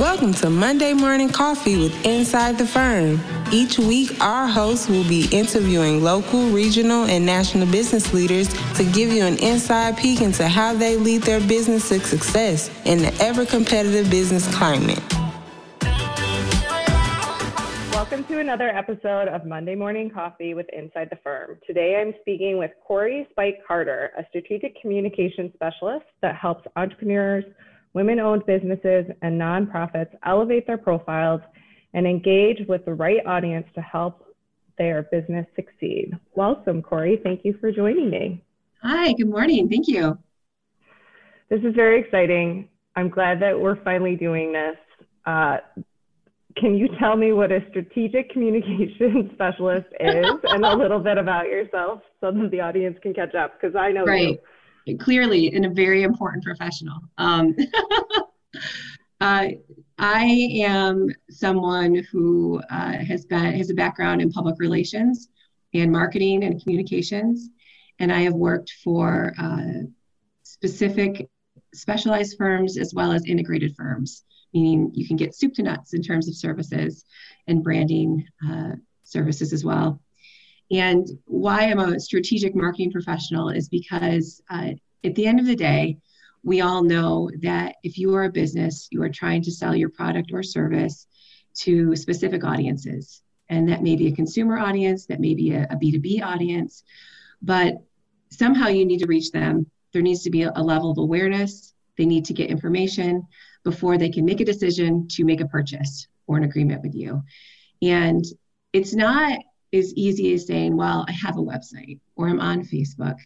Welcome 0.00 0.34
to 0.34 0.50
Monday 0.50 0.92
Morning 0.92 1.28
Coffee 1.28 1.76
with 1.76 2.04
Inside 2.04 2.58
the 2.58 2.66
Firm. 2.66 3.20
Each 3.52 3.78
week, 3.78 4.20
our 4.20 4.48
hosts 4.48 4.88
will 4.88 5.06
be 5.08 5.28
interviewing 5.30 6.02
local, 6.02 6.48
regional, 6.48 7.04
and 7.04 7.24
national 7.24 7.70
business 7.70 8.12
leaders 8.12 8.48
to 8.74 8.82
give 8.90 9.12
you 9.12 9.24
an 9.24 9.38
inside 9.38 9.96
peek 9.96 10.20
into 10.20 10.48
how 10.48 10.74
they 10.74 10.96
lead 10.96 11.22
their 11.22 11.38
business 11.38 11.90
to 11.90 12.00
success 12.00 12.72
in 12.84 12.98
the 12.98 13.14
ever 13.20 13.46
competitive 13.46 14.10
business 14.10 14.52
climate. 14.52 15.00
Welcome 17.92 18.24
to 18.24 18.40
another 18.40 18.70
episode 18.70 19.28
of 19.28 19.46
Monday 19.46 19.76
Morning 19.76 20.10
Coffee 20.10 20.54
with 20.54 20.66
Inside 20.72 21.08
the 21.10 21.18
Firm. 21.22 21.58
Today 21.64 22.02
I'm 22.02 22.14
speaking 22.20 22.58
with 22.58 22.72
Corey 22.84 23.28
Spike 23.30 23.60
Carter, 23.64 24.10
a 24.18 24.24
strategic 24.28 24.74
communication 24.80 25.52
specialist 25.54 26.06
that 26.20 26.34
helps 26.34 26.66
entrepreneurs 26.74 27.44
women 27.94 28.20
owned 28.20 28.44
businesses, 28.44 29.06
and 29.22 29.40
nonprofits 29.40 30.10
elevate 30.26 30.66
their 30.66 30.76
profiles 30.76 31.40
and 31.94 32.06
engage 32.06 32.66
with 32.68 32.84
the 32.84 32.92
right 32.92 33.24
audience 33.24 33.66
to 33.74 33.80
help 33.80 34.26
their 34.76 35.04
business 35.04 35.46
succeed. 35.54 36.10
Welcome, 36.34 36.82
Corey. 36.82 37.20
Thank 37.22 37.44
you 37.44 37.56
for 37.60 37.70
joining 37.70 38.10
me. 38.10 38.44
Hi, 38.82 39.12
good 39.12 39.28
morning. 39.30 39.68
Thank 39.68 39.88
you. 39.88 40.18
This 41.48 41.60
is 41.60 41.74
very 41.74 42.00
exciting. 42.00 42.68
I'm 42.96 43.08
glad 43.08 43.40
that 43.40 43.58
we're 43.58 43.82
finally 43.84 44.16
doing 44.16 44.52
this. 44.52 44.76
Uh, 45.24 45.58
can 46.56 46.74
you 46.74 46.88
tell 46.98 47.16
me 47.16 47.32
what 47.32 47.50
a 47.50 47.60
strategic 47.70 48.30
communication 48.30 49.30
specialist 49.34 49.86
is 50.00 50.26
and 50.44 50.64
a 50.64 50.76
little 50.76 51.00
bit 51.00 51.18
about 51.18 51.46
yourself 51.46 52.00
so 52.20 52.30
that 52.30 52.50
the 52.50 52.60
audience 52.60 52.96
can 53.02 53.14
catch 53.14 53.34
up? 53.34 53.60
Because 53.60 53.76
I 53.76 53.90
know 53.92 54.04
right. 54.04 54.28
you 54.28 54.38
clearly 54.98 55.54
in 55.54 55.64
a 55.64 55.70
very 55.70 56.02
important 56.02 56.44
professional. 56.44 56.98
Um, 57.18 57.56
uh, 59.20 59.48
I 59.98 60.24
am 60.64 61.08
someone 61.30 62.04
who 62.10 62.60
uh, 62.70 62.92
has 62.92 63.24
been 63.24 63.54
has 63.54 63.70
a 63.70 63.74
background 63.74 64.20
in 64.20 64.32
public 64.32 64.56
relations 64.58 65.28
and 65.72 65.90
marketing 65.90 66.44
and 66.44 66.62
communications, 66.62 67.48
and 67.98 68.12
I 68.12 68.20
have 68.22 68.34
worked 68.34 68.72
for 68.82 69.32
uh, 69.38 69.84
specific 70.42 71.28
specialized 71.72 72.36
firms 72.38 72.78
as 72.78 72.94
well 72.94 73.12
as 73.12 73.24
integrated 73.26 73.74
firms, 73.76 74.24
meaning 74.52 74.90
you 74.94 75.06
can 75.06 75.16
get 75.16 75.34
soup 75.34 75.54
to 75.54 75.62
nuts 75.62 75.94
in 75.94 76.02
terms 76.02 76.28
of 76.28 76.36
services 76.36 77.04
and 77.46 77.62
branding 77.62 78.26
uh, 78.48 78.72
services 79.04 79.52
as 79.52 79.64
well. 79.64 80.00
And 80.74 81.06
why 81.26 81.70
I'm 81.70 81.78
a 81.78 82.00
strategic 82.00 82.54
marketing 82.56 82.90
professional 82.90 83.48
is 83.48 83.68
because 83.68 84.42
uh, 84.50 84.70
at 85.04 85.14
the 85.14 85.26
end 85.26 85.38
of 85.38 85.46
the 85.46 85.54
day, 85.54 85.98
we 86.42 86.62
all 86.62 86.82
know 86.82 87.30
that 87.42 87.76
if 87.84 87.96
you 87.96 88.12
are 88.16 88.24
a 88.24 88.30
business, 88.30 88.88
you 88.90 89.00
are 89.02 89.08
trying 89.08 89.42
to 89.42 89.52
sell 89.52 89.76
your 89.76 89.88
product 89.88 90.30
or 90.32 90.42
service 90.42 91.06
to 91.58 91.94
specific 91.94 92.44
audiences. 92.44 93.22
And 93.48 93.68
that 93.68 93.84
may 93.84 93.94
be 93.94 94.08
a 94.08 94.16
consumer 94.16 94.58
audience, 94.58 95.06
that 95.06 95.20
may 95.20 95.34
be 95.34 95.52
a 95.52 95.62
a 95.70 95.76
B2B 95.76 96.22
audience, 96.22 96.82
but 97.40 97.74
somehow 98.30 98.66
you 98.66 98.84
need 98.84 98.98
to 98.98 99.06
reach 99.06 99.30
them. 99.30 99.70
There 99.92 100.02
needs 100.02 100.24
to 100.24 100.30
be 100.30 100.42
a, 100.42 100.52
a 100.56 100.62
level 100.62 100.90
of 100.90 100.98
awareness. 100.98 101.72
They 101.96 102.06
need 102.06 102.24
to 102.24 102.34
get 102.34 102.50
information 102.50 103.28
before 103.62 103.96
they 103.96 104.10
can 104.10 104.24
make 104.24 104.40
a 104.40 104.44
decision 104.44 105.06
to 105.12 105.24
make 105.24 105.40
a 105.40 105.46
purchase 105.46 106.08
or 106.26 106.36
an 106.36 106.44
agreement 106.44 106.82
with 106.82 106.94
you. 106.94 107.22
And 107.80 108.24
it's 108.72 108.94
not 108.94 109.38
as 109.74 109.92
easy 109.94 110.32
as 110.34 110.46
saying, 110.46 110.76
well, 110.76 111.04
I 111.08 111.12
have 111.12 111.36
a 111.36 111.42
website 111.42 112.00
or 112.16 112.28
I'm 112.28 112.40
on 112.40 112.64
Facebook. 112.64 113.16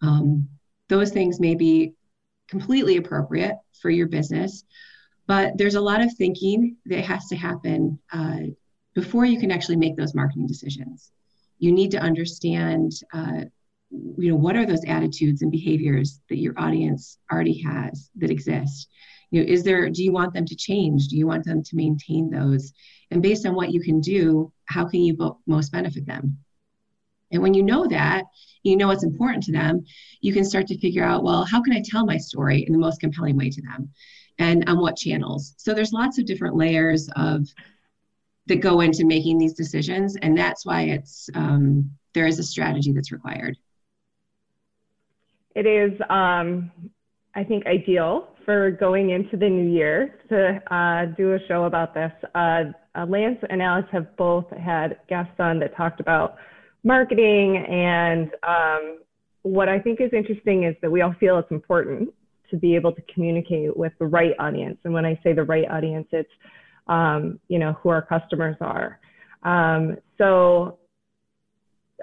Um, 0.00 0.48
those 0.88 1.10
things 1.10 1.40
may 1.40 1.54
be 1.54 1.92
completely 2.48 2.96
appropriate 2.96 3.56
for 3.80 3.90
your 3.90 4.06
business, 4.06 4.64
but 5.26 5.56
there's 5.58 5.74
a 5.74 5.80
lot 5.80 6.00
of 6.00 6.12
thinking 6.14 6.76
that 6.86 7.04
has 7.04 7.26
to 7.26 7.36
happen 7.36 7.98
uh, 8.12 8.40
before 8.94 9.24
you 9.26 9.38
can 9.38 9.50
actually 9.50 9.76
make 9.76 9.96
those 9.96 10.14
marketing 10.14 10.46
decisions. 10.46 11.12
You 11.58 11.72
need 11.72 11.90
to 11.90 11.98
understand, 11.98 12.92
uh, 13.12 13.42
you 13.90 14.30
know, 14.30 14.36
what 14.36 14.56
are 14.56 14.66
those 14.66 14.84
attitudes 14.84 15.42
and 15.42 15.50
behaviors 15.50 16.20
that 16.28 16.38
your 16.38 16.58
audience 16.58 17.18
already 17.32 17.62
has 17.62 18.10
that 18.16 18.30
exist. 18.30 18.88
You 19.30 19.42
know, 19.42 19.50
is 19.50 19.62
there? 19.62 19.88
Do 19.90 20.02
you 20.02 20.12
want 20.12 20.34
them 20.34 20.46
to 20.46 20.56
change? 20.56 21.08
Do 21.08 21.16
you 21.16 21.26
want 21.26 21.44
them 21.44 21.62
to 21.62 21.76
maintain 21.76 22.30
those? 22.30 22.72
And 23.10 23.22
based 23.22 23.46
on 23.46 23.54
what 23.54 23.72
you 23.72 23.80
can 23.80 24.00
do, 24.00 24.52
how 24.66 24.86
can 24.86 25.02
you 25.02 25.36
most 25.46 25.72
benefit 25.72 26.06
them? 26.06 26.38
And 27.30 27.42
when 27.42 27.52
you 27.52 27.62
know 27.62 27.86
that, 27.86 28.24
you 28.62 28.76
know 28.76 28.86
what's 28.88 29.04
important 29.04 29.42
to 29.44 29.52
them, 29.52 29.84
you 30.20 30.32
can 30.32 30.44
start 30.44 30.66
to 30.68 30.78
figure 30.78 31.04
out, 31.04 31.22
well, 31.22 31.44
how 31.44 31.62
can 31.62 31.74
I 31.74 31.82
tell 31.84 32.06
my 32.06 32.16
story 32.16 32.64
in 32.66 32.72
the 32.72 32.78
most 32.78 33.00
compelling 33.00 33.36
way 33.36 33.50
to 33.50 33.62
them? 33.62 33.90
And 34.38 34.66
on 34.68 34.78
what 34.78 34.96
channels? 34.96 35.54
So 35.58 35.74
there's 35.74 35.92
lots 35.92 36.18
of 36.18 36.24
different 36.24 36.56
layers 36.56 37.08
of 37.16 37.46
that 38.46 38.56
go 38.56 38.80
into 38.80 39.04
making 39.04 39.36
these 39.36 39.52
decisions. 39.52 40.16
And 40.16 40.36
that's 40.36 40.64
why 40.64 40.82
it's 40.82 41.28
um, 41.34 41.90
there 42.14 42.26
is 42.26 42.38
a 42.38 42.42
strategy 42.42 42.92
that's 42.92 43.12
required. 43.12 43.56
It 45.54 45.66
is, 45.66 45.98
um, 46.08 46.70
I 47.34 47.44
think, 47.44 47.66
ideal 47.66 48.28
for 48.44 48.70
going 48.70 49.10
into 49.10 49.36
the 49.36 49.48
new 49.48 49.70
year 49.70 50.20
to 50.28 50.74
uh, 50.74 51.06
do 51.16 51.34
a 51.34 51.38
show 51.48 51.64
about 51.64 51.94
this. 51.94 52.12
Uh, 52.34 52.64
uh, 52.94 53.06
Lance 53.06 53.38
and 53.50 53.62
Alex 53.62 53.88
have 53.92 54.16
both 54.16 54.46
had 54.50 54.98
guests 55.08 55.34
on 55.38 55.58
that 55.60 55.76
talked 55.76 56.00
about 56.00 56.36
marketing. 56.84 57.56
And 57.56 58.30
um, 58.46 58.98
what 59.42 59.68
I 59.68 59.78
think 59.78 60.00
is 60.00 60.10
interesting 60.12 60.64
is 60.64 60.74
that 60.82 60.90
we 60.90 61.02
all 61.02 61.14
feel 61.20 61.38
it's 61.38 61.50
important 61.50 62.10
to 62.50 62.56
be 62.56 62.74
able 62.74 62.92
to 62.92 63.02
communicate 63.12 63.76
with 63.76 63.92
the 63.98 64.06
right 64.06 64.32
audience. 64.38 64.78
And 64.84 64.92
when 64.94 65.04
I 65.04 65.18
say 65.22 65.32
the 65.32 65.44
right 65.44 65.68
audience, 65.70 66.06
it's 66.12 66.30
um, 66.86 67.38
you 67.48 67.58
know 67.58 67.74
who 67.74 67.90
our 67.90 68.02
customers 68.02 68.56
are. 68.60 68.98
Um, 69.42 69.98
so 70.16 70.78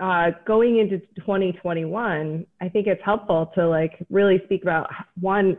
uh, 0.01 0.31
going 0.45 0.79
into 0.79 0.99
2021, 1.17 2.45
I 2.61 2.69
think 2.69 2.87
it's 2.87 3.01
helpful 3.03 3.51
to 3.55 3.67
like 3.67 3.93
really 4.09 4.41
speak 4.45 4.61
about 4.63 4.89
one, 5.19 5.57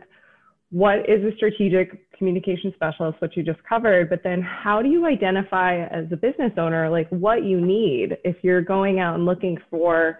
what 0.69 0.99
is 1.09 1.23
a 1.23 1.35
strategic 1.35 2.11
communication 2.17 2.71
specialist, 2.75 3.19
which 3.21 3.33
you 3.35 3.43
just 3.43 3.59
covered, 3.67 4.09
but 4.09 4.21
then 4.23 4.41
how 4.41 4.81
do 4.81 4.89
you 4.89 5.05
identify 5.05 5.85
as 5.85 6.05
a 6.11 6.15
business 6.15 6.51
owner, 6.57 6.89
like 6.89 7.09
what 7.09 7.43
you 7.43 7.59
need 7.59 8.17
if 8.23 8.35
you're 8.43 8.61
going 8.61 8.99
out 8.99 9.15
and 9.15 9.25
looking 9.25 9.57
for, 9.69 10.19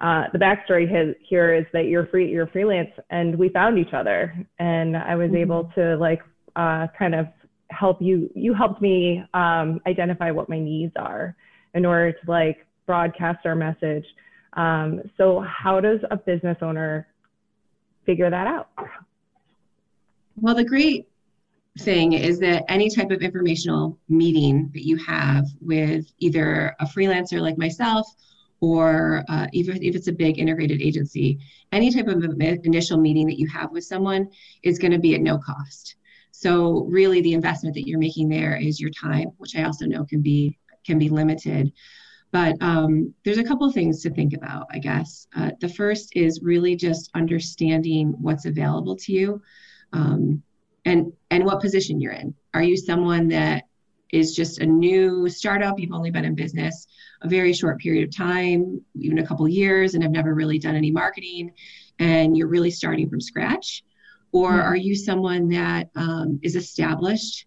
uh, 0.00 0.24
the 0.32 0.38
backstory 0.38 0.90
has, 0.90 1.14
here 1.26 1.54
is 1.54 1.64
that 1.72 1.84
you're 1.86 2.06
free, 2.08 2.30
you're 2.30 2.48
freelance 2.48 2.90
and 3.10 3.38
we 3.38 3.48
found 3.48 3.78
each 3.78 3.94
other 3.94 4.34
and 4.58 4.96
I 4.96 5.14
was 5.14 5.28
mm-hmm. 5.28 5.36
able 5.36 5.70
to 5.76 5.96
like, 5.96 6.20
uh, 6.56 6.88
kind 6.98 7.14
of 7.14 7.26
help 7.70 8.02
you, 8.02 8.28
you 8.34 8.52
helped 8.52 8.82
me, 8.82 9.22
um, 9.32 9.80
identify 9.86 10.30
what 10.30 10.48
my 10.48 10.58
needs 10.58 10.92
are 10.96 11.34
in 11.74 11.86
order 11.86 12.12
to 12.12 12.30
like 12.30 12.66
broadcast 12.86 13.46
our 13.46 13.54
message. 13.54 14.04
Um, 14.54 15.02
so 15.16 15.40
how 15.40 15.80
does 15.80 16.00
a 16.10 16.16
business 16.16 16.58
owner 16.62 17.08
figure 18.06 18.30
that 18.30 18.46
out? 18.46 18.68
Well, 20.36 20.54
the 20.54 20.64
great 20.64 21.08
thing 21.80 22.12
is 22.12 22.38
that 22.38 22.64
any 22.68 22.88
type 22.88 23.10
of 23.10 23.20
informational 23.20 23.98
meeting 24.08 24.70
that 24.74 24.86
you 24.86 24.96
have 24.96 25.46
with 25.60 26.06
either 26.18 26.74
a 26.80 26.86
freelancer 26.86 27.40
like 27.40 27.58
myself 27.58 28.06
or 28.60 29.24
uh, 29.28 29.46
even 29.52 29.82
if 29.82 29.94
it's 29.94 30.06
a 30.06 30.12
big 30.12 30.38
integrated 30.38 30.80
agency, 30.80 31.38
any 31.72 31.90
type 31.90 32.06
of 32.06 32.24
initial 32.40 32.98
meeting 32.98 33.26
that 33.26 33.38
you 33.38 33.48
have 33.48 33.70
with 33.72 33.84
someone 33.84 34.28
is 34.62 34.78
going 34.78 34.92
to 34.92 34.98
be 34.98 35.14
at 35.14 35.20
no 35.20 35.38
cost. 35.38 35.96
So 36.30 36.84
really, 36.88 37.20
the 37.20 37.34
investment 37.34 37.74
that 37.74 37.86
you're 37.86 37.98
making 37.98 38.28
there 38.28 38.56
is 38.56 38.80
your 38.80 38.90
time, 38.90 39.28
which 39.38 39.56
I 39.56 39.64
also 39.64 39.86
know 39.86 40.04
can 40.04 40.20
be 40.20 40.56
can 40.84 40.98
be 40.98 41.08
limited. 41.08 41.72
But 42.34 42.60
um, 42.60 43.14
there's 43.24 43.38
a 43.38 43.44
couple 43.44 43.70
things 43.70 44.02
to 44.02 44.10
think 44.10 44.34
about, 44.34 44.66
I 44.72 44.80
guess. 44.80 45.28
Uh, 45.36 45.52
the 45.60 45.68
first 45.68 46.16
is 46.16 46.40
really 46.42 46.74
just 46.74 47.08
understanding 47.14 48.08
what's 48.20 48.44
available 48.44 48.96
to 48.96 49.12
you. 49.12 49.40
Um, 49.92 50.42
and 50.84 51.12
and 51.30 51.44
what 51.44 51.60
position 51.60 52.00
you're 52.00 52.12
in. 52.12 52.34
Are 52.52 52.62
you 52.64 52.76
someone 52.76 53.28
that 53.28 53.62
is 54.12 54.34
just 54.34 54.58
a 54.58 54.66
new 54.66 55.28
startup? 55.28 55.78
You've 55.78 55.92
only 55.92 56.10
been 56.10 56.24
in 56.24 56.34
business 56.34 56.88
a 57.22 57.28
very 57.28 57.52
short 57.52 57.78
period 57.78 58.08
of 58.08 58.16
time, 58.16 58.84
even 58.96 59.20
a 59.20 59.26
couple 59.26 59.46
years, 59.46 59.94
and 59.94 60.02
have 60.02 60.10
never 60.10 60.34
really 60.34 60.58
done 60.58 60.74
any 60.74 60.90
marketing, 60.90 61.52
and 62.00 62.36
you're 62.36 62.48
really 62.48 62.72
starting 62.72 63.08
from 63.08 63.20
scratch? 63.20 63.84
Or 64.32 64.50
mm-hmm. 64.50 64.68
are 64.70 64.76
you 64.76 64.96
someone 64.96 65.48
that 65.50 65.88
um, 65.94 66.40
is 66.42 66.56
established 66.56 67.46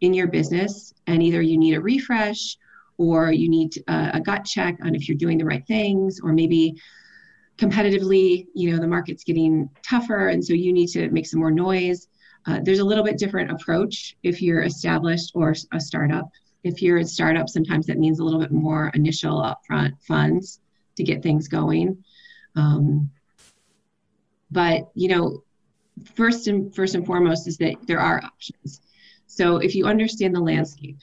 in 0.00 0.14
your 0.14 0.28
business 0.28 0.94
and 1.08 1.24
either 1.24 1.42
you 1.42 1.58
need 1.58 1.74
a 1.74 1.80
refresh 1.80 2.56
or 2.98 3.32
you 3.32 3.48
need 3.48 3.82
a, 3.88 4.10
a 4.14 4.20
gut 4.20 4.44
check 4.44 4.78
on 4.82 4.94
if 4.94 5.08
you're 5.08 5.18
doing 5.18 5.38
the 5.38 5.44
right 5.44 5.66
things, 5.66 6.20
or 6.20 6.32
maybe 6.32 6.80
competitively, 7.58 8.46
you 8.54 8.70
know, 8.70 8.78
the 8.78 8.86
market's 8.86 9.24
getting 9.24 9.68
tougher, 9.82 10.28
and 10.28 10.44
so 10.44 10.52
you 10.52 10.72
need 10.72 10.88
to 10.88 11.08
make 11.10 11.26
some 11.26 11.40
more 11.40 11.50
noise 11.50 12.08
uh, 12.46 12.60
there's 12.62 12.78
a 12.78 12.84
little 12.84 13.02
bit 13.02 13.18
different 13.18 13.50
approach 13.50 14.16
if 14.22 14.40
you're 14.40 14.62
established 14.62 15.32
or 15.34 15.54
a 15.72 15.80
startup. 15.80 16.30
If 16.62 16.80
you're 16.80 16.98
a 16.98 17.04
startup, 17.04 17.48
sometimes 17.48 17.86
that 17.86 17.98
means 17.98 18.20
a 18.20 18.24
little 18.24 18.40
bit 18.40 18.52
more 18.52 18.90
initial 18.94 19.42
upfront 19.42 20.00
funds 20.02 20.60
to 20.96 21.02
get 21.02 21.22
things 21.22 21.48
going. 21.48 22.02
Um, 22.54 23.10
but 24.50 24.88
you 24.94 25.08
know, 25.08 25.42
first 26.14 26.46
and 26.46 26.74
first 26.74 26.94
and 26.94 27.04
foremost 27.04 27.48
is 27.48 27.56
that 27.58 27.74
there 27.86 28.00
are 28.00 28.22
options. 28.22 28.80
So 29.26 29.56
if 29.56 29.74
you 29.74 29.86
understand 29.86 30.34
the 30.34 30.40
landscape, 30.40 30.98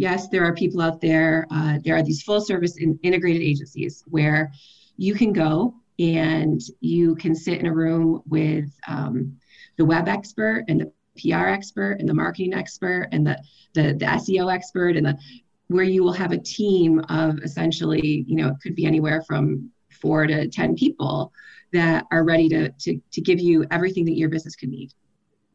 yes, 0.00 0.28
there 0.28 0.46
are 0.46 0.54
people 0.54 0.80
out 0.80 0.98
there, 0.98 1.46
uh, 1.50 1.78
there 1.84 1.94
are 1.94 2.02
these 2.02 2.22
full 2.22 2.40
service 2.40 2.78
in 2.78 2.98
integrated 3.02 3.42
agencies 3.42 4.02
where 4.08 4.50
you 4.96 5.14
can 5.14 5.30
go 5.30 5.74
and 5.98 6.62
you 6.80 7.14
can 7.16 7.34
sit 7.34 7.60
in 7.60 7.66
a 7.66 7.72
room 7.72 8.22
with 8.26 8.70
um, 8.88 9.36
the 9.76 9.84
web 9.84 10.08
expert 10.08 10.64
and 10.68 10.80
the 10.80 10.90
PR 11.20 11.48
expert 11.48 11.98
and 12.00 12.08
the 12.08 12.14
marketing 12.14 12.54
expert 12.54 13.08
and 13.12 13.26
the, 13.26 13.38
the, 13.74 13.92
the 13.92 14.06
SEO 14.06 14.50
expert 14.50 14.96
and 14.96 15.04
the 15.04 15.18
where 15.66 15.84
you 15.84 16.02
will 16.02 16.14
have 16.14 16.32
a 16.32 16.38
team 16.38 17.00
of 17.10 17.38
essentially, 17.44 18.24
you 18.26 18.36
know, 18.36 18.48
it 18.48 18.56
could 18.62 18.74
be 18.74 18.86
anywhere 18.86 19.22
from 19.22 19.70
four 20.00 20.26
to 20.26 20.48
10 20.48 20.76
people 20.76 21.30
that 21.74 22.06
are 22.10 22.24
ready 22.24 22.48
to, 22.48 22.70
to, 22.70 22.98
to 23.12 23.20
give 23.20 23.38
you 23.38 23.66
everything 23.70 24.06
that 24.06 24.16
your 24.16 24.30
business 24.30 24.56
could 24.56 24.70
need. 24.70 24.92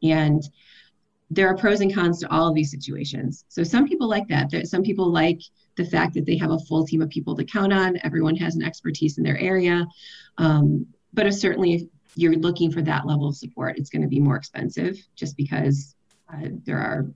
And 0.04 0.42
there 1.30 1.48
are 1.48 1.56
pros 1.56 1.80
and 1.80 1.92
cons 1.92 2.20
to 2.20 2.30
all 2.30 2.48
of 2.48 2.54
these 2.54 2.70
situations. 2.70 3.44
So 3.48 3.64
some 3.64 3.86
people 3.86 4.08
like 4.08 4.28
that. 4.28 4.52
Some 4.66 4.82
people 4.82 5.10
like 5.10 5.40
the 5.76 5.84
fact 5.84 6.14
that 6.14 6.24
they 6.24 6.36
have 6.36 6.50
a 6.50 6.58
full 6.60 6.86
team 6.86 7.02
of 7.02 7.10
people 7.10 7.34
to 7.36 7.44
count 7.44 7.72
on. 7.72 7.98
Everyone 8.04 8.36
has 8.36 8.54
an 8.54 8.62
expertise 8.62 9.18
in 9.18 9.24
their 9.24 9.38
area. 9.38 9.86
Um, 10.38 10.86
but 11.12 11.32
certainly, 11.34 11.74
if 11.74 11.82
you're 12.14 12.36
looking 12.36 12.70
for 12.70 12.82
that 12.82 13.06
level 13.06 13.28
of 13.28 13.36
support, 13.36 13.76
it's 13.78 13.90
going 13.90 14.02
to 14.02 14.08
be 14.08 14.20
more 14.20 14.36
expensive 14.36 14.98
just 15.16 15.36
because 15.36 15.96
uh, 16.32 16.48
there 16.64 16.78
are 16.78 17.06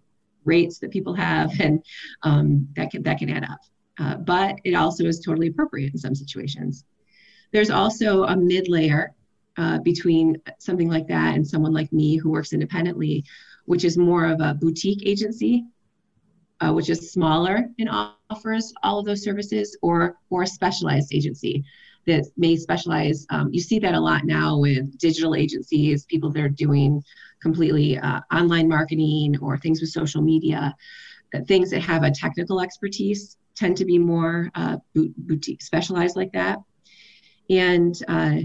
rates 0.44 0.78
that 0.78 0.90
people 0.90 1.14
have, 1.14 1.52
and 1.60 1.84
um, 2.22 2.68
that 2.76 2.90
can 2.90 3.02
that 3.02 3.18
can 3.18 3.30
add 3.30 3.44
up. 3.44 3.60
Uh, 3.98 4.16
but 4.16 4.58
it 4.64 4.74
also 4.74 5.04
is 5.04 5.20
totally 5.20 5.48
appropriate 5.48 5.92
in 5.92 5.98
some 5.98 6.14
situations. 6.14 6.84
There's 7.52 7.70
also 7.70 8.24
a 8.24 8.36
mid 8.36 8.68
layer 8.68 9.14
uh, 9.56 9.78
between 9.80 10.40
something 10.58 10.88
like 10.88 11.06
that 11.08 11.34
and 11.34 11.46
someone 11.46 11.72
like 11.72 11.92
me 11.92 12.16
who 12.16 12.30
works 12.30 12.52
independently 12.52 13.24
which 13.70 13.84
is 13.84 13.96
more 13.96 14.24
of 14.26 14.40
a 14.40 14.54
boutique 14.54 15.02
agency, 15.06 15.64
uh, 16.60 16.72
which 16.76 16.90
is 16.90 17.12
smaller 17.12 17.56
and 17.78 17.88
offers 18.30 18.74
all 18.82 18.98
of 18.98 19.06
those 19.06 19.22
services, 19.22 19.78
or 19.80 19.98
or 20.32 20.42
a 20.42 20.46
specialized 20.58 21.14
agency 21.14 21.64
that 22.08 22.24
may 22.36 22.56
specialize. 22.56 23.18
Um, 23.30 23.46
you 23.52 23.60
see 23.60 23.78
that 23.78 23.94
a 23.94 24.06
lot 24.10 24.22
now 24.24 24.58
with 24.58 24.98
digital 24.98 25.36
agencies, 25.44 26.04
people 26.12 26.30
that 26.32 26.42
are 26.42 26.56
doing 26.66 26.90
completely 27.40 27.96
uh, 27.96 28.20
online 28.38 28.68
marketing 28.76 29.38
or 29.40 29.56
things 29.56 29.80
with 29.80 29.90
social 29.90 30.22
media, 30.32 30.74
uh, 31.34 31.40
things 31.46 31.70
that 31.70 31.82
have 31.82 32.02
a 32.02 32.10
technical 32.10 32.60
expertise 32.60 33.36
tend 33.54 33.76
to 33.76 33.84
be 33.84 33.98
more 33.98 34.50
uh, 34.56 34.78
boutique 35.28 35.62
specialized 35.62 36.16
like 36.16 36.32
that. 36.32 36.58
And 37.48 37.94
uh, 38.08 38.38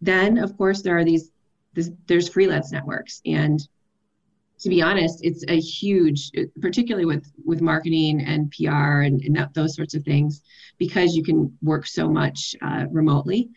then, 0.00 0.38
of 0.38 0.50
course, 0.58 0.82
there 0.82 0.98
are 0.98 1.04
these. 1.04 1.30
This, 1.76 1.90
there's 2.06 2.28
freelance 2.28 2.70
networks, 2.70 3.20
and 3.26 3.58
to 4.60 4.68
be 4.68 4.82
honest, 4.82 5.20
it's 5.22 5.44
a 5.48 5.60
huge, 5.60 6.30
particularly 6.60 7.04
with 7.04 7.30
with 7.44 7.60
marketing 7.60 8.24
and 8.24 8.52
PR 8.52 9.02
and, 9.02 9.20
and 9.22 9.36
that, 9.36 9.52
those 9.54 9.74
sorts 9.74 9.94
of 9.94 10.04
things, 10.04 10.42
because 10.78 11.16
you 11.16 11.22
can 11.22 11.56
work 11.62 11.86
so 11.86 12.08
much 12.08 12.54
uh, 12.62 12.86
remotely. 12.90 13.50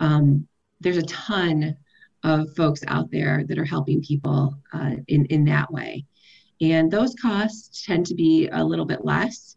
Um, 0.00 0.46
there's 0.80 0.96
a 0.96 1.02
ton 1.02 1.76
of 2.24 2.54
folks 2.56 2.82
out 2.88 3.10
there 3.10 3.44
that 3.44 3.58
are 3.58 3.64
helping 3.64 4.02
people 4.02 4.56
uh, 4.72 4.96
in 5.08 5.26
in 5.26 5.44
that 5.44 5.70
way, 5.70 6.04
and 6.60 6.90
those 6.90 7.14
costs 7.14 7.84
tend 7.84 8.06
to 8.06 8.14
be 8.14 8.48
a 8.48 8.64
little 8.64 8.86
bit 8.86 9.04
less. 9.04 9.56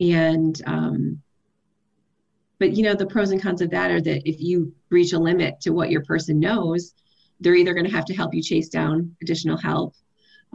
And 0.00 0.60
um, 0.66 1.22
but 2.58 2.76
you 2.76 2.82
know 2.82 2.94
the 2.94 3.06
pros 3.06 3.30
and 3.30 3.42
cons 3.42 3.62
of 3.62 3.70
that 3.70 3.90
are 3.90 4.00
that 4.02 4.28
if 4.28 4.40
you 4.40 4.72
reach 4.90 5.12
a 5.12 5.18
limit 5.18 5.60
to 5.62 5.70
what 5.70 5.90
your 5.90 6.04
person 6.04 6.38
knows, 6.38 6.94
they're 7.40 7.54
either 7.54 7.74
going 7.74 7.86
to 7.86 7.96
have 7.96 8.04
to 8.04 8.14
help 8.14 8.34
you 8.34 8.42
chase 8.42 8.68
down 8.68 9.16
additional 9.22 9.56
help 9.56 9.94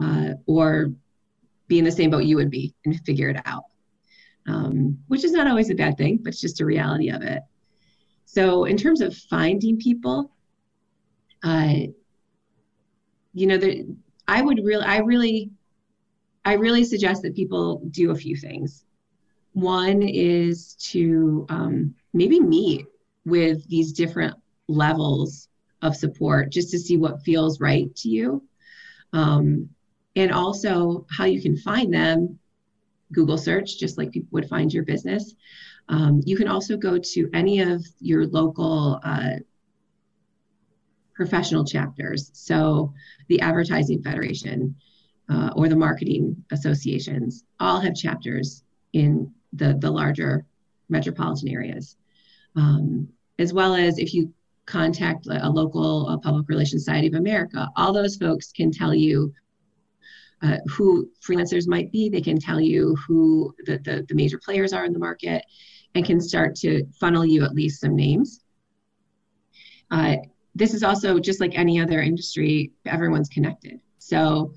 uh, 0.02 0.34
or 0.46 0.92
be 1.68 1.78
in 1.78 1.84
the 1.84 1.92
same 1.92 2.10
boat 2.10 2.24
you 2.24 2.36
would 2.36 2.50
be 2.50 2.74
and 2.84 3.00
figure 3.00 3.28
it 3.28 3.40
out, 3.44 3.64
um, 4.46 4.98
which 5.08 5.24
is 5.24 5.32
not 5.32 5.46
always 5.46 5.70
a 5.70 5.74
bad 5.74 5.96
thing, 5.96 6.18
but 6.22 6.28
it's 6.32 6.40
just 6.40 6.60
a 6.60 6.64
reality 6.64 7.10
of 7.10 7.22
it. 7.22 7.42
So, 8.24 8.64
in 8.64 8.76
terms 8.76 9.00
of 9.00 9.16
finding 9.16 9.78
people, 9.78 10.30
uh, 11.42 11.74
you 13.32 13.46
know, 13.46 13.56
the, 13.56 13.86
I 14.26 14.42
would 14.42 14.60
really, 14.64 14.84
I 14.84 14.98
really, 14.98 15.50
I 16.44 16.54
really 16.54 16.84
suggest 16.84 17.22
that 17.22 17.34
people 17.34 17.82
do 17.90 18.10
a 18.10 18.16
few 18.16 18.36
things. 18.36 18.84
One 19.52 20.02
is 20.02 20.74
to 20.90 21.46
um, 21.48 21.94
maybe 22.12 22.40
meet 22.40 22.86
with 23.24 23.66
these 23.68 23.92
different 23.92 24.36
levels 24.68 25.48
of 25.82 25.96
support 25.96 26.50
just 26.50 26.70
to 26.70 26.78
see 26.78 26.96
what 26.96 27.22
feels 27.22 27.60
right 27.60 27.94
to 27.96 28.08
you. 28.08 28.42
Um, 29.12 29.70
and 30.16 30.32
also 30.32 31.06
how 31.10 31.24
you 31.24 31.40
can 31.40 31.56
find 31.56 31.92
them 31.92 32.38
google 33.12 33.38
search 33.38 33.78
just 33.78 33.98
like 33.98 34.12
people 34.12 34.28
would 34.32 34.48
find 34.48 34.72
your 34.72 34.84
business. 34.84 35.34
Um, 35.88 36.20
you 36.24 36.36
can 36.36 36.48
also 36.48 36.76
go 36.76 36.98
to 36.98 37.30
any 37.32 37.60
of 37.60 37.86
your 38.00 38.26
local 38.26 39.00
uh, 39.04 39.36
professional 41.14 41.64
chapters. 41.64 42.30
So 42.34 42.92
the 43.28 43.40
advertising 43.40 44.02
federation 44.02 44.74
uh, 45.28 45.50
or 45.56 45.68
the 45.68 45.76
marketing 45.76 46.44
associations 46.50 47.44
all 47.60 47.80
have 47.80 47.94
chapters 47.94 48.62
in 48.92 49.32
the, 49.52 49.76
the 49.78 49.90
larger 49.90 50.44
metropolitan 50.88 51.48
areas. 51.48 51.96
Um, 52.56 53.08
as 53.38 53.52
well 53.52 53.74
as 53.74 53.98
if 53.98 54.14
you 54.14 54.32
contact 54.64 55.26
a 55.26 55.48
local 55.48 56.08
a 56.08 56.18
public 56.18 56.48
relations 56.48 56.84
society 56.84 57.06
of 57.06 57.14
america 57.14 57.68
all 57.76 57.92
those 57.92 58.16
folks 58.16 58.50
can 58.50 58.72
tell 58.72 58.92
you 58.92 59.32
uh, 60.42 60.58
who 60.68 61.10
freelancers 61.26 61.66
might 61.66 61.90
be. 61.92 62.08
They 62.08 62.20
can 62.20 62.38
tell 62.38 62.60
you 62.60 62.96
who 63.06 63.54
the, 63.64 63.78
the, 63.78 64.04
the 64.08 64.14
major 64.14 64.38
players 64.38 64.72
are 64.72 64.84
in 64.84 64.92
the 64.92 64.98
market 64.98 65.42
and 65.94 66.04
can 66.04 66.20
start 66.20 66.54
to 66.56 66.84
funnel 67.00 67.24
you 67.24 67.44
at 67.44 67.54
least 67.54 67.80
some 67.80 67.96
names. 67.96 68.40
Uh, 69.90 70.16
this 70.54 70.74
is 70.74 70.82
also 70.82 71.18
just 71.18 71.40
like 71.40 71.56
any 71.58 71.80
other 71.80 72.00
industry, 72.00 72.72
everyone's 72.86 73.28
connected. 73.28 73.80
So, 73.98 74.52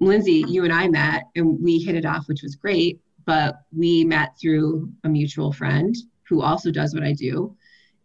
Lindsay, 0.00 0.44
you 0.48 0.64
and 0.64 0.72
I 0.72 0.88
met 0.88 1.24
and 1.36 1.62
we 1.62 1.78
hit 1.78 1.94
it 1.94 2.06
off, 2.06 2.28
which 2.28 2.42
was 2.42 2.54
great, 2.54 3.00
but 3.26 3.62
we 3.76 4.04
met 4.04 4.30
through 4.40 4.90
a 5.04 5.08
mutual 5.08 5.52
friend 5.52 5.94
who 6.28 6.40
also 6.40 6.70
does 6.70 6.94
what 6.94 7.02
I 7.02 7.12
do. 7.12 7.56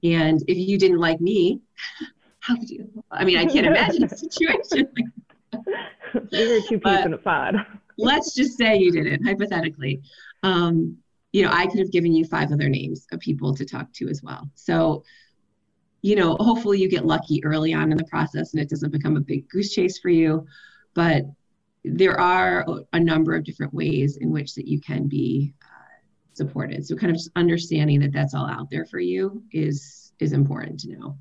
And 0.04 0.44
if 0.48 0.58
you 0.58 0.78
didn't 0.78 1.00
like 1.00 1.22
me, 1.22 1.62
how 2.40 2.56
could 2.56 2.70
you? 2.70 2.88
I 3.10 3.24
mean, 3.24 3.38
I 3.38 3.46
can't 3.46 3.66
imagine 3.66 4.04
a 4.04 4.10
situation 4.18 4.90
like 4.96 5.64
we 6.32 6.54
were 6.54 6.68
two 6.68 6.80
peas 6.80 7.06
in 7.06 7.14
a 7.14 7.18
pod. 7.18 7.66
let's 7.98 8.34
just 8.34 8.58
say 8.58 8.78
you 8.78 8.92
didn't, 8.92 9.26
hypothetically. 9.26 10.02
Um, 10.44 10.98
you 11.32 11.44
know, 11.44 11.50
I 11.52 11.68
could 11.68 11.80
have 11.80 11.92
given 11.92 12.14
you 12.14 12.26
five 12.26 12.52
other 12.52 12.70
names 12.70 13.06
of 13.12 13.20
people 13.20 13.54
to 13.56 13.66
talk 13.66 13.92
to 13.94 14.08
as 14.08 14.24
well. 14.24 14.50
So, 14.56 15.04
you 16.02 16.16
know, 16.16 16.38
hopefully 16.40 16.80
you 16.80 16.90
get 16.90 17.06
lucky 17.06 17.44
early 17.44 17.74
on 17.74 17.92
in 17.92 17.98
the 17.98 18.06
process 18.06 18.54
and 18.54 18.62
it 18.62 18.70
doesn't 18.70 18.92
become 18.92 19.18
a 19.18 19.22
big 19.22 19.50
goose 19.50 19.74
chase 19.74 20.00
for 20.00 20.10
you. 20.10 20.46
But 20.94 21.26
there 21.84 22.20
are 22.20 22.66
a 22.94 23.00
number 23.00 23.36
of 23.36 23.44
different 23.44 23.74
ways 23.74 24.18
in 24.18 24.32
which 24.32 24.56
that 24.56 24.68
you 24.68 24.80
can 24.80 25.08
be 25.08 25.54
uh, 25.64 25.98
supported. 26.34 26.86
So, 26.86 26.96
kind 26.96 27.12
of 27.12 27.18
just 27.18 27.32
understanding 27.36 28.00
that 28.00 28.14
that's 28.14 28.34
all 28.34 28.48
out 28.48 28.70
there 28.70 28.86
for 28.86 29.00
you 29.00 29.44
is 29.52 30.14
is 30.20 30.32
important 30.32 30.80
to 30.80 30.96
know 30.96 31.18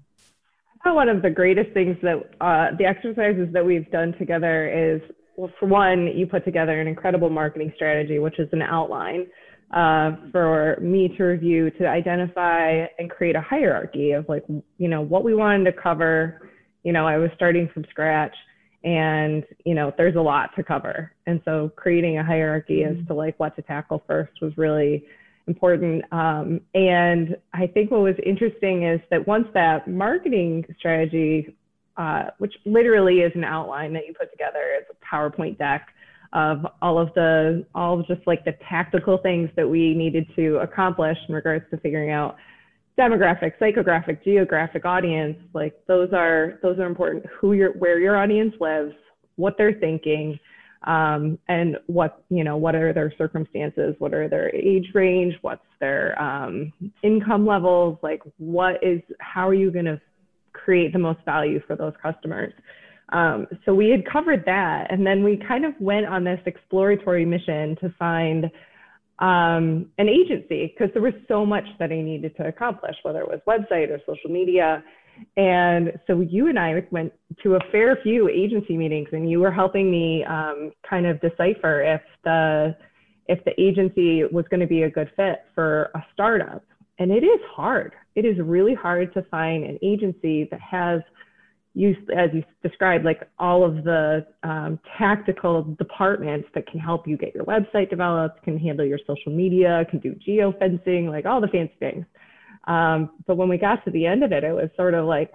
one 0.92 1.08
of 1.08 1.22
the 1.22 1.30
greatest 1.30 1.72
things 1.72 1.96
that 2.02 2.16
uh, 2.40 2.76
the 2.76 2.84
exercises 2.84 3.48
that 3.52 3.64
we've 3.64 3.90
done 3.90 4.14
together 4.18 4.68
is 4.68 5.00
well, 5.36 5.50
for 5.58 5.66
one, 5.66 6.06
you 6.14 6.26
put 6.26 6.44
together 6.44 6.80
an 6.80 6.86
incredible 6.86 7.30
marketing 7.30 7.72
strategy, 7.74 8.18
which 8.18 8.38
is 8.38 8.48
an 8.52 8.62
outline 8.62 9.26
uh, 9.72 10.12
for 10.30 10.78
me 10.80 11.12
to 11.16 11.24
review 11.24 11.70
to 11.72 11.86
identify 11.86 12.84
and 12.98 13.10
create 13.10 13.34
a 13.34 13.40
hierarchy 13.40 14.12
of 14.12 14.28
like, 14.28 14.44
you 14.78 14.88
know, 14.88 15.00
what 15.00 15.24
we 15.24 15.34
wanted 15.34 15.64
to 15.64 15.72
cover. 15.72 16.50
You 16.84 16.92
know, 16.92 17.06
I 17.06 17.16
was 17.16 17.30
starting 17.34 17.68
from 17.72 17.84
scratch 17.90 18.34
and, 18.84 19.42
you 19.64 19.74
know, 19.74 19.92
there's 19.96 20.16
a 20.16 20.20
lot 20.20 20.50
to 20.56 20.62
cover. 20.62 21.12
And 21.26 21.40
so 21.44 21.72
creating 21.74 22.18
a 22.18 22.24
hierarchy 22.24 22.82
mm-hmm. 22.86 23.00
as 23.00 23.06
to 23.08 23.14
like 23.14 23.38
what 23.40 23.56
to 23.56 23.62
tackle 23.62 24.04
first 24.06 24.32
was 24.40 24.52
really 24.56 25.04
important. 25.46 26.04
Um, 26.12 26.60
and 26.74 27.36
I 27.52 27.66
think 27.66 27.90
what 27.90 28.00
was 28.00 28.14
interesting 28.24 28.84
is 28.84 29.00
that 29.10 29.26
once 29.26 29.46
that 29.54 29.88
marketing 29.88 30.64
strategy, 30.78 31.56
uh, 31.96 32.24
which 32.38 32.54
literally 32.64 33.20
is 33.20 33.32
an 33.34 33.44
outline 33.44 33.92
that 33.92 34.06
you 34.06 34.14
put 34.18 34.30
together, 34.30 34.78
it's 34.78 34.90
a 34.90 35.14
PowerPoint 35.14 35.58
deck 35.58 35.88
of 36.32 36.66
all 36.82 36.98
of 36.98 37.14
the, 37.14 37.64
all 37.74 38.00
of 38.00 38.06
just 38.06 38.26
like 38.26 38.44
the 38.44 38.54
tactical 38.68 39.18
things 39.18 39.48
that 39.56 39.68
we 39.68 39.94
needed 39.94 40.26
to 40.34 40.56
accomplish 40.56 41.16
in 41.28 41.34
regards 41.34 41.64
to 41.70 41.76
figuring 41.78 42.10
out 42.10 42.36
demographic, 42.98 43.52
psychographic, 43.60 44.22
geographic 44.24 44.84
audience. 44.84 45.36
Like 45.52 45.74
those 45.86 46.12
are 46.12 46.58
those 46.62 46.78
are 46.78 46.86
important. 46.86 47.24
Who 47.40 47.52
your 47.52 47.72
where 47.72 47.98
your 47.98 48.16
audience 48.16 48.54
lives, 48.60 48.94
what 49.36 49.54
they're 49.58 49.78
thinking, 49.78 50.38
um, 50.84 51.38
and 51.48 51.76
what 51.86 52.22
you 52.28 52.44
know 52.44 52.56
what 52.56 52.74
are 52.74 52.92
their 52.92 53.12
circumstances 53.16 53.94
what 53.98 54.12
are 54.12 54.28
their 54.28 54.54
age 54.54 54.88
range 54.94 55.34
what's 55.42 55.64
their 55.80 56.20
um, 56.20 56.72
income 57.02 57.46
levels 57.46 57.98
like 58.02 58.22
what 58.38 58.76
is 58.82 59.00
how 59.20 59.48
are 59.48 59.54
you 59.54 59.70
going 59.70 59.84
to 59.84 60.00
create 60.52 60.92
the 60.92 60.98
most 60.98 61.18
value 61.24 61.60
for 61.66 61.76
those 61.76 61.92
customers 62.02 62.52
Um, 63.10 63.46
so 63.64 63.74
we 63.74 63.90
had 63.90 64.04
covered 64.10 64.44
that. 64.46 64.90
And 64.90 65.06
then 65.06 65.22
we 65.22 65.36
kind 65.36 65.64
of 65.64 65.74
went 65.80 66.06
on 66.06 66.24
this 66.24 66.40
exploratory 66.46 67.24
mission 67.24 67.76
to 67.82 67.90
find 67.98 68.46
um, 69.20 69.90
an 69.98 70.08
agency 70.08 70.72
because 70.72 70.92
there 70.94 71.02
was 71.02 71.14
so 71.28 71.44
much 71.46 71.64
that 71.78 71.92
I 71.92 72.00
needed 72.00 72.36
to 72.36 72.48
accomplish, 72.48 72.96
whether 73.02 73.20
it 73.20 73.28
was 73.28 73.40
website 73.46 73.90
or 73.90 73.98
social 74.06 74.30
media. 74.30 74.82
And 75.36 75.92
so 76.06 76.20
you 76.20 76.48
and 76.48 76.58
I 76.58 76.84
went 76.90 77.12
to 77.42 77.54
a 77.54 77.60
fair 77.72 77.98
few 78.02 78.28
agency 78.28 78.76
meetings, 78.76 79.08
and 79.12 79.30
you 79.30 79.40
were 79.40 79.52
helping 79.52 79.90
me 79.90 80.24
um, 80.24 80.72
kind 80.88 81.06
of 81.06 81.20
decipher 81.20 81.82
if 81.82 82.00
the 82.24 82.76
if 83.26 83.42
the 83.44 83.58
agency 83.60 84.22
was 84.24 84.44
going 84.50 84.60
to 84.60 84.66
be 84.66 84.82
a 84.82 84.90
good 84.90 85.10
fit 85.16 85.44
for 85.54 85.90
a 85.94 86.04
startup. 86.12 86.62
And 86.98 87.10
it 87.10 87.24
is 87.24 87.40
hard. 87.50 87.94
It 88.14 88.24
is 88.24 88.36
really 88.38 88.74
hard 88.74 89.14
to 89.14 89.22
find 89.22 89.64
an 89.64 89.78
agency 89.82 90.46
that 90.50 90.60
has 90.60 91.00
you, 91.74 91.96
as 92.16 92.30
you 92.32 92.44
described, 92.62 93.04
like 93.04 93.28
all 93.38 93.64
of 93.64 93.82
the 93.82 94.24
um, 94.44 94.78
tactical 94.96 95.64
departments 95.76 96.48
that 96.54 96.66
can 96.68 96.78
help 96.78 97.08
you 97.08 97.16
get 97.16 97.34
your 97.34 97.44
website 97.44 97.90
developed, 97.90 98.42
can 98.44 98.56
handle 98.56 98.86
your 98.86 99.00
social 99.06 99.32
media, 99.32 99.84
can 99.90 99.98
do 99.98 100.14
geofencing, 100.26 101.08
like 101.10 101.26
all 101.26 101.40
the 101.40 101.48
fancy 101.48 101.74
things. 101.80 102.06
Um, 102.66 103.10
but 103.26 103.36
when 103.36 103.48
we 103.48 103.58
got 103.58 103.84
to 103.84 103.90
the 103.90 104.06
end 104.06 104.24
of 104.24 104.32
it, 104.32 104.44
it 104.44 104.52
was 104.52 104.70
sort 104.76 104.94
of 104.94 105.06
like 105.06 105.32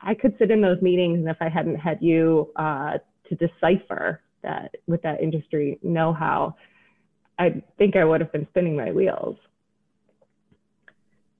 I 0.00 0.14
could 0.14 0.36
sit 0.38 0.50
in 0.50 0.60
those 0.60 0.82
meetings, 0.82 1.18
and 1.18 1.28
if 1.28 1.36
I 1.40 1.48
hadn't 1.48 1.76
had 1.76 1.98
you 2.00 2.52
uh, 2.56 2.98
to 3.28 3.34
decipher 3.34 4.20
that 4.42 4.74
with 4.86 5.00
that 5.02 5.22
industry 5.22 5.78
know-how, 5.82 6.54
I 7.38 7.62
think 7.78 7.96
I 7.96 8.04
would 8.04 8.20
have 8.20 8.32
been 8.32 8.46
spinning 8.50 8.76
my 8.76 8.92
wheels. 8.92 9.36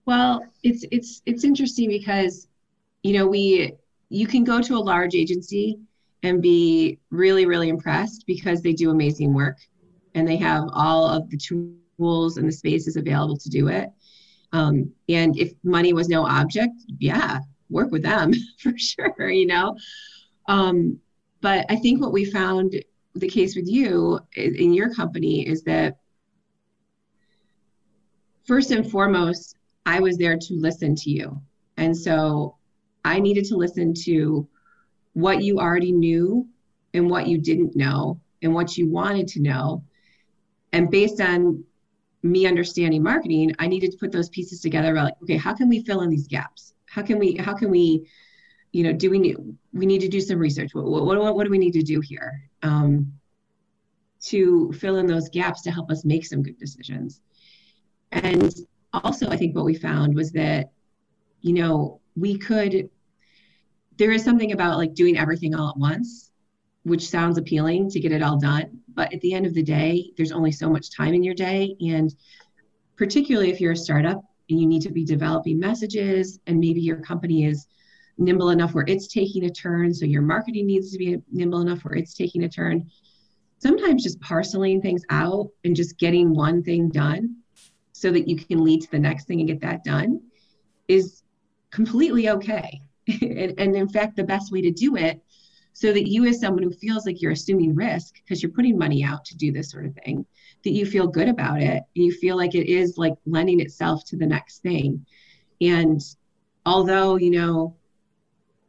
Well, 0.06 0.46
it's 0.62 0.84
it's 0.90 1.22
it's 1.26 1.44
interesting 1.44 1.88
because 1.88 2.48
you 3.02 3.14
know 3.14 3.26
we 3.26 3.74
you 4.08 4.26
can 4.26 4.44
go 4.44 4.60
to 4.60 4.74
a 4.76 4.78
large 4.78 5.14
agency 5.14 5.78
and 6.22 6.40
be 6.40 6.98
really, 7.10 7.46
really 7.46 7.68
impressed 7.68 8.24
because 8.26 8.62
they 8.62 8.72
do 8.72 8.90
amazing 8.90 9.34
work 9.34 9.58
and 10.14 10.26
they 10.26 10.36
have 10.36 10.64
all 10.72 11.06
of 11.06 11.28
the 11.30 11.36
tools 11.36 12.38
and 12.38 12.48
the 12.48 12.52
spaces 12.52 12.96
available 12.96 13.36
to 13.36 13.50
do 13.50 13.68
it. 13.68 13.90
Um, 14.54 14.92
and 15.08 15.36
if 15.36 15.52
money 15.64 15.92
was 15.92 16.08
no 16.08 16.24
object, 16.24 16.74
yeah, 17.00 17.40
work 17.70 17.90
with 17.90 18.04
them 18.04 18.32
for 18.60 18.72
sure, 18.78 19.28
you 19.28 19.46
know. 19.46 19.76
Um, 20.46 21.00
but 21.40 21.66
I 21.68 21.76
think 21.76 22.00
what 22.00 22.12
we 22.12 22.24
found 22.24 22.76
the 23.16 23.28
case 23.28 23.56
with 23.56 23.66
you 23.66 24.20
in 24.36 24.72
your 24.72 24.94
company 24.94 25.46
is 25.46 25.64
that 25.64 25.96
first 28.46 28.70
and 28.70 28.88
foremost, 28.88 29.56
I 29.86 29.98
was 29.98 30.16
there 30.18 30.38
to 30.38 30.54
listen 30.54 30.94
to 30.94 31.10
you. 31.10 31.42
And 31.76 31.96
so 31.96 32.56
I 33.04 33.18
needed 33.18 33.46
to 33.46 33.56
listen 33.56 33.92
to 34.04 34.46
what 35.14 35.42
you 35.42 35.58
already 35.58 35.90
knew 35.90 36.46
and 36.94 37.10
what 37.10 37.26
you 37.26 37.38
didn't 37.38 37.74
know 37.74 38.20
and 38.40 38.54
what 38.54 38.76
you 38.76 38.88
wanted 38.88 39.26
to 39.28 39.40
know. 39.40 39.82
And 40.72 40.90
based 40.90 41.20
on 41.20 41.64
me 42.24 42.46
understanding 42.46 43.02
marketing, 43.02 43.54
I 43.58 43.66
needed 43.66 43.92
to 43.92 43.98
put 43.98 44.10
those 44.10 44.28
pieces 44.28 44.60
together. 44.60 44.92
about 44.92 45.04
Like, 45.04 45.22
okay, 45.22 45.36
how 45.36 45.54
can 45.54 45.68
we 45.68 45.82
fill 45.84 46.00
in 46.00 46.10
these 46.10 46.26
gaps? 46.26 46.74
How 46.86 47.02
can 47.02 47.18
we, 47.18 47.36
how 47.36 47.54
can 47.54 47.70
we, 47.70 48.08
you 48.72 48.82
know, 48.82 48.92
do 48.92 49.10
we 49.10 49.18
need, 49.18 49.36
we 49.72 49.86
need 49.86 50.00
to 50.00 50.08
do 50.08 50.20
some 50.20 50.38
research. 50.38 50.74
What, 50.74 50.84
what, 50.84 51.18
what, 51.18 51.34
what 51.36 51.44
do 51.44 51.50
we 51.50 51.58
need 51.58 51.72
to 51.72 51.82
do 51.82 52.00
here 52.00 52.48
um, 52.62 53.12
to 54.22 54.72
fill 54.72 54.96
in 54.96 55.06
those 55.06 55.28
gaps 55.28 55.62
to 55.62 55.70
help 55.70 55.90
us 55.90 56.04
make 56.04 56.24
some 56.26 56.42
good 56.42 56.58
decisions? 56.58 57.20
And 58.12 58.52
also, 58.92 59.28
I 59.28 59.36
think 59.36 59.54
what 59.54 59.64
we 59.64 59.74
found 59.74 60.14
was 60.14 60.32
that, 60.32 60.72
you 61.40 61.52
know, 61.52 62.00
we 62.16 62.38
could 62.38 62.88
there 63.96 64.10
is 64.10 64.24
something 64.24 64.52
about 64.52 64.78
like 64.78 64.94
doing 64.94 65.18
everything 65.18 65.54
all 65.54 65.70
at 65.70 65.76
once, 65.76 66.30
which 66.84 67.08
sounds 67.08 67.38
appealing 67.38 67.90
to 67.90 68.00
get 68.00 68.12
it 68.12 68.22
all 68.22 68.38
done. 68.38 68.78
But 68.94 69.12
at 69.12 69.20
the 69.20 69.34
end 69.34 69.46
of 69.46 69.54
the 69.54 69.62
day, 69.62 70.12
there's 70.16 70.32
only 70.32 70.52
so 70.52 70.70
much 70.70 70.94
time 70.94 71.14
in 71.14 71.24
your 71.24 71.34
day. 71.34 71.74
And 71.80 72.14
particularly 72.96 73.50
if 73.50 73.60
you're 73.60 73.72
a 73.72 73.76
startup 73.76 74.22
and 74.50 74.60
you 74.60 74.66
need 74.66 74.82
to 74.82 74.92
be 74.92 75.04
developing 75.04 75.58
messages, 75.58 76.38
and 76.46 76.60
maybe 76.60 76.80
your 76.80 76.98
company 76.98 77.46
is 77.46 77.66
nimble 78.18 78.50
enough 78.50 78.74
where 78.74 78.84
it's 78.86 79.08
taking 79.08 79.44
a 79.44 79.50
turn, 79.50 79.92
so 79.92 80.04
your 80.04 80.22
marketing 80.22 80.66
needs 80.66 80.92
to 80.92 80.98
be 80.98 81.16
nimble 81.32 81.62
enough 81.62 81.84
where 81.84 81.96
it's 81.96 82.14
taking 82.14 82.44
a 82.44 82.48
turn. 82.48 82.88
Sometimes 83.58 84.02
just 84.02 84.20
parceling 84.20 84.82
things 84.82 85.02
out 85.08 85.48
and 85.64 85.74
just 85.74 85.98
getting 85.98 86.34
one 86.34 86.62
thing 86.62 86.90
done 86.90 87.36
so 87.92 88.10
that 88.10 88.28
you 88.28 88.36
can 88.36 88.62
lead 88.62 88.82
to 88.82 88.90
the 88.90 88.98
next 88.98 89.26
thing 89.26 89.40
and 89.40 89.48
get 89.48 89.60
that 89.62 89.84
done 89.84 90.20
is 90.86 91.22
completely 91.70 92.28
okay 92.28 92.82
and, 93.08 93.54
and 93.58 93.74
in 93.74 93.88
fact, 93.88 94.16
the 94.16 94.24
best 94.24 94.52
way 94.52 94.60
to 94.60 94.70
do 94.70 94.96
it 94.96 95.22
so 95.74 95.92
that 95.92 96.08
you, 96.08 96.24
as 96.24 96.40
someone 96.40 96.62
who 96.62 96.72
feels 96.72 97.04
like 97.04 97.20
you're 97.20 97.32
assuming 97.32 97.74
risk 97.74 98.14
because 98.14 98.42
you're 98.42 98.52
putting 98.52 98.78
money 98.78 99.04
out 99.04 99.24
to 99.24 99.36
do 99.36 99.52
this 99.52 99.70
sort 99.70 99.84
of 99.84 99.94
thing, 100.04 100.24
that 100.62 100.70
you 100.70 100.86
feel 100.86 101.06
good 101.08 101.28
about 101.28 101.60
it 101.60 101.82
and 101.96 102.04
you 102.04 102.12
feel 102.12 102.36
like 102.36 102.54
it 102.54 102.68
is 102.68 102.96
like 102.96 103.14
lending 103.26 103.60
itself 103.60 104.04
to 104.06 104.16
the 104.16 104.24
next 104.24 104.60
thing. 104.60 105.04
And 105.60 106.00
although, 106.64 107.16
you 107.16 107.32
know, 107.32 107.76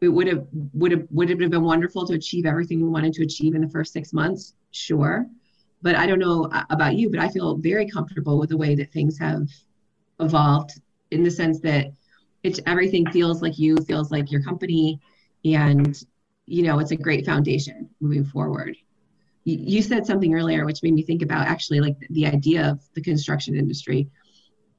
it 0.02 0.10
would 0.10 0.28
have 0.28 0.48
would 0.74 0.92
have 0.92 1.06
would 1.12 1.30
have 1.30 1.38
been 1.38 1.64
wonderful 1.64 2.08
to 2.08 2.16
achieve 2.16 2.46
everything 2.46 2.82
we 2.82 2.90
wanted 2.90 3.14
to 3.14 3.24
achieve 3.24 3.54
in 3.54 3.62
the 3.62 3.70
first 3.70 3.94
six 3.94 4.12
months, 4.12 4.56
sure. 4.72 5.28
But 5.84 5.96
I 5.96 6.08
don't 6.08 6.20
know 6.20 6.50
uh, 6.52 6.64
about 6.72 6.96
you, 6.96 7.12
but 7.12 7.20
I 7.20 7.30
feel 7.30 7.56
very 7.58 7.88
comfortable 7.88 8.40
with 8.40 8.50
the 8.50 8.58
way 8.58 8.74
that 8.76 8.92
things 8.92 9.18
have 9.20 9.48
evolved 10.20 10.72
in 11.12 11.24
the 11.24 11.32
sense 11.32 11.60
that 11.62 11.92
it's 12.42 12.60
everything 12.66 13.10
feels 13.12 13.44
like 13.44 13.60
you 13.60 13.78
feels 13.78 14.12
like 14.12 14.32
your 14.32 14.42
company 14.42 15.00
and 15.44 16.04
you 16.46 16.64
know 16.64 16.80
it's 16.80 16.92
a 16.92 16.96
great 16.96 17.25
foundation 17.25 17.90
moving 18.00 18.25
forward. 18.25 18.75
You, 19.48 19.84
said 19.84 20.08
something 20.08 20.34
earlier 20.34 20.66
which 20.66 20.82
made 20.82 20.96
me 20.96 21.04
think 21.04 21.22
about 21.22 21.46
actually 21.46 21.80
like 21.80 21.98
the 22.10 22.25
idea 22.25 22.68
of 22.68 22.82
the 22.96 23.02
construction 23.02 23.56
industry. 23.56 24.10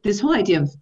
This 0.03 0.19
whole 0.19 0.35
idea 0.35 0.61
of 0.61 0.75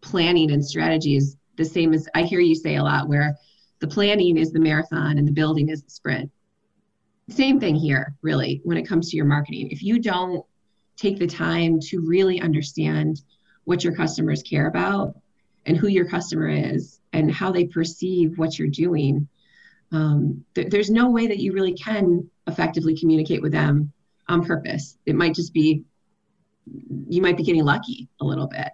planning 0.00 0.52
and 0.52 0.64
strategy 0.64 1.16
is 1.16 1.36
the 1.56 1.64
same 1.64 1.92
as 1.92 2.06
i 2.14 2.22
hear 2.22 2.38
you 2.38 2.54
say 2.54 2.76
a 2.76 2.82
lot 2.82 3.08
where 3.08 3.34
the 3.80 3.86
planning 3.86 4.36
is 4.36 4.52
the 4.52 4.60
marathon 4.60 5.18
and 5.18 5.26
the 5.26 5.32
building 5.32 5.68
is 5.68 5.82
the 5.82 5.90
sprint. 5.90 6.30
Same 7.28 7.58
thing 7.58 7.74
here 7.74 8.14
really 8.22 8.60
when 8.64 8.76
it 8.76 8.86
comes 8.86 9.10
to 9.10 9.16
your 9.16 9.26
marketing. 9.26 9.68
If 9.70 9.82
you 9.82 9.98
don't 9.98 10.44
take 10.96 11.18
the 11.18 11.26
time 11.26 11.78
to 11.80 12.00
really 12.00 12.40
understand 12.40 13.20
what 13.64 13.84
your 13.84 13.94
customers 13.94 14.42
care 14.42 14.68
about 14.68 15.14
and 15.66 15.76
who 15.76 15.88
your 15.88 16.08
customer 16.08 16.48
is 16.48 17.00
and 17.12 17.30
how 17.30 17.50
they 17.50 17.64
perceive 17.64 18.38
what 18.38 18.58
you're 18.58 18.68
doing, 18.68 19.28
um, 19.92 20.44
th- 20.54 20.68
there's 20.70 20.90
no 20.90 21.10
way 21.10 21.26
that 21.26 21.38
you 21.38 21.52
really 21.52 21.74
can 21.74 22.28
effectively 22.46 22.96
communicate 22.96 23.42
with 23.42 23.52
them 23.52 23.92
on 24.28 24.44
purpose. 24.44 24.98
It 25.06 25.14
might 25.14 25.34
just 25.34 25.52
be, 25.52 25.84
you 27.08 27.22
might 27.22 27.36
be 27.36 27.44
getting 27.44 27.64
lucky 27.64 28.08
a 28.20 28.24
little 28.24 28.46
bit. 28.46 28.70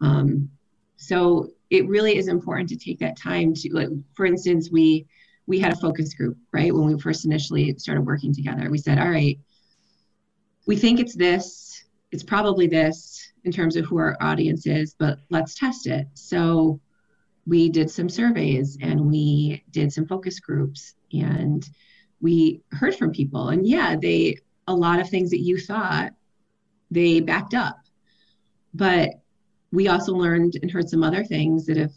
Um, 0.00 0.50
so 0.96 1.50
it 1.70 1.88
really 1.88 2.16
is 2.16 2.28
important 2.28 2.68
to 2.70 2.76
take 2.76 2.98
that 2.98 3.16
time 3.16 3.54
to, 3.54 3.72
like, 3.72 3.88
for 4.14 4.26
instance, 4.26 4.70
we 4.70 5.06
we 5.46 5.58
had 5.58 5.72
a 5.72 5.76
focus 5.76 6.14
group, 6.14 6.36
right? 6.52 6.72
When 6.72 6.86
we 6.86 7.00
first 7.00 7.24
initially 7.24 7.76
started 7.78 8.02
working 8.02 8.32
together, 8.32 8.70
we 8.70 8.78
said, 8.78 8.98
all 8.98 9.10
right, 9.10 9.36
we 10.66 10.76
think 10.76 11.00
it's 11.00 11.16
this, 11.16 11.84
it's 12.12 12.22
probably 12.22 12.68
this, 12.68 13.32
in 13.44 13.50
terms 13.50 13.74
of 13.74 13.84
who 13.84 13.96
our 13.98 14.16
audience 14.20 14.66
is, 14.66 14.94
but 14.96 15.18
let's 15.28 15.54
test 15.54 15.88
it. 15.88 16.06
So 16.14 16.78
we 17.50 17.68
did 17.68 17.90
some 17.90 18.08
surveys 18.08 18.78
and 18.80 19.10
we 19.10 19.64
did 19.72 19.92
some 19.92 20.06
focus 20.06 20.38
groups 20.38 20.94
and 21.12 21.68
we 22.20 22.62
heard 22.70 22.94
from 22.94 23.10
people. 23.10 23.48
And 23.48 23.66
yeah, 23.66 23.96
they, 24.00 24.36
a 24.68 24.74
lot 24.74 25.00
of 25.00 25.10
things 25.10 25.30
that 25.30 25.40
you 25.40 25.58
thought 25.58 26.12
they 26.92 27.18
backed 27.18 27.54
up. 27.54 27.80
But 28.72 29.20
we 29.72 29.88
also 29.88 30.12
learned 30.12 30.58
and 30.62 30.70
heard 30.70 30.88
some 30.88 31.02
other 31.02 31.24
things 31.24 31.66
that 31.66 31.76
have, 31.76 31.90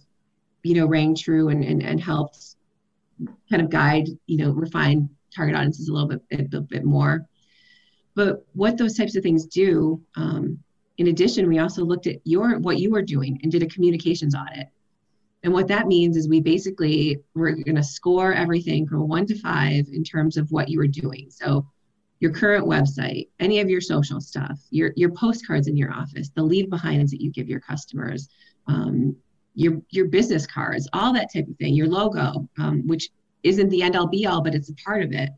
you 0.63 0.73
know, 0.73 0.87
rang 0.87 1.15
true 1.15 1.49
and, 1.49 1.63
and, 1.63 1.83
and 1.83 2.01
helped 2.01 2.55
kind 3.47 3.61
of 3.61 3.69
guide, 3.69 4.07
you 4.25 4.37
know, 4.37 4.53
refine 4.53 5.07
target 5.35 5.55
audiences 5.55 5.87
a 5.87 5.93
little 5.93 6.09
bit, 6.09 6.21
a 6.31 6.37
little 6.37 6.61
bit 6.61 6.83
more. 6.83 7.27
But 8.15 8.43
what 8.53 8.79
those 8.79 8.97
types 8.97 9.15
of 9.15 9.21
things 9.21 9.45
do, 9.45 10.01
um, 10.15 10.57
in 10.97 11.09
addition, 11.09 11.47
we 11.47 11.59
also 11.59 11.83
looked 11.83 12.07
at 12.07 12.21
your 12.23 12.57
what 12.57 12.79
you 12.79 12.89
were 12.89 13.03
doing 13.03 13.39
and 13.43 13.51
did 13.51 13.61
a 13.61 13.67
communications 13.67 14.33
audit. 14.33 14.67
And 15.43 15.51
what 15.51 15.67
that 15.67 15.87
means 15.87 16.15
is 16.15 16.29
we 16.29 16.39
basically 16.39 17.19
we're 17.35 17.51
going 17.51 17.75
to 17.75 17.83
score 17.83 18.33
everything 18.33 18.87
from 18.87 19.07
one 19.07 19.25
to 19.27 19.37
five 19.39 19.87
in 19.91 20.03
terms 20.03 20.37
of 20.37 20.51
what 20.51 20.69
you 20.69 20.77
were 20.77 20.87
doing. 20.87 21.29
So 21.29 21.67
your 22.19 22.31
current 22.31 22.65
website, 22.65 23.27
any 23.39 23.59
of 23.59 23.69
your 23.69 23.81
social 23.81 24.21
stuff, 24.21 24.57
your 24.69 24.93
your 24.95 25.11
postcards 25.11 25.67
in 25.67 25.75
your 25.75 25.91
office, 25.91 26.29
the 26.29 26.43
leave 26.43 26.69
behinds 26.69 27.11
that 27.11 27.21
you 27.21 27.29
give 27.29 27.49
your 27.49 27.59
customers, 27.59 28.29
um, 28.67 29.15
your 29.55 29.81
your 29.89 30.05
business 30.05 30.47
cards, 30.47 30.87
all 30.93 31.13
that 31.13 31.33
type 31.33 31.47
of 31.47 31.57
thing, 31.57 31.75
your 31.75 31.87
logo, 31.87 32.47
um, 32.57 32.87
which 32.87 33.09
isn't 33.43 33.69
the 33.69 33.81
end 33.81 33.97
all 33.97 34.07
be 34.07 34.25
all, 34.25 34.41
but 34.41 34.55
it's 34.55 34.69
a 34.69 34.75
part 34.75 35.03
of 35.03 35.11
it. 35.11 35.29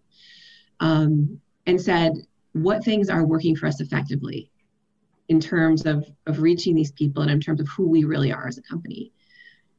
Um, 0.80 1.42
and 1.66 1.82
said 1.82 2.14
what 2.54 2.84
things 2.84 3.10
are 3.10 3.26
working 3.26 3.56
for 3.56 3.68
us 3.68 3.82
effectively 3.82 4.50
in 5.28 5.40
terms 5.40 5.86
of, 5.86 6.06
of 6.28 6.42
reaching 6.42 6.76
these 6.76 6.92
people 6.92 7.22
and 7.22 7.32
in 7.32 7.42
terms 7.42 7.60
of 7.60 7.68
who 7.68 7.88
we 7.88 8.04
really 8.04 8.32
are 8.32 8.48
as 8.48 8.58
a 8.58 8.62
company. 8.62 9.12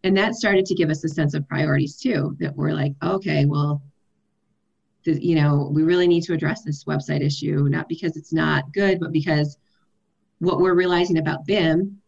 And 0.04 0.16
that 0.16 0.34
started 0.34 0.66
to 0.66 0.74
give 0.74 0.90
us 0.90 1.02
a 1.04 1.08
sense 1.08 1.34
of 1.34 1.48
priorities 1.48 1.96
too, 1.96 2.36
that 2.40 2.54
we're 2.54 2.72
like, 2.72 2.92
okay, 3.02 3.44
well, 3.44 3.82
the, 5.04 5.24
you 5.24 5.34
know, 5.34 5.70
we 5.72 5.82
really 5.82 6.06
need 6.06 6.22
to 6.24 6.32
address 6.32 6.62
this 6.62 6.84
website 6.84 7.24
issue, 7.24 7.68
not 7.68 7.88
because 7.88 8.16
it's 8.16 8.32
not 8.32 8.72
good, 8.72 9.00
but 9.00 9.12
because 9.12 9.58
what 10.38 10.60
we're 10.60 10.74
realizing 10.74 11.18
about 11.18 11.46
BIM 11.46 12.00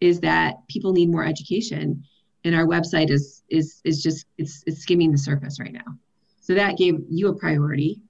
is 0.00 0.20
that 0.20 0.56
people 0.68 0.92
need 0.92 1.10
more 1.10 1.24
education 1.24 2.04
and 2.44 2.54
our 2.54 2.66
website 2.66 3.10
is 3.10 3.42
is 3.48 3.80
is 3.84 4.02
just 4.02 4.26
it's 4.38 4.62
it's 4.66 4.80
skimming 4.80 5.12
the 5.12 5.18
surface 5.18 5.60
right 5.60 5.72
now. 5.72 5.98
So 6.40 6.54
that 6.54 6.78
gave 6.78 7.00
you 7.08 7.28
a 7.28 7.34
priority 7.34 8.00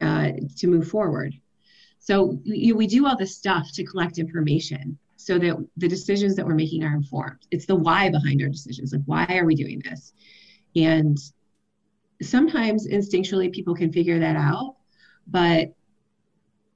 uh, 0.00 0.32
to 0.58 0.66
move 0.66 0.88
forward. 0.88 1.34
So 1.98 2.38
you 2.44 2.76
we 2.76 2.86
do 2.86 3.06
all 3.06 3.16
this 3.16 3.36
stuff 3.36 3.70
to 3.74 3.84
collect 3.84 4.18
information 4.18 4.98
so 5.20 5.38
that 5.38 5.56
the 5.76 5.88
decisions 5.88 6.36
that 6.36 6.46
we're 6.46 6.54
making 6.54 6.82
are 6.84 6.94
informed. 6.94 7.46
It's 7.50 7.66
the 7.66 7.76
why 7.76 8.10
behind 8.10 8.42
our 8.42 8.48
decisions. 8.48 8.92
Like 8.92 9.02
why 9.06 9.26
are 9.30 9.44
we 9.44 9.54
doing 9.54 9.80
this? 9.84 10.12
And 10.76 11.18
sometimes 12.22 12.86
instinctually 12.88 13.52
people 13.52 13.74
can 13.74 13.92
figure 13.92 14.18
that 14.18 14.36
out 14.36 14.76
but 15.26 15.72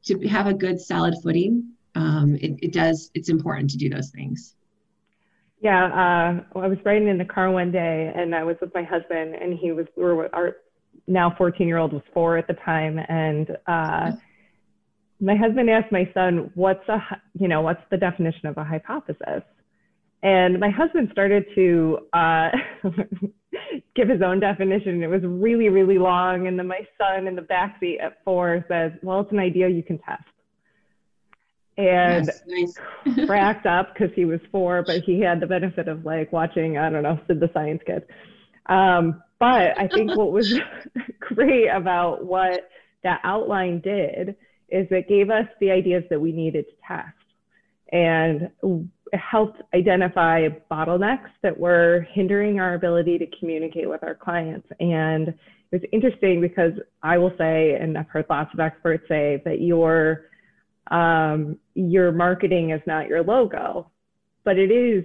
to 0.04 0.18
have 0.26 0.46
a 0.46 0.54
good 0.54 0.80
solid 0.80 1.14
footing 1.22 1.74
um, 1.94 2.36
it, 2.40 2.58
it 2.62 2.72
does 2.72 3.10
it's 3.14 3.28
important 3.28 3.70
to 3.70 3.76
do 3.76 3.88
those 3.88 4.10
things. 4.10 4.54
Yeah, 5.60 5.86
uh, 5.86 6.58
I 6.58 6.66
was 6.66 6.78
riding 6.84 7.08
in 7.08 7.18
the 7.18 7.24
car 7.24 7.50
one 7.50 7.70
day, 7.70 8.12
and 8.14 8.34
I 8.34 8.44
was 8.44 8.56
with 8.60 8.74
my 8.74 8.82
husband, 8.82 9.34
and 9.34 9.56
he 9.58 9.72
was 9.72 9.86
we 9.96 10.04
were 10.04 10.34
our 10.34 10.56
now 11.06 11.34
14 11.36 11.66
year 11.66 11.78
old 11.78 11.92
was 11.92 12.02
four 12.12 12.36
at 12.36 12.46
the 12.46 12.54
time, 12.54 12.98
and 13.08 13.56
uh, 13.66 14.12
my 15.24 15.36
husband 15.36 15.70
asked 15.70 15.90
my 15.90 16.08
son, 16.14 16.50
"What's 16.54 16.86
a 16.88 16.98
you 17.38 17.48
know 17.48 17.62
what's 17.62 17.82
the 17.90 17.96
definition 17.96 18.46
of 18.46 18.56
a 18.58 18.64
hypothesis?" 18.64 19.42
And 20.22 20.58
my 20.58 20.70
husband 20.70 21.10
started 21.12 21.44
to 21.54 21.98
uh, 22.12 22.48
give 23.96 24.08
his 24.08 24.22
own 24.22 24.40
definition. 24.40 25.02
It 25.02 25.08
was 25.08 25.22
really 25.24 25.68
really 25.68 25.98
long, 25.98 26.46
and 26.46 26.58
then 26.58 26.66
my 26.66 26.86
son 26.98 27.26
in 27.26 27.34
the 27.34 27.42
back 27.42 27.78
seat 27.80 27.98
at 28.00 28.22
four 28.24 28.64
says, 28.68 28.92
"Well, 29.02 29.20
it's 29.20 29.32
an 29.32 29.38
idea 29.38 29.68
you 29.68 29.82
can 29.82 29.98
test." 29.98 30.24
and 31.76 32.26
yes, 32.26 32.42
nice. 32.46 33.26
cracked 33.26 33.66
up 33.66 33.92
because 33.92 34.14
he 34.14 34.24
was 34.24 34.40
four, 34.52 34.84
but 34.86 35.02
he 35.02 35.20
had 35.20 35.40
the 35.40 35.46
benefit 35.46 35.88
of 35.88 36.04
like 36.04 36.32
watching, 36.32 36.78
I 36.78 36.88
don't 36.90 37.02
know, 37.02 37.18
Sid 37.26 37.40
the 37.40 37.50
Science 37.52 37.82
Kid. 37.84 38.04
Um, 38.66 39.22
but 39.38 39.76
I 39.78 39.88
think 39.88 40.16
what 40.16 40.32
was 40.32 40.58
great 41.20 41.68
about 41.68 42.24
what 42.24 42.70
that 43.02 43.20
outline 43.24 43.80
did 43.80 44.36
is 44.74 44.88
it 44.90 45.08
gave 45.08 45.30
us 45.30 45.46
the 45.60 45.70
ideas 45.70 46.02
that 46.10 46.20
we 46.20 46.32
needed 46.32 46.66
to 46.66 46.74
test 46.86 47.14
and 47.92 48.50
helped 49.12 49.62
identify 49.72 50.48
bottlenecks 50.68 51.30
that 51.42 51.56
were 51.56 52.06
hindering 52.12 52.58
our 52.58 52.74
ability 52.74 53.16
to 53.18 53.26
communicate 53.38 53.88
with 53.88 54.02
our 54.02 54.16
clients. 54.16 54.66
And 54.80 55.28
it 55.28 55.36
was 55.70 55.82
interesting 55.92 56.40
because 56.40 56.72
I 57.04 57.18
will 57.18 57.32
say, 57.38 57.76
and 57.80 57.96
I've 57.96 58.08
heard 58.08 58.26
lots 58.28 58.52
of 58.52 58.58
experts 58.58 59.04
say 59.08 59.40
that 59.44 59.60
your 59.60 60.22
um, 60.90 61.58
your 61.74 62.12
marketing 62.12 62.70
is 62.70 62.80
not 62.86 63.08
your 63.08 63.22
logo, 63.22 63.90
but 64.44 64.58
it 64.58 64.70
is. 64.70 65.04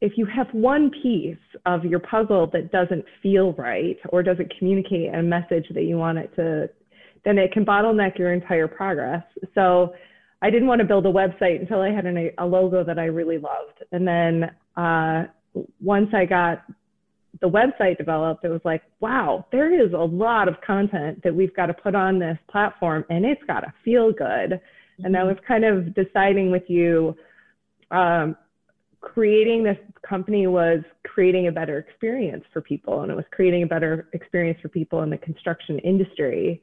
If 0.00 0.12
you 0.16 0.26
have 0.26 0.46
one 0.52 0.90
piece 1.02 1.36
of 1.66 1.84
your 1.84 1.98
puzzle 1.98 2.48
that 2.52 2.72
doesn't 2.72 3.04
feel 3.22 3.52
right 3.54 3.98
or 4.10 4.22
doesn't 4.22 4.52
communicate 4.58 5.14
a 5.14 5.22
message 5.22 5.66
that 5.74 5.82
you 5.82 5.96
want 5.96 6.18
it 6.18 6.34
to, 6.36 6.70
then 7.24 7.38
it 7.38 7.52
can 7.52 7.64
bottleneck 7.64 8.18
your 8.18 8.32
entire 8.32 8.68
progress. 8.68 9.22
So 9.54 9.94
I 10.42 10.50
didn't 10.50 10.68
want 10.68 10.80
to 10.80 10.86
build 10.86 11.06
a 11.06 11.12
website 11.12 11.60
until 11.60 11.80
I 11.80 11.90
had 11.90 12.06
an, 12.06 12.30
a 12.38 12.46
logo 12.46 12.82
that 12.84 12.98
I 12.98 13.04
really 13.04 13.38
loved. 13.38 13.84
And 13.92 14.06
then 14.06 14.50
uh, 14.76 15.24
once 15.80 16.08
I 16.14 16.24
got 16.24 16.64
the 17.40 17.48
website 17.48 17.98
developed, 17.98 18.44
it 18.44 18.48
was 18.48 18.60
like, 18.64 18.82
wow, 19.00 19.46
there 19.52 19.72
is 19.72 19.92
a 19.92 19.96
lot 19.96 20.48
of 20.48 20.54
content 20.66 21.22
that 21.22 21.34
we've 21.34 21.54
got 21.54 21.66
to 21.66 21.74
put 21.74 21.94
on 21.94 22.18
this 22.18 22.38
platform 22.50 23.04
and 23.10 23.24
it's 23.24 23.42
got 23.46 23.60
to 23.60 23.72
feel 23.84 24.12
good. 24.12 24.52
Mm-hmm. 24.52 25.04
And 25.04 25.16
I 25.16 25.24
was 25.24 25.36
kind 25.46 25.64
of 25.64 25.94
deciding 25.94 26.50
with 26.50 26.64
you, 26.68 27.16
um, 27.90 28.36
creating 29.00 29.64
this 29.64 29.78
company 30.06 30.46
was 30.46 30.80
creating 31.04 31.48
a 31.48 31.52
better 31.52 31.78
experience 31.78 32.44
for 32.52 32.60
people 32.60 33.00
and 33.02 33.10
it 33.10 33.14
was 33.14 33.24
creating 33.30 33.62
a 33.62 33.66
better 33.66 34.08
experience 34.12 34.58
for 34.60 34.68
people 34.68 35.02
in 35.02 35.10
the 35.10 35.18
construction 35.18 35.78
industry. 35.80 36.62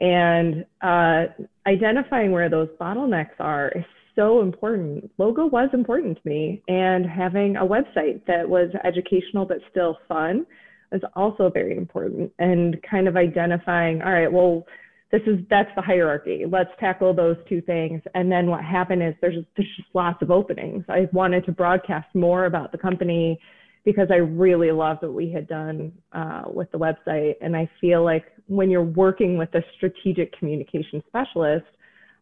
And 0.00 0.64
uh, 0.80 1.26
identifying 1.66 2.32
where 2.32 2.48
those 2.48 2.68
bottlenecks 2.80 3.38
are 3.38 3.70
is 3.74 3.84
so 4.16 4.40
important. 4.40 5.10
Logo 5.18 5.46
was 5.46 5.68
important 5.72 6.18
to 6.22 6.28
me, 6.28 6.62
and 6.68 7.06
having 7.06 7.56
a 7.56 7.64
website 7.64 8.24
that 8.26 8.48
was 8.48 8.70
educational 8.84 9.44
but 9.44 9.58
still 9.70 9.98
fun 10.08 10.46
is 10.92 11.02
also 11.14 11.50
very 11.50 11.76
important. 11.76 12.32
And 12.38 12.76
kind 12.82 13.08
of 13.08 13.16
identifying, 13.16 14.02
all 14.02 14.12
right, 14.12 14.32
well, 14.32 14.64
this 15.12 15.22
is 15.26 15.40
that's 15.50 15.70
the 15.76 15.82
hierarchy. 15.82 16.44
Let's 16.48 16.70
tackle 16.78 17.12
those 17.12 17.36
two 17.48 17.60
things. 17.60 18.00
And 18.14 18.30
then 18.30 18.46
what 18.46 18.64
happened 18.64 19.02
is 19.02 19.14
there's 19.20 19.44
there's 19.56 19.68
just 19.76 19.88
lots 19.92 20.22
of 20.22 20.30
openings. 20.30 20.84
I 20.88 21.08
wanted 21.12 21.44
to 21.46 21.52
broadcast 21.52 22.14
more 22.14 22.44
about 22.46 22.72
the 22.72 22.78
company 22.78 23.38
because 23.84 24.08
I 24.10 24.16
really 24.16 24.70
loved 24.72 25.02
what 25.02 25.14
we 25.14 25.30
had 25.30 25.48
done 25.48 25.92
uh, 26.12 26.42
with 26.46 26.70
the 26.70 26.78
website. 26.78 27.34
And 27.40 27.56
I 27.56 27.68
feel 27.80 28.04
like 28.04 28.24
when 28.46 28.70
you're 28.70 28.82
working 28.82 29.38
with 29.38 29.54
a 29.54 29.62
strategic 29.76 30.36
communication 30.38 31.02
specialist, 31.06 31.66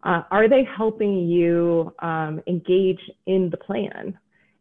uh, 0.04 0.22
are 0.30 0.48
they 0.48 0.62
helping 0.76 1.28
you 1.28 1.92
um, 1.98 2.40
engage 2.46 3.00
in 3.26 3.50
the 3.50 3.56
plan? 3.56 4.16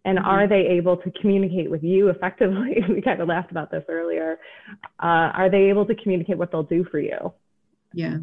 And 0.06 0.18
mm-hmm. 0.18 0.28
are 0.28 0.48
they 0.48 0.62
able 0.62 0.98
to 0.98 1.12
communicate 1.22 1.70
with 1.70 1.84
you 1.84 2.10
effectively? 2.10 2.78
we 2.90 3.02
kind 3.02 3.22
of 3.22 3.28
laughed 3.28 3.52
about 3.52 3.70
this 3.70 3.84
earlier. 3.90 4.40
Uh, 5.02 5.30
are 5.34 5.50
they 5.50 5.70
able 5.70 5.86
to 5.86 5.96
communicate 5.96 6.38
what 6.38 6.52
they'll 6.52 6.64
do 6.64 6.84
for 6.86 7.00
you? 7.00 7.34
Yeah, 7.94 8.18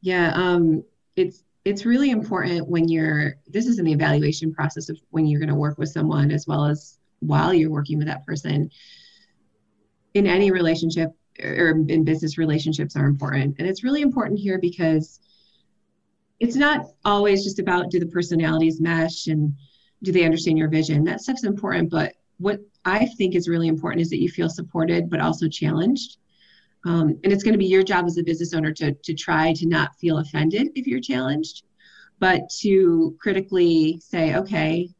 yeah. 0.00 0.32
Um, 0.34 0.84
it's 1.16 1.44
it's 1.64 1.86
really 1.86 2.10
important 2.10 2.68
when 2.68 2.88
you're. 2.88 3.36
This 3.46 3.66
is 3.66 3.78
in 3.78 3.84
the 3.84 3.92
evaluation 3.92 4.52
process 4.52 4.88
of 4.88 4.98
when 5.10 5.26
you're 5.26 5.40
going 5.40 5.48
to 5.48 5.54
work 5.54 5.78
with 5.78 5.88
someone, 5.88 6.30
as 6.30 6.46
well 6.46 6.64
as 6.66 6.98
while 7.26 7.52
you're 7.52 7.70
working 7.70 7.98
with 7.98 8.06
that 8.06 8.26
person. 8.26 8.70
In 10.14 10.26
any 10.26 10.50
relationship 10.50 11.10
or 11.42 11.70
in 11.88 12.04
business 12.04 12.38
relationships 12.38 12.94
are 12.96 13.06
important, 13.06 13.56
and 13.58 13.68
it's 13.68 13.82
really 13.82 14.02
important 14.02 14.38
here 14.38 14.58
because 14.58 15.20
it's 16.40 16.56
not 16.56 16.86
always 17.04 17.44
just 17.44 17.58
about 17.58 17.90
do 17.90 17.98
the 17.98 18.06
personalities 18.06 18.80
mesh 18.80 19.26
and 19.26 19.54
do 20.02 20.12
they 20.12 20.24
understand 20.24 20.58
your 20.58 20.68
vision. 20.68 21.04
That 21.04 21.20
stuff's 21.20 21.44
important, 21.44 21.90
but 21.90 22.14
what 22.38 22.60
I 22.84 23.06
think 23.06 23.34
is 23.34 23.48
really 23.48 23.68
important 23.68 24.02
is 24.02 24.10
that 24.10 24.20
you 24.20 24.28
feel 24.28 24.48
supported 24.48 25.08
but 25.08 25.20
also 25.20 25.48
challenged. 25.48 26.18
Um, 26.84 27.18
and 27.24 27.32
it's 27.32 27.42
going 27.42 27.54
to 27.54 27.58
be 27.58 27.66
your 27.66 27.82
job 27.82 28.04
as 28.04 28.18
a 28.18 28.22
business 28.22 28.52
owner 28.52 28.72
to, 28.72 28.92
to 28.92 29.14
try 29.14 29.54
to 29.54 29.66
not 29.66 29.96
feel 29.96 30.18
offended 30.18 30.68
if 30.74 30.86
you're 30.86 31.00
challenged, 31.00 31.62
but 32.18 32.42
to 32.60 33.16
critically 33.18 33.98
say, 34.00 34.36
okay, 34.36 34.90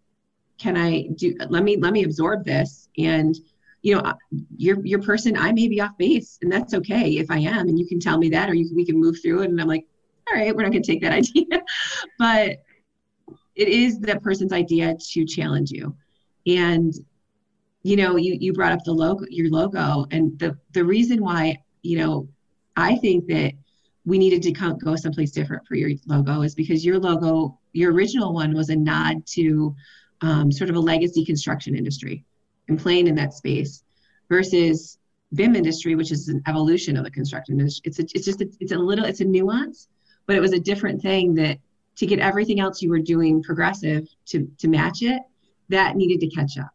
can 0.59 0.77
I 0.77 1.09
do, 1.15 1.35
let 1.49 1.65
me, 1.65 1.77
let 1.77 1.93
me 1.93 2.05
absorb 2.05 2.45
this. 2.45 2.89
And, 2.99 3.37
you 3.83 3.95
know, 3.95 4.15
your, 4.57 4.85
your 4.85 5.03
person, 5.03 5.37
I 5.37 5.53
may 5.53 5.69
be 5.69 5.81
off 5.81 5.97
base 5.99 6.39
and 6.43 6.51
that's 6.51 6.75
okay 6.75 7.19
if 7.19 7.31
I 7.31 7.39
am, 7.39 7.69
and 7.69 7.79
you 7.79 7.87
can 7.87 8.01
tell 8.01 8.19
me 8.19 8.31
that, 8.31 8.49
or 8.49 8.55
you, 8.55 8.71
we 8.75 8.87
can 8.87 8.99
move 8.99 9.17
through 9.21 9.43
it. 9.43 9.51
And 9.51 9.61
I'm 9.61 9.69
like, 9.69 9.87
all 10.29 10.39
right, 10.39 10.55
we're 10.55 10.63
not 10.63 10.73
going 10.73 10.83
to 10.83 10.93
take 10.93 11.03
that 11.03 11.13
idea. 11.13 11.63
but 12.19 12.63
it 13.55 13.69
is 13.69 14.01
that 14.01 14.23
person's 14.23 14.53
idea 14.53 14.97
to 15.13 15.25
challenge 15.25 15.71
you. 15.71 15.95
And 16.47 16.93
you 17.83 17.97
know, 17.97 18.17
you 18.17 18.37
you 18.41 18.53
brought 18.53 18.73
up 18.73 18.83
the 18.85 18.93
logo, 18.93 19.27
your 19.29 19.51
logo, 19.51 20.07
and 20.11 20.39
the 20.39 20.59
the 20.73 20.85
reason 20.85 21.23
why 21.23 21.59
you 21.83 21.99
know 21.99 22.29
I 22.77 22.97
think 22.97 23.27
that 23.27 23.53
we 24.07 24.19
needed 24.19 24.43
to 24.43 24.53
come, 24.53 24.79
go 24.79 24.97
someplace 24.97 25.31
different 25.31 25.67
for 25.67 25.77
your 25.77 25.91
logo 26.07 26.43
is 26.43 26.55
because 26.55 26.85
your 26.85 26.99
logo, 26.99 27.59
your 27.73 27.93
original 27.93 28.35
one, 28.35 28.55
was 28.55 28.71
a 28.71 28.77
nod 28.77 29.27
to 29.29 29.75
um, 30.25 30.51
sort 30.51 30.71
of 30.71 30.77
a 30.77 30.81
legacy 30.81 31.25
construction 31.25 31.77
industry 31.77 32.25
and 32.69 32.79
playing 32.79 33.07
in 33.07 33.15
that 33.17 33.35
space, 33.35 33.85
versus 34.29 34.99
BIM 35.35 35.55
industry, 35.55 35.95
which 35.95 36.11
is 36.11 36.29
an 36.29 36.43
evolution 36.47 36.97
of 36.97 37.05
the 37.05 37.11
construction 37.11 37.61
industry. 37.61 37.83
It's 37.91 37.99
a, 37.99 38.03
it's 38.15 38.25
just 38.25 38.41
a, 38.41 38.49
it's 38.59 38.73
a 38.73 38.79
little 38.79 39.05
it's 39.05 39.21
a 39.21 39.25
nuance, 39.25 39.89
but 40.27 40.37
it 40.37 40.41
was 40.41 40.53
a 40.53 40.61
different 40.61 41.03
thing 41.03 41.35
that 41.35 41.59
to 41.97 42.07
get 42.07 42.19
everything 42.19 42.59
else 42.59 42.83
you 42.83 42.89
were 42.89 43.01
doing 43.01 43.43
progressive 43.43 44.09
to 44.27 44.49
to 44.59 44.69
match 44.69 45.03
it 45.03 45.21
that 45.69 45.97
needed 45.97 46.21
to 46.21 46.35
catch 46.35 46.59
up. 46.59 46.71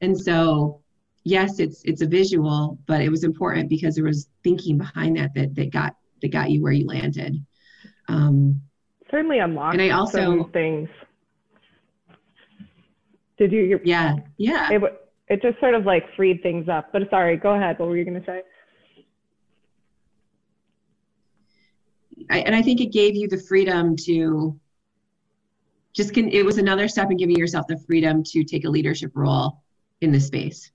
And 0.00 0.18
so 0.18 0.80
yes 1.24 1.58
it's 1.58 1.82
it's 1.84 2.02
a 2.02 2.06
visual 2.06 2.78
but 2.86 3.00
it 3.00 3.08
was 3.08 3.24
important 3.24 3.70
because 3.70 3.94
there 3.94 4.04
was 4.04 4.28
thinking 4.42 4.76
behind 4.76 5.16
that 5.16 5.32
that 5.34 5.54
that 5.54 5.70
got 5.70 5.96
that 6.20 6.30
got 6.30 6.50
you 6.50 6.62
where 6.62 6.72
you 6.72 6.86
landed. 6.86 7.42
Um 8.08 8.60
certainly 9.10 9.38
unlocked 9.38 9.74
and 9.74 9.82
i 9.82 9.90
also 9.90 10.44
things 10.52 10.88
did 13.48 13.68
you 13.70 13.80
yeah 13.84 14.16
yeah 14.36 14.70
it, 14.70 14.82
it 15.28 15.42
just 15.42 15.58
sort 15.60 15.74
of 15.74 15.84
like 15.84 16.04
freed 16.16 16.42
things 16.42 16.68
up 16.68 16.90
but 16.92 17.02
sorry 17.10 17.36
go 17.36 17.54
ahead 17.54 17.78
what 17.78 17.88
were 17.88 17.96
you 17.96 18.04
going 18.04 18.20
to 18.20 18.26
say 18.26 18.42
I, 22.30 22.38
and 22.40 22.54
I 22.54 22.62
think 22.62 22.80
it 22.80 22.92
gave 22.92 23.16
you 23.16 23.28
the 23.28 23.38
freedom 23.38 23.96
to 24.04 24.58
just 25.94 26.12
can, 26.12 26.28
it 26.28 26.44
was 26.44 26.58
another 26.58 26.88
step 26.88 27.10
in 27.10 27.16
giving 27.16 27.36
yourself 27.36 27.66
the 27.68 27.78
freedom 27.78 28.22
to 28.24 28.44
take 28.44 28.64
a 28.64 28.68
leadership 28.68 29.12
role 29.14 29.62
in 30.00 30.10
the 30.10 30.20
space, 30.20 30.70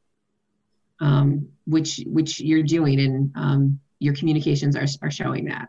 um, 1.02 1.50
which 1.66 2.02
which 2.06 2.40
you're 2.40 2.64
doing. 2.64 3.00
And 3.02 3.32
um, 3.36 3.80
your 4.00 4.16
communications 4.16 4.76
are, 4.76 4.86
are 5.02 5.12
showing 5.12 5.46
that. 5.46 5.68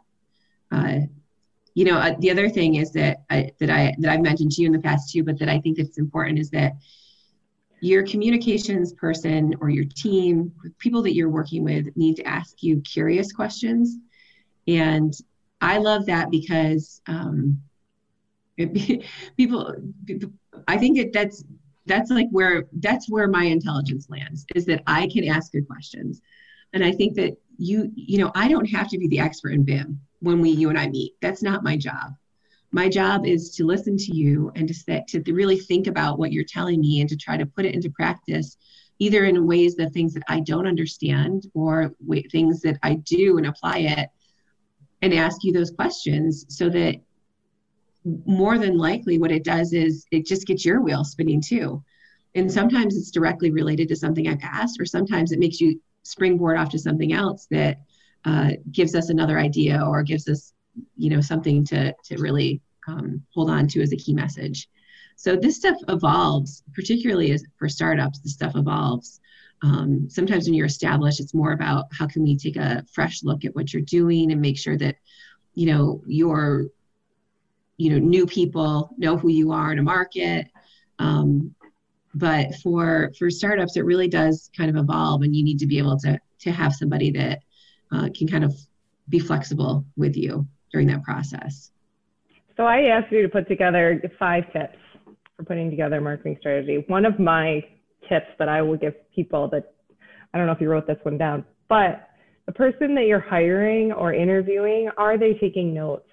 Uh, 0.70 1.00
you 1.80 1.86
know, 1.86 1.96
uh, 1.96 2.14
the 2.18 2.30
other 2.30 2.50
thing 2.50 2.74
is 2.74 2.92
that 2.92 3.22
I, 3.30 3.52
that 3.58 3.70
I 3.70 3.94
that 4.00 4.12
I've 4.12 4.20
mentioned 4.20 4.50
to 4.52 4.60
you 4.60 4.66
in 4.66 4.72
the 4.72 4.80
past 4.80 5.10
too, 5.10 5.24
but 5.24 5.38
that 5.38 5.48
I 5.48 5.58
think 5.60 5.78
it's 5.78 5.96
important 5.96 6.38
is 6.38 6.50
that 6.50 6.74
your 7.80 8.06
communications 8.06 8.92
person 8.92 9.54
or 9.62 9.70
your 9.70 9.86
team, 9.86 10.52
people 10.78 11.00
that 11.00 11.14
you're 11.14 11.30
working 11.30 11.64
with, 11.64 11.86
need 11.96 12.16
to 12.16 12.24
ask 12.24 12.62
you 12.62 12.82
curious 12.82 13.32
questions, 13.32 13.96
and 14.68 15.14
I 15.62 15.78
love 15.78 16.04
that 16.04 16.30
because 16.30 17.00
um, 17.06 17.62
it, 18.58 19.06
people, 19.38 19.74
I 20.68 20.76
think 20.76 20.98
that 20.98 21.14
that's 21.14 21.44
that's 21.86 22.10
like 22.10 22.28
where 22.30 22.66
that's 22.74 23.08
where 23.08 23.26
my 23.26 23.44
intelligence 23.44 24.10
lands 24.10 24.44
is 24.54 24.66
that 24.66 24.82
I 24.86 25.08
can 25.10 25.26
ask 25.26 25.50
good 25.50 25.66
questions, 25.66 26.20
and 26.74 26.84
I 26.84 26.92
think 26.92 27.16
that 27.16 27.38
you 27.56 27.90
you 27.94 28.18
know 28.18 28.30
I 28.34 28.48
don't 28.48 28.66
have 28.66 28.90
to 28.90 28.98
be 28.98 29.08
the 29.08 29.20
expert 29.20 29.52
in 29.52 29.64
BIM 29.64 29.98
when 30.20 30.40
we 30.40 30.50
you 30.50 30.68
and 30.68 30.78
I 30.78 30.88
meet. 30.88 31.14
That's 31.20 31.42
not 31.42 31.64
my 31.64 31.76
job. 31.76 32.14
My 32.72 32.88
job 32.88 33.26
is 33.26 33.50
to 33.56 33.64
listen 33.64 33.96
to 33.96 34.14
you 34.14 34.52
and 34.54 34.68
to 34.68 34.74
set, 34.74 35.08
to 35.08 35.22
really 35.32 35.58
think 35.58 35.86
about 35.86 36.18
what 36.18 36.32
you're 36.32 36.44
telling 36.44 36.80
me 36.80 37.00
and 37.00 37.10
to 37.10 37.16
try 37.16 37.36
to 37.36 37.46
put 37.46 37.64
it 37.64 37.74
into 37.74 37.90
practice, 37.90 38.56
either 38.98 39.24
in 39.24 39.46
ways 39.46 39.74
that 39.76 39.92
things 39.92 40.14
that 40.14 40.22
I 40.28 40.40
don't 40.40 40.68
understand 40.68 41.46
or 41.54 41.92
things 42.30 42.60
that 42.60 42.78
I 42.82 42.94
do 42.94 43.38
and 43.38 43.46
apply 43.46 43.78
it, 43.78 44.08
and 45.02 45.14
ask 45.14 45.42
you 45.42 45.52
those 45.52 45.70
questions 45.70 46.44
so 46.48 46.68
that 46.68 46.96
more 48.24 48.58
than 48.58 48.78
likely 48.78 49.18
what 49.18 49.32
it 49.32 49.44
does 49.44 49.72
is 49.72 50.06
it 50.10 50.26
just 50.26 50.46
gets 50.46 50.64
your 50.64 50.80
wheel 50.80 51.04
spinning 51.04 51.40
too. 51.40 51.82
And 52.34 52.52
sometimes 52.52 52.96
it's 52.96 53.10
directly 53.10 53.50
related 53.50 53.88
to 53.88 53.96
something 53.96 54.28
I've 54.28 54.42
asked, 54.42 54.80
or 54.80 54.86
sometimes 54.86 55.32
it 55.32 55.40
makes 55.40 55.60
you 55.60 55.80
springboard 56.02 56.56
off 56.56 56.70
to 56.70 56.78
something 56.78 57.12
else 57.12 57.46
that 57.50 57.80
uh, 58.24 58.50
gives 58.70 58.94
us 58.94 59.08
another 59.08 59.38
idea 59.38 59.82
or 59.86 60.02
gives 60.02 60.28
us 60.28 60.52
you 60.96 61.10
know 61.10 61.20
something 61.20 61.64
to 61.64 61.94
to 62.04 62.16
really 62.18 62.60
um, 62.88 63.22
hold 63.34 63.50
on 63.50 63.66
to 63.68 63.80
as 63.80 63.92
a 63.92 63.96
key 63.96 64.14
message. 64.14 64.68
So 65.16 65.36
this 65.36 65.56
stuff 65.56 65.76
evolves 65.88 66.62
particularly 66.74 67.32
as 67.32 67.44
for 67.58 67.68
startups 67.68 68.20
this 68.20 68.32
stuff 68.32 68.56
evolves. 68.56 69.20
Um, 69.62 70.08
sometimes 70.08 70.46
when 70.46 70.54
you're 70.54 70.66
established 70.66 71.20
it's 71.20 71.34
more 71.34 71.52
about 71.52 71.86
how 71.92 72.06
can 72.06 72.22
we 72.22 72.36
take 72.36 72.56
a 72.56 72.84
fresh 72.92 73.22
look 73.22 73.44
at 73.44 73.54
what 73.54 73.72
you're 73.72 73.82
doing 73.82 74.32
and 74.32 74.40
make 74.40 74.56
sure 74.58 74.78
that 74.78 74.96
you 75.54 75.66
know 75.66 76.02
your 76.06 76.66
you 77.76 77.90
know 77.90 77.98
new 77.98 78.26
people 78.26 78.94
know 78.98 79.16
who 79.16 79.30
you 79.30 79.52
are 79.52 79.72
in 79.72 79.78
a 79.78 79.82
market. 79.82 80.46
Um, 80.98 81.54
but 82.14 82.54
for 82.56 83.12
for 83.18 83.30
startups 83.30 83.76
it 83.76 83.84
really 83.84 84.08
does 84.08 84.50
kind 84.56 84.68
of 84.68 84.76
evolve 84.76 85.22
and 85.22 85.34
you 85.34 85.44
need 85.44 85.58
to 85.58 85.66
be 85.66 85.78
able 85.78 85.98
to 85.98 86.18
to 86.40 86.50
have 86.50 86.74
somebody 86.74 87.10
that 87.12 87.40
uh, 87.92 88.08
can 88.16 88.28
kind 88.28 88.44
of 88.44 88.54
be 89.08 89.18
flexible 89.18 89.84
with 89.96 90.16
you 90.16 90.46
during 90.72 90.86
that 90.88 91.02
process. 91.02 91.70
So 92.56 92.64
I 92.64 92.82
asked 92.82 93.10
you 93.10 93.22
to 93.22 93.28
put 93.28 93.48
together 93.48 94.00
five 94.18 94.44
tips 94.52 94.76
for 95.36 95.44
putting 95.44 95.70
together 95.70 95.96
a 95.96 96.00
marketing 96.00 96.36
strategy. 96.40 96.84
One 96.88 97.04
of 97.04 97.18
my 97.18 97.64
tips 98.08 98.26
that 98.38 98.48
I 98.48 98.62
will 98.62 98.76
give 98.76 98.94
people 99.14 99.48
that 99.48 99.72
I 100.32 100.38
don't 100.38 100.46
know 100.46 100.52
if 100.52 100.60
you 100.60 100.70
wrote 100.70 100.86
this 100.86 100.98
one 101.02 101.18
down, 101.18 101.44
but 101.68 102.08
the 102.46 102.52
person 102.52 102.94
that 102.94 103.06
you're 103.06 103.20
hiring 103.20 103.92
or 103.92 104.12
interviewing, 104.12 104.90
are 104.96 105.18
they 105.18 105.34
taking 105.34 105.74
notes? 105.74 106.08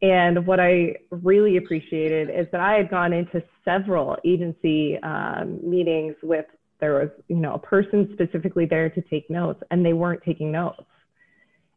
And 0.00 0.46
what 0.46 0.60
I 0.60 0.96
really 1.10 1.58
appreciated 1.58 2.28
is 2.28 2.46
that 2.52 2.60
I 2.60 2.74
had 2.74 2.90
gone 2.90 3.12
into 3.12 3.42
several 3.64 4.16
agency 4.24 4.98
um, 5.02 5.60
meetings 5.62 6.16
with 6.22 6.46
there 6.82 6.94
was, 6.94 7.10
you 7.28 7.36
know, 7.36 7.54
a 7.54 7.58
person 7.58 8.10
specifically 8.12 8.66
there 8.66 8.90
to 8.90 9.00
take 9.02 9.30
notes 9.30 9.62
and 9.70 9.86
they 9.86 9.92
weren't 9.92 10.20
taking 10.26 10.50
notes. 10.50 10.82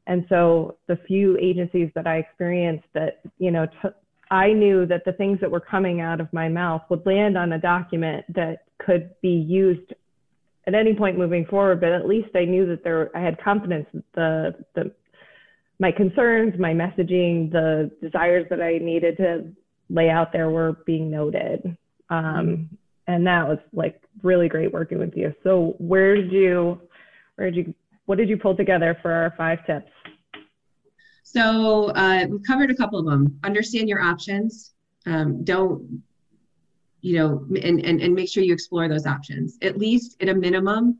And 0.08 0.26
so 0.30 0.78
the 0.88 0.98
few 1.08 1.38
agencies 1.38 1.91
that 1.94 2.08
I 2.08 2.18
experienced 2.18 2.88
that, 2.96 3.22
you 3.38 3.52
know, 3.52 3.68
t- 3.68 3.89
I 4.32 4.52
knew 4.52 4.88
that 4.88 5.04
the 5.06 5.13
things 5.13 5.39
that 5.41 5.52
were 5.52 5.60
coming 5.60 6.02
out 6.02 6.20
of 6.20 6.34
my 6.34 6.50
mouth 6.50 6.82
would 6.89 7.06
land 7.06 7.38
on 7.38 7.54
a 7.54 7.60
document 7.60 8.26
that 8.34 8.65
could 8.80 9.12
be 9.22 9.30
used 9.30 9.94
at 10.65 10.74
any 10.74 10.96
point 10.96 11.20
moving 11.20 11.46
forward, 11.46 11.82
but 11.82 11.91
at 11.91 12.08
least 12.08 12.30
I 12.36 12.46
knew 12.46 12.65
that 12.65 12.84
there 12.84 13.15
I 13.15 13.22
had 13.22 13.39
confidence 13.39 13.86
that 13.94 14.04
the 14.15 14.56
the 14.74 14.91
my 15.78 15.91
concerns, 15.91 16.58
my 16.58 16.74
messaging, 16.74 17.52
the 17.52 17.91
desires 18.02 18.48
that 18.50 18.62
I 18.62 18.80
needed 18.80 19.18
to 19.18 19.52
lay 19.89 20.10
out 20.10 20.34
there 20.34 20.50
were 20.50 20.78
being 20.88 21.12
noted. 21.12 21.78
Um, 22.10 22.70
and 23.08 23.26
that 23.28 23.48
was 23.48 23.60
like 23.74 24.02
really 24.24 24.48
great 24.48 24.72
working 24.72 24.98
with 24.98 25.15
you. 25.15 25.34
So 25.44 25.76
where 25.78 26.15
did 26.15 26.32
you, 26.32 26.82
where 27.36 27.52
did 27.52 27.68
you, 27.68 27.74
what 28.06 28.18
did 28.18 28.30
you 28.30 28.38
pull 28.38 28.56
together 28.56 28.98
for 29.02 29.12
our 29.12 29.34
five 29.38 29.65
tips? 29.65 29.91
So 31.24 31.89
uh, 31.91 32.26
we've 32.30 32.44
covered 32.44 32.72
a 32.72 32.76
couple 32.76 33.00
of 33.00 33.06
them. 33.06 33.39
Understand 33.44 33.89
your 33.89 34.02
options. 34.02 34.74
Um, 35.06 35.44
don't, 35.44 36.04
you 37.02 37.18
know, 37.18 37.46
and, 37.62 37.84
and, 37.84 38.02
and 38.02 38.15
make 38.15 38.30
sure 38.30 38.44
you 38.44 38.54
explore 38.54 38.88
those 38.88 39.06
options. 39.06 39.58
At 39.62 39.78
least 39.78 40.18
at 40.22 40.30
a 40.30 40.34
minimum, 40.34 40.98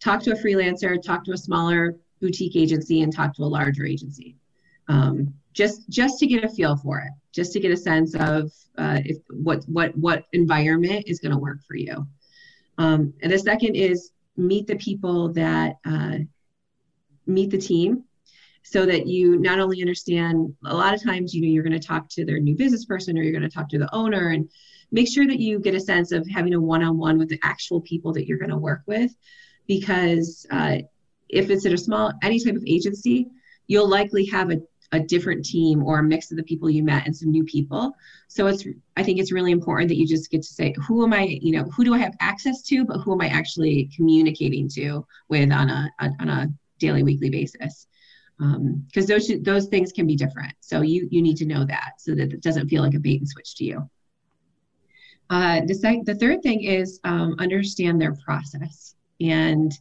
talk 0.00 0.22
to 0.22 0.32
a 0.32 0.36
freelancer, 0.36 1.00
talk 1.02 1.24
to 1.24 1.32
a 1.32 1.36
smaller 1.36 1.96
boutique 2.20 2.56
agency, 2.56 3.02
and 3.02 3.12
talk 3.12 3.34
to 3.34 3.42
a 3.42 3.44
larger 3.44 3.84
agency. 3.84 4.36
Um, 4.88 5.34
just 5.52 5.88
just 5.88 6.18
to 6.18 6.26
get 6.26 6.44
a 6.44 6.48
feel 6.48 6.76
for 6.76 7.00
it, 7.00 7.12
just 7.32 7.52
to 7.52 7.60
get 7.60 7.70
a 7.70 7.76
sense 7.76 8.14
of 8.14 8.52
uh, 8.78 9.00
if 9.04 9.18
what 9.30 9.64
what 9.64 9.96
what 9.96 10.24
environment 10.32 11.04
is 11.06 11.20
going 11.20 11.32
to 11.32 11.38
work 11.38 11.58
for 11.66 11.76
you. 11.76 12.06
Um, 12.78 13.14
and 13.22 13.32
the 13.32 13.38
second 13.38 13.74
is 13.74 14.10
meet 14.36 14.66
the 14.66 14.76
people 14.76 15.32
that 15.34 15.76
uh, 15.84 16.18
meet 17.26 17.50
the 17.50 17.58
team 17.58 18.04
so 18.62 18.86
that 18.86 19.06
you 19.06 19.38
not 19.38 19.58
only 19.58 19.80
understand 19.82 20.54
a 20.64 20.74
lot 20.74 20.94
of 20.94 21.02
times 21.02 21.34
you 21.34 21.42
know 21.42 21.48
you're 21.48 21.64
going 21.64 21.78
to 21.78 21.86
talk 21.86 22.08
to 22.08 22.24
their 22.24 22.38
new 22.38 22.56
business 22.56 22.84
person 22.84 23.18
or 23.18 23.22
you're 23.22 23.38
going 23.38 23.48
to 23.48 23.54
talk 23.54 23.68
to 23.68 23.78
the 23.78 23.92
owner 23.94 24.28
and 24.28 24.48
make 24.90 25.12
sure 25.12 25.26
that 25.26 25.40
you 25.40 25.58
get 25.58 25.74
a 25.74 25.80
sense 25.80 26.12
of 26.12 26.26
having 26.28 26.54
a 26.54 26.60
one-on-one 26.60 27.18
with 27.18 27.28
the 27.28 27.40
actual 27.42 27.80
people 27.80 28.12
that 28.12 28.26
you're 28.26 28.38
going 28.38 28.50
to 28.50 28.56
work 28.56 28.82
with 28.86 29.14
because 29.66 30.46
uh, 30.50 30.76
if 31.28 31.50
it's 31.50 31.66
at 31.66 31.72
a 31.72 31.78
small 31.78 32.12
any 32.22 32.38
type 32.38 32.54
of 32.54 32.64
agency 32.66 33.28
you'll 33.66 33.88
likely 33.88 34.24
have 34.26 34.50
a 34.50 34.60
a 34.92 35.00
different 35.00 35.44
team 35.44 35.82
or 35.82 35.98
a 35.98 36.02
mix 36.02 36.30
of 36.30 36.36
the 36.36 36.42
people 36.42 36.68
you 36.68 36.82
met 36.82 37.06
and 37.06 37.16
some 37.16 37.30
new 37.30 37.44
people. 37.44 37.92
So 38.28 38.46
it's 38.46 38.64
I 38.96 39.02
think 39.02 39.18
it's 39.18 39.32
really 39.32 39.50
important 39.50 39.88
that 39.88 39.96
you 39.96 40.06
just 40.06 40.30
get 40.30 40.42
to 40.42 40.48
say 40.48 40.74
who 40.86 41.02
am 41.02 41.12
I, 41.12 41.38
you 41.40 41.52
know, 41.52 41.64
who 41.64 41.84
do 41.84 41.94
I 41.94 41.98
have 41.98 42.14
access 42.20 42.62
to, 42.62 42.84
but 42.84 42.98
who 42.98 43.12
am 43.12 43.20
I 43.22 43.28
actually 43.28 43.90
communicating 43.96 44.68
to 44.70 45.06
with 45.28 45.50
on 45.50 45.70
a 45.70 45.90
on 45.98 46.28
a 46.28 46.48
daily 46.78 47.02
weekly 47.02 47.30
basis. 47.30 47.86
Because 48.38 48.56
um, 48.56 48.86
those 49.06 49.30
those 49.42 49.66
things 49.66 49.92
can 49.92 50.06
be 50.06 50.16
different. 50.16 50.54
So 50.60 50.82
you 50.82 51.08
you 51.10 51.22
need 51.22 51.36
to 51.38 51.46
know 51.46 51.64
that 51.64 51.94
so 51.98 52.14
that 52.14 52.32
it 52.32 52.42
doesn't 52.42 52.68
feel 52.68 52.82
like 52.82 52.94
a 52.94 53.00
bait 53.00 53.20
and 53.20 53.28
switch 53.28 53.54
to 53.56 53.64
you. 53.64 53.90
Uh, 55.30 55.62
the 55.66 55.74
sec- 55.74 56.04
the 56.04 56.14
third 56.14 56.42
thing 56.42 56.64
is 56.64 57.00
um, 57.04 57.36
understand 57.38 58.00
their 58.00 58.14
process 58.16 58.94
and 59.20 59.72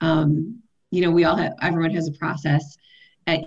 um, 0.00 0.60
you 0.90 1.00
know 1.00 1.10
we 1.10 1.24
all 1.24 1.36
have 1.36 1.54
everyone 1.62 1.90
has 1.90 2.06
a 2.06 2.12
process 2.12 2.76
at, 3.26 3.42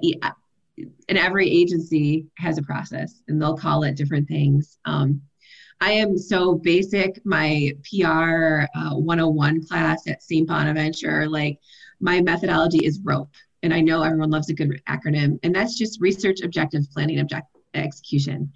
and 0.77 1.17
every 1.17 1.49
agency 1.49 2.27
has 2.37 2.57
a 2.57 2.63
process 2.63 3.21
and 3.27 3.41
they'll 3.41 3.57
call 3.57 3.83
it 3.83 3.95
different 3.95 4.27
things. 4.27 4.77
Um, 4.85 5.21
I 5.81 5.91
am 5.91 6.17
so 6.17 6.55
basic. 6.55 7.19
My 7.25 7.73
PR 7.89 8.63
uh, 8.75 8.95
101 8.95 9.67
class 9.67 10.07
at 10.07 10.23
St. 10.23 10.47
Bonaventure, 10.47 11.27
like 11.27 11.59
my 11.99 12.21
methodology 12.21 12.85
is 12.85 13.01
ROPE. 13.03 13.33
And 13.63 13.73
I 13.73 13.81
know 13.81 14.01
everyone 14.01 14.29
loves 14.29 14.49
a 14.49 14.53
good 14.53 14.81
acronym, 14.89 15.39
and 15.43 15.55
that's 15.55 15.77
just 15.77 16.01
research, 16.01 16.41
objectives, 16.41 16.87
planning, 16.87 17.19
object, 17.19 17.47
execution. 17.73 18.51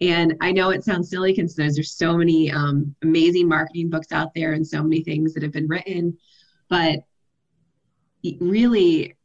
And 0.00 0.34
I 0.40 0.52
know 0.52 0.70
it 0.70 0.84
sounds 0.84 1.10
silly 1.10 1.32
because 1.32 1.54
there's 1.54 1.92
so 1.92 2.16
many 2.16 2.50
um, 2.50 2.94
amazing 3.02 3.48
marketing 3.48 3.90
books 3.90 4.12
out 4.12 4.34
there 4.34 4.52
and 4.52 4.66
so 4.66 4.82
many 4.82 5.02
things 5.02 5.34
that 5.34 5.42
have 5.42 5.52
been 5.52 5.68
written, 5.68 6.16
but 6.68 7.00
really 8.40 9.15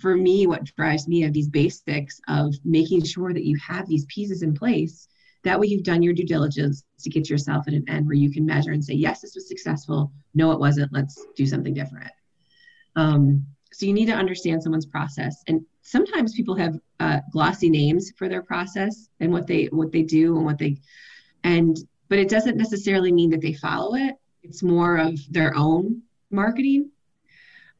for 0.00 0.14
me, 0.14 0.46
what 0.46 0.64
drives 0.76 1.08
me 1.08 1.24
are 1.24 1.30
these 1.30 1.48
basics 1.48 2.20
of 2.28 2.54
making 2.64 3.04
sure 3.04 3.32
that 3.32 3.44
you 3.44 3.56
have 3.66 3.88
these 3.88 4.04
pieces 4.06 4.42
in 4.42 4.54
place. 4.54 5.08
That 5.44 5.58
way, 5.58 5.68
you've 5.68 5.84
done 5.84 6.02
your 6.02 6.12
due 6.12 6.26
diligence 6.26 6.84
to 7.00 7.10
get 7.10 7.30
yourself 7.30 7.66
at 7.68 7.74
an 7.74 7.84
end 7.88 8.06
where 8.06 8.16
you 8.16 8.30
can 8.30 8.44
measure 8.44 8.72
and 8.72 8.84
say, 8.84 8.94
yes, 8.94 9.20
this 9.20 9.34
was 9.34 9.48
successful. 9.48 10.12
No, 10.34 10.52
it 10.52 10.60
wasn't. 10.60 10.92
Let's 10.92 11.24
do 11.36 11.46
something 11.46 11.72
different. 11.72 12.10
Um, 12.96 13.46
so 13.72 13.86
you 13.86 13.92
need 13.92 14.06
to 14.06 14.14
understand 14.14 14.62
someone's 14.62 14.86
process. 14.86 15.42
And 15.46 15.64
sometimes 15.82 16.34
people 16.34 16.56
have 16.56 16.78
uh, 17.00 17.20
glossy 17.32 17.70
names 17.70 18.12
for 18.16 18.28
their 18.28 18.42
process 18.42 19.08
and 19.20 19.32
what 19.32 19.46
they 19.46 19.66
what 19.66 19.92
they 19.92 20.02
do 20.02 20.36
and 20.36 20.44
what 20.44 20.58
they 20.58 20.78
and 21.44 21.76
but 22.08 22.18
it 22.18 22.28
doesn't 22.28 22.56
necessarily 22.56 23.12
mean 23.12 23.30
that 23.30 23.40
they 23.40 23.52
follow 23.52 23.94
it. 23.94 24.16
It's 24.42 24.62
more 24.62 24.96
of 24.96 25.18
their 25.30 25.54
own 25.54 26.02
marketing. 26.30 26.90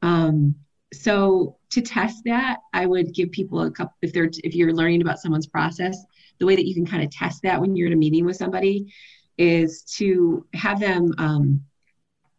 Um, 0.03 0.55
so 0.93 1.57
to 1.71 1.83
test 1.83 2.25
that, 2.25 2.59
I 2.73 2.87
would 2.87 3.15
give 3.15 3.31
people 3.31 3.63
a 3.63 3.71
couple 3.71 3.95
if 4.03 4.13
they're 4.13 4.31
if 4.45 4.55
you're 4.55 4.73
learning 4.73 5.03
about 5.03 5.19
someone's 5.19 5.47
process, 5.47 6.05
the 6.39 6.47
way 6.47 6.57
that 6.57 6.67
you 6.67 6.75
can 6.75 6.87
kind 6.87 7.03
of 7.03 7.11
test 7.11 7.43
that 7.43 7.61
when 7.61 7.77
you're 7.77 7.89
in 7.89 7.93
a 7.93 7.97
meeting 7.97 8.25
with 8.25 8.37
somebody 8.37 8.93
is 9.37 9.83
to 9.83 10.47
have 10.55 10.81
them 10.81 11.13
um, 11.19 11.63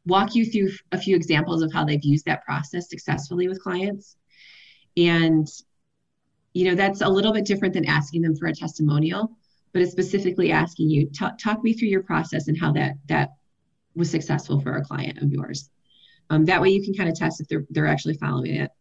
walk 0.06 0.36
you 0.36 0.46
through 0.46 0.72
a 0.92 0.98
few 0.98 1.16
examples 1.16 1.62
of 1.62 1.72
how 1.72 1.86
they've 1.86 2.04
used 2.04 2.26
that 2.26 2.44
process 2.44 2.90
successfully 2.90 3.48
with 3.48 3.62
clients 3.62 4.18
And, 4.98 5.48
you 6.54 6.66
know, 6.66 6.76
that's 6.76 7.02
a 7.02 7.10
little 7.10 7.34
bit 7.34 7.46
different 7.46 7.74
than 7.74 7.86
asking 7.86 8.22
them 8.22 8.36
for 8.36 8.48
a 8.48 8.54
testimonial, 8.54 9.32
but 9.72 9.82
it's 9.82 9.92
specifically 9.92 10.52
asking 10.52 10.90
you, 10.90 11.10
talk 11.12 11.64
me 11.64 11.74
through 11.74 11.90
your 11.90 12.04
process 12.04 12.48
and 12.48 12.60
how 12.60 12.72
that, 12.74 12.96
that 13.08 13.30
was 13.96 14.10
successful 14.10 14.60
for 14.60 14.76
a 14.76 14.84
client 14.84 15.20
of 15.20 15.32
yours. 15.32 15.70
Um, 16.30 16.46
that 16.46 16.62
way 16.62 16.70
you 16.70 16.84
can 16.84 16.94
kind 16.94 17.10
of 17.10 17.15
test 17.15 17.42
if 17.42 17.48
they're, 17.48 17.65
they're 17.70 17.88
actually 17.88 18.15
following 18.15 18.56
it. 18.56 18.72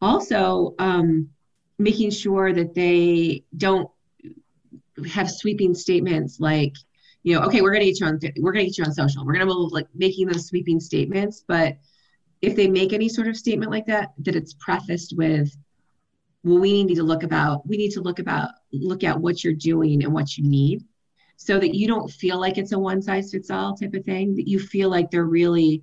Also, 0.00 0.74
um, 0.78 1.28
making 1.78 2.10
sure 2.10 2.52
that 2.52 2.74
they 2.74 3.44
don't 3.56 3.90
have 5.12 5.30
sweeping 5.30 5.74
statements 5.74 6.40
like, 6.40 6.72
you 7.22 7.34
know, 7.34 7.44
okay, 7.46 7.60
we're 7.60 7.72
gonna 7.72 7.84
get 7.84 8.00
you 8.00 8.06
on 8.06 8.20
we're 8.38 8.52
gonna 8.52 8.64
get 8.64 8.78
you 8.78 8.84
on 8.84 8.92
social. 8.92 9.24
We're 9.24 9.32
gonna 9.34 9.46
move 9.46 9.72
like 9.72 9.88
making 9.94 10.28
those 10.28 10.46
sweeping 10.46 10.80
statements, 10.80 11.44
but 11.46 11.76
if 12.40 12.54
they 12.54 12.68
make 12.68 12.92
any 12.92 13.08
sort 13.08 13.28
of 13.28 13.36
statement 13.36 13.70
like 13.70 13.86
that, 13.86 14.12
that 14.20 14.36
it's 14.36 14.54
prefaced 14.54 15.14
with, 15.16 15.54
well, 16.44 16.58
we 16.58 16.84
need 16.84 16.94
to 16.94 17.02
look 17.02 17.22
about, 17.22 17.66
we 17.66 17.76
need 17.76 17.90
to 17.92 18.00
look 18.00 18.18
about, 18.18 18.50
look 18.72 19.02
at 19.02 19.20
what 19.20 19.42
you're 19.42 19.54
doing 19.54 20.04
and 20.04 20.12
what 20.12 20.36
you 20.36 20.44
need 20.48 20.84
so 21.36 21.58
that 21.58 21.74
you 21.74 21.86
don't 21.86 22.10
feel 22.10 22.40
like 22.40 22.58
it's 22.58 22.72
a 22.72 22.78
one 22.78 23.02
size 23.02 23.32
fits 23.32 23.50
all 23.50 23.76
type 23.76 23.94
of 23.94 24.04
thing, 24.04 24.34
that 24.36 24.48
you 24.48 24.58
feel 24.58 24.88
like 24.88 25.10
they're 25.10 25.24
really 25.24 25.82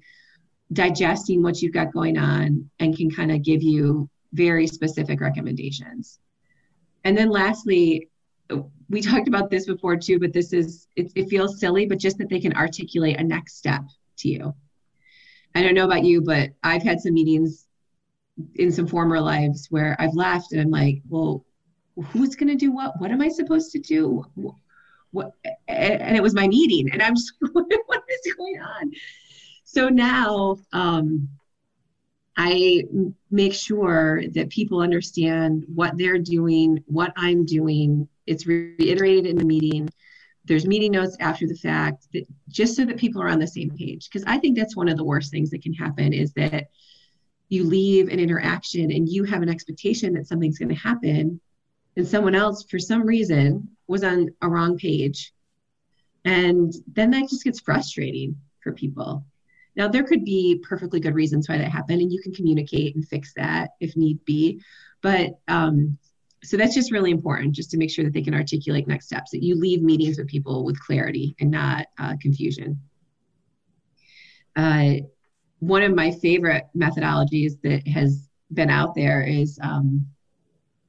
digesting 0.72 1.44
what 1.44 1.62
you've 1.62 1.74
got 1.74 1.94
going 1.94 2.18
on 2.18 2.70
and 2.80 2.98
can 2.98 3.12
kind 3.12 3.32
of 3.32 3.44
give 3.44 3.62
you 3.62 4.10
very 4.34 4.66
specific 4.68 5.22
recommendations. 5.22 6.20
And 7.04 7.18
then 7.18 7.30
lastly, 7.30 8.10
we 8.90 9.02
talked 9.02 9.28
about 9.28 9.50
this 9.50 9.66
before 9.66 9.98
too, 9.98 10.20
but 10.20 10.34
this 10.34 10.54
is, 10.54 10.88
it, 10.96 11.12
it 11.16 11.30
feels 11.30 11.60
silly, 11.60 11.86
but 11.86 12.00
just 12.00 12.18
that 12.18 12.30
they 12.30 12.40
can 12.40 12.54
articulate 12.54 13.20
a 13.20 13.24
next 13.24 13.58
step 13.58 13.84
to 14.18 14.30
you. 14.30 14.54
I 15.56 15.62
don't 15.62 15.76
know 15.76 15.86
about 15.86 16.04
you, 16.04 16.22
but 16.22 16.52
I've 16.64 16.84
had 16.84 17.00
some 17.00 17.14
meetings 17.14 17.68
in 18.56 18.72
some 18.72 18.88
former 18.88 19.20
lives 19.20 19.68
where 19.70 19.96
I've 20.00 20.16
laughed 20.16 20.52
and 20.52 20.62
I'm 20.62 20.72
like, 20.72 21.02
well, 21.08 21.46
who's 22.08 22.36
going 22.36 22.50
to 22.50 22.56
do 22.56 22.72
what? 22.72 23.00
What 23.00 23.12
am 23.12 23.22
I 23.22 23.28
supposed 23.28 23.72
to 23.74 23.80
do? 23.80 24.26
What? 25.12 25.32
And 25.68 26.16
it 26.16 26.24
was 26.24 26.34
my 26.34 26.48
meeting, 26.48 26.92
and 26.92 27.02
I'm 27.02 27.16
just, 27.16 27.34
what 27.52 27.68
is 27.70 28.34
going 28.34 28.60
on? 28.60 28.92
So 29.74 29.90
now, 29.90 30.58
um, 30.72 31.30
I 32.38 32.84
make 33.32 33.56
sure 33.56 34.22
that 34.36 34.50
people 34.50 34.82
understand 34.82 35.66
what 35.74 35.98
they're 35.98 36.20
doing, 36.20 36.84
what 36.86 37.12
I'm 37.16 37.44
doing. 37.44 38.08
It's 38.28 38.46
reiterated 38.46 39.26
in 39.26 39.36
the 39.36 39.46
meeting. 39.46 39.90
There's 40.46 40.68
meeting 40.68 40.92
notes 40.92 41.18
after 41.20 41.48
the 41.48 41.56
fact, 41.56 42.06
that, 42.14 42.28
just 42.50 42.76
so 42.76 42.86
that 42.86 42.98
people 42.98 43.20
are 43.20 43.30
on 43.30 43.40
the 43.40 43.48
same 43.48 43.72
page. 43.72 44.08
Because 44.08 44.24
I 44.28 44.38
think 44.38 44.56
that's 44.56 44.76
one 44.76 44.90
of 44.90 44.98
the 44.98 45.04
worst 45.04 45.32
things 45.32 45.50
that 45.50 45.64
can 45.64 45.74
happen 45.74 46.14
is 46.14 46.32
that 46.34 46.68
you 47.50 47.64
leave 47.64 48.10
an 48.10 48.20
interaction 48.20 48.92
and 48.92 49.10
you 49.10 49.24
have 49.24 49.42
an 49.42 49.50
expectation 49.50 50.14
that 50.14 50.28
something's 50.28 50.60
going 50.60 50.70
to 50.70 50.76
happen, 50.76 51.42
and 51.98 52.08
someone 52.08 52.36
else, 52.36 52.64
for 52.70 52.78
some 52.78 53.08
reason, 53.08 53.70
was 53.88 54.04
on 54.04 54.30
a 54.44 54.48
wrong 54.48 54.78
page. 54.78 55.34
And 56.26 56.72
then 56.94 57.10
that 57.12 57.28
just 57.30 57.44
gets 57.44 57.60
frustrating 57.60 58.38
for 58.60 58.72
people. 58.72 59.26
Now, 59.76 59.88
there 59.88 60.04
could 60.04 60.24
be 60.24 60.62
perfectly 60.68 61.00
good 61.00 61.16
reasons 61.16 61.50
why 61.50 61.58
that 61.58 61.72
happened, 61.72 62.02
and 62.02 62.12
you 62.12 62.22
can 62.22 62.34
communicate 62.34 62.96
and 62.96 63.08
fix 63.08 63.34
that 63.36 63.72
if 63.80 63.96
need 63.98 64.24
be. 64.26 64.62
But 65.02 65.32
um, 65.48 65.98
so 66.44 66.58
that's 66.58 66.76
just 66.76 66.92
really 66.92 67.12
important, 67.12 67.56
just 67.56 67.72
to 67.72 67.78
make 67.78 67.90
sure 67.90 68.04
that 68.04 68.14
they 68.14 68.22
can 68.22 68.34
articulate 68.34 68.88
next 68.88 69.06
steps, 69.06 69.32
that 69.32 69.44
you 69.44 69.56
leave 69.56 69.82
meetings 69.82 70.18
with 70.18 70.28
people 70.28 70.66
with 70.66 70.80
clarity 70.80 71.36
and 71.40 71.50
not 71.50 71.88
uh, 71.98 72.16
confusion. 72.22 72.80
Uh, 74.56 74.96
one 75.60 75.82
of 75.82 75.96
my 75.96 76.12
favorite 76.12 76.66
methodologies 76.76 77.54
that 77.64 77.88
has 77.88 78.30
been 78.52 78.70
out 78.70 78.94
there 78.94 79.22
is 79.22 79.58
um, 79.64 80.06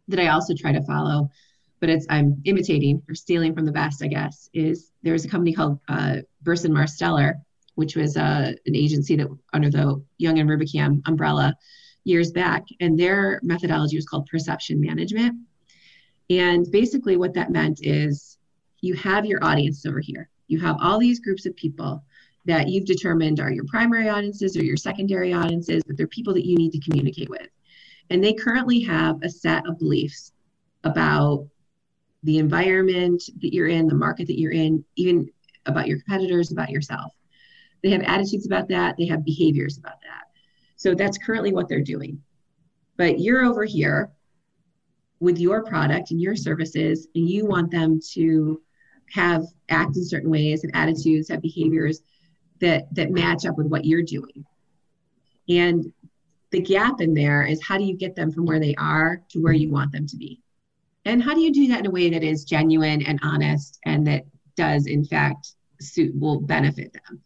that 0.08 0.18
I 0.18 0.28
also 0.28 0.54
try 0.54 0.72
to 0.72 0.82
follow, 0.82 1.30
but 1.80 1.88
it's 1.88 2.06
I'm 2.10 2.42
imitating 2.44 3.02
or 3.08 3.14
stealing 3.14 3.54
from 3.54 3.64
the 3.64 3.72
best, 3.72 4.02
I 4.02 4.08
guess. 4.08 4.50
Is 4.52 4.90
there's 5.02 5.24
a 5.24 5.28
company 5.28 5.52
called 5.52 5.78
uh, 5.88 6.18
Burson 6.42 6.72
Marsteller 6.72 7.34
which 7.74 7.96
was 7.96 8.16
uh, 8.16 8.52
an 8.66 8.76
agency 8.76 9.16
that 9.16 9.28
under 9.52 9.70
the 9.70 10.02
Young 10.18 10.38
and 10.38 10.48
Rubicam 10.48 11.02
umbrella 11.06 11.54
years 12.04 12.30
back, 12.32 12.64
and 12.80 12.98
their 12.98 13.40
methodology 13.42 13.96
was 13.96 14.06
called 14.06 14.26
perception 14.26 14.80
management. 14.80 15.36
And 16.30 16.70
basically, 16.70 17.16
what 17.16 17.34
that 17.34 17.50
meant 17.50 17.80
is 17.82 18.38
you 18.80 18.94
have 18.94 19.26
your 19.26 19.42
audience 19.42 19.84
over 19.86 20.00
here. 20.00 20.28
You 20.46 20.60
have 20.60 20.76
all 20.80 20.98
these 20.98 21.20
groups 21.20 21.46
of 21.46 21.56
people 21.56 22.04
that 22.44 22.68
you've 22.68 22.84
determined 22.84 23.40
are 23.40 23.50
your 23.50 23.64
primary 23.64 24.08
audiences 24.08 24.56
or 24.56 24.62
your 24.62 24.76
secondary 24.76 25.32
audiences, 25.32 25.82
but 25.86 25.96
they're 25.96 26.06
people 26.06 26.34
that 26.34 26.46
you 26.46 26.56
need 26.56 26.72
to 26.72 26.80
communicate 26.80 27.30
with. 27.30 27.48
And 28.10 28.22
they 28.22 28.34
currently 28.34 28.80
have 28.80 29.22
a 29.22 29.30
set 29.30 29.66
of 29.66 29.78
beliefs 29.78 30.32
about 30.84 31.46
the 32.22 32.38
environment 32.38 33.22
that 33.40 33.54
you're 33.54 33.68
in, 33.68 33.86
the 33.86 33.94
market 33.94 34.26
that 34.26 34.38
you're 34.38 34.52
in, 34.52 34.84
even 34.96 35.30
about 35.64 35.86
your 35.86 35.98
competitors, 36.00 36.52
about 36.52 36.70
yourself. 36.70 37.13
They 37.84 37.90
have 37.90 38.02
attitudes 38.02 38.46
about 38.46 38.68
that, 38.68 38.96
they 38.96 39.06
have 39.06 39.26
behaviors 39.26 39.76
about 39.76 40.00
that. 40.00 40.24
So 40.76 40.94
that's 40.94 41.18
currently 41.18 41.52
what 41.52 41.68
they're 41.68 41.82
doing. 41.82 42.22
But 42.96 43.20
you're 43.20 43.44
over 43.44 43.64
here 43.64 44.10
with 45.20 45.38
your 45.38 45.62
product 45.62 46.10
and 46.10 46.18
your 46.18 46.34
services, 46.34 47.08
and 47.14 47.28
you 47.28 47.44
want 47.44 47.70
them 47.70 48.00
to 48.12 48.62
have 49.10 49.44
act 49.68 49.96
in 49.98 50.04
certain 50.04 50.30
ways, 50.30 50.62
have 50.62 50.70
attitudes, 50.72 51.28
have 51.28 51.42
behaviors 51.42 52.00
that 52.60 52.86
that 52.94 53.10
match 53.10 53.44
up 53.44 53.58
with 53.58 53.66
what 53.66 53.84
you're 53.84 54.02
doing. 54.02 54.46
And 55.50 55.92
the 56.52 56.60
gap 56.60 57.02
in 57.02 57.12
there 57.12 57.42
is 57.42 57.62
how 57.62 57.76
do 57.76 57.84
you 57.84 57.98
get 57.98 58.16
them 58.16 58.32
from 58.32 58.46
where 58.46 58.60
they 58.60 58.74
are 58.76 59.20
to 59.28 59.42
where 59.42 59.52
you 59.52 59.70
want 59.70 59.92
them 59.92 60.06
to 60.06 60.16
be? 60.16 60.40
And 61.04 61.22
how 61.22 61.34
do 61.34 61.40
you 61.42 61.52
do 61.52 61.68
that 61.68 61.80
in 61.80 61.86
a 61.86 61.90
way 61.90 62.08
that 62.08 62.22
is 62.22 62.44
genuine 62.44 63.02
and 63.02 63.20
honest 63.22 63.78
and 63.84 64.06
that 64.06 64.24
does 64.56 64.86
in 64.86 65.04
fact 65.04 65.52
suit 65.80 66.18
will 66.18 66.40
benefit 66.40 66.94
them? 66.94 67.20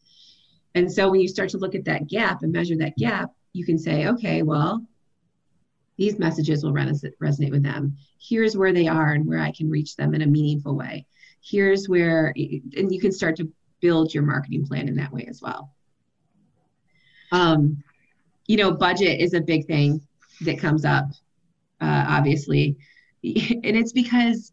And 0.75 0.93
so 0.93 1.11
when 1.11 1.21
you 1.21 1.29
start 1.29 1.51
to 1.51 1.59
look 1.59 1.75
at 1.75 1.85
that 1.87 2.09
gap 2.09 2.43
and 2.43 2.53
measure 2.53 2.77
that 2.77 2.97
gap, 2.97 3.31
you 3.53 3.65
can 3.65 3.79
say, 3.79 4.07
okay, 4.09 4.43
well, 4.43 4.85
these 5.97 6.19
messages 6.19 6.63
will 6.63 6.73
resonate 6.73 7.51
with 7.51 7.63
them. 7.63 7.97
Here's 8.21 8.57
where 8.57 8.73
they 8.73 8.87
are 8.87 9.13
and 9.13 9.27
where 9.27 9.41
I 9.41 9.51
can 9.53 9.69
reach 9.69 9.97
them 9.97 10.15
in 10.15 10.23
a 10.23 10.27
meaningful 10.27 10.77
way. 10.77 11.07
Here's 11.43 11.89
where, 11.89 12.33
and 12.37 12.93
you 12.93 13.01
can 13.01 13.13
start 13.13 13.37
to 13.37 13.51
build 13.81 14.15
your 14.15 14.23
marketing 14.23 14.67
plan 14.67 14.89
in 14.89 14.97
that 14.97 15.13
way 15.13 15.27
as 15.29 15.43
well. 15.43 15.73
Um, 17.33 17.83
you 18.47 18.57
know, 18.57 18.73
budget 18.73 19.21
is 19.21 19.35
a 19.35 19.41
big 19.41 19.67
thing 19.67 20.01
that 20.43 20.59
comes 20.59 20.85
up, 20.85 21.07
uh, 21.81 22.05
obviously, 22.09 22.77
and 23.25 23.65
it's 23.65 23.93
because, 23.93 24.53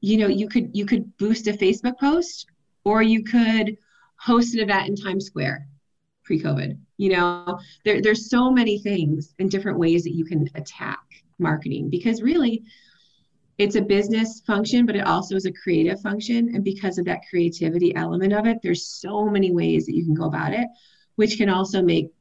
you 0.00 0.18
know, 0.18 0.28
you 0.28 0.48
could 0.48 0.70
you 0.74 0.86
could 0.86 1.16
boost 1.16 1.48
a 1.48 1.52
Facebook 1.52 1.98
post, 1.98 2.46
or 2.84 3.02
you 3.02 3.24
could 3.24 3.76
host 4.18 4.54
an 4.54 4.60
event 4.60 4.88
in 4.88 4.96
Times 4.96 5.26
Square 5.26 5.66
pre-COVID. 6.24 6.78
You 6.98 7.10
know, 7.10 7.58
there, 7.84 8.02
there's 8.02 8.28
so 8.28 8.50
many 8.50 8.78
things 8.78 9.34
and 9.38 9.50
different 9.50 9.78
ways 9.78 10.04
that 10.04 10.14
you 10.14 10.24
can 10.24 10.48
attack 10.54 11.00
marketing 11.38 11.88
because 11.88 12.22
really 12.22 12.64
it's 13.56 13.76
a 13.76 13.82
business 13.82 14.40
function, 14.46 14.86
but 14.86 14.94
it 14.94 15.06
also 15.06 15.34
is 15.34 15.46
a 15.46 15.52
creative 15.52 16.00
function. 16.00 16.54
And 16.54 16.62
because 16.62 16.98
of 16.98 17.06
that 17.06 17.22
creativity 17.28 17.94
element 17.96 18.32
of 18.32 18.46
it, 18.46 18.58
there's 18.62 18.86
so 18.86 19.26
many 19.26 19.52
ways 19.52 19.86
that 19.86 19.96
you 19.96 20.04
can 20.04 20.14
go 20.14 20.24
about 20.24 20.52
it, 20.52 20.68
which 21.16 21.36
can 21.36 21.48
also 21.48 21.82
make 21.82 22.12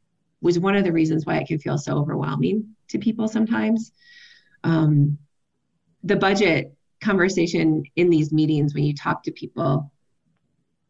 was 0.42 0.60
one 0.60 0.76
of 0.76 0.84
the 0.84 0.92
reasons 0.92 1.26
why 1.26 1.38
it 1.38 1.48
can 1.48 1.60
feel 1.60 1.78
so 1.78 1.98
overwhelming 1.98 2.76
to 2.90 3.00
people 3.00 3.28
sometimes. 3.28 3.92
Um, 4.64 5.18
the 6.04 6.16
budget 6.16 6.76
conversation 7.02 7.84
in 7.96 8.10
these 8.10 8.32
meetings 8.32 8.74
when 8.74 8.84
you 8.84 8.94
talk 8.94 9.24
to 9.24 9.32
people 9.32 9.92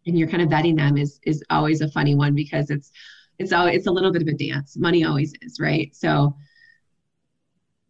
and 0.07 0.17
you're 0.17 0.27
kind 0.27 0.41
of 0.41 0.49
vetting 0.49 0.77
them 0.77 0.97
is 0.97 1.19
is 1.23 1.43
always 1.49 1.81
a 1.81 1.91
funny 1.91 2.15
one 2.15 2.33
because 2.33 2.69
it's 2.69 2.91
it's 3.37 3.51
always 3.53 3.75
it's 3.75 3.87
a 3.87 3.91
little 3.91 4.11
bit 4.11 4.21
of 4.21 4.27
a 4.27 4.33
dance. 4.33 4.77
Money 4.77 5.03
always 5.03 5.33
is, 5.41 5.59
right? 5.59 5.95
So 5.95 6.35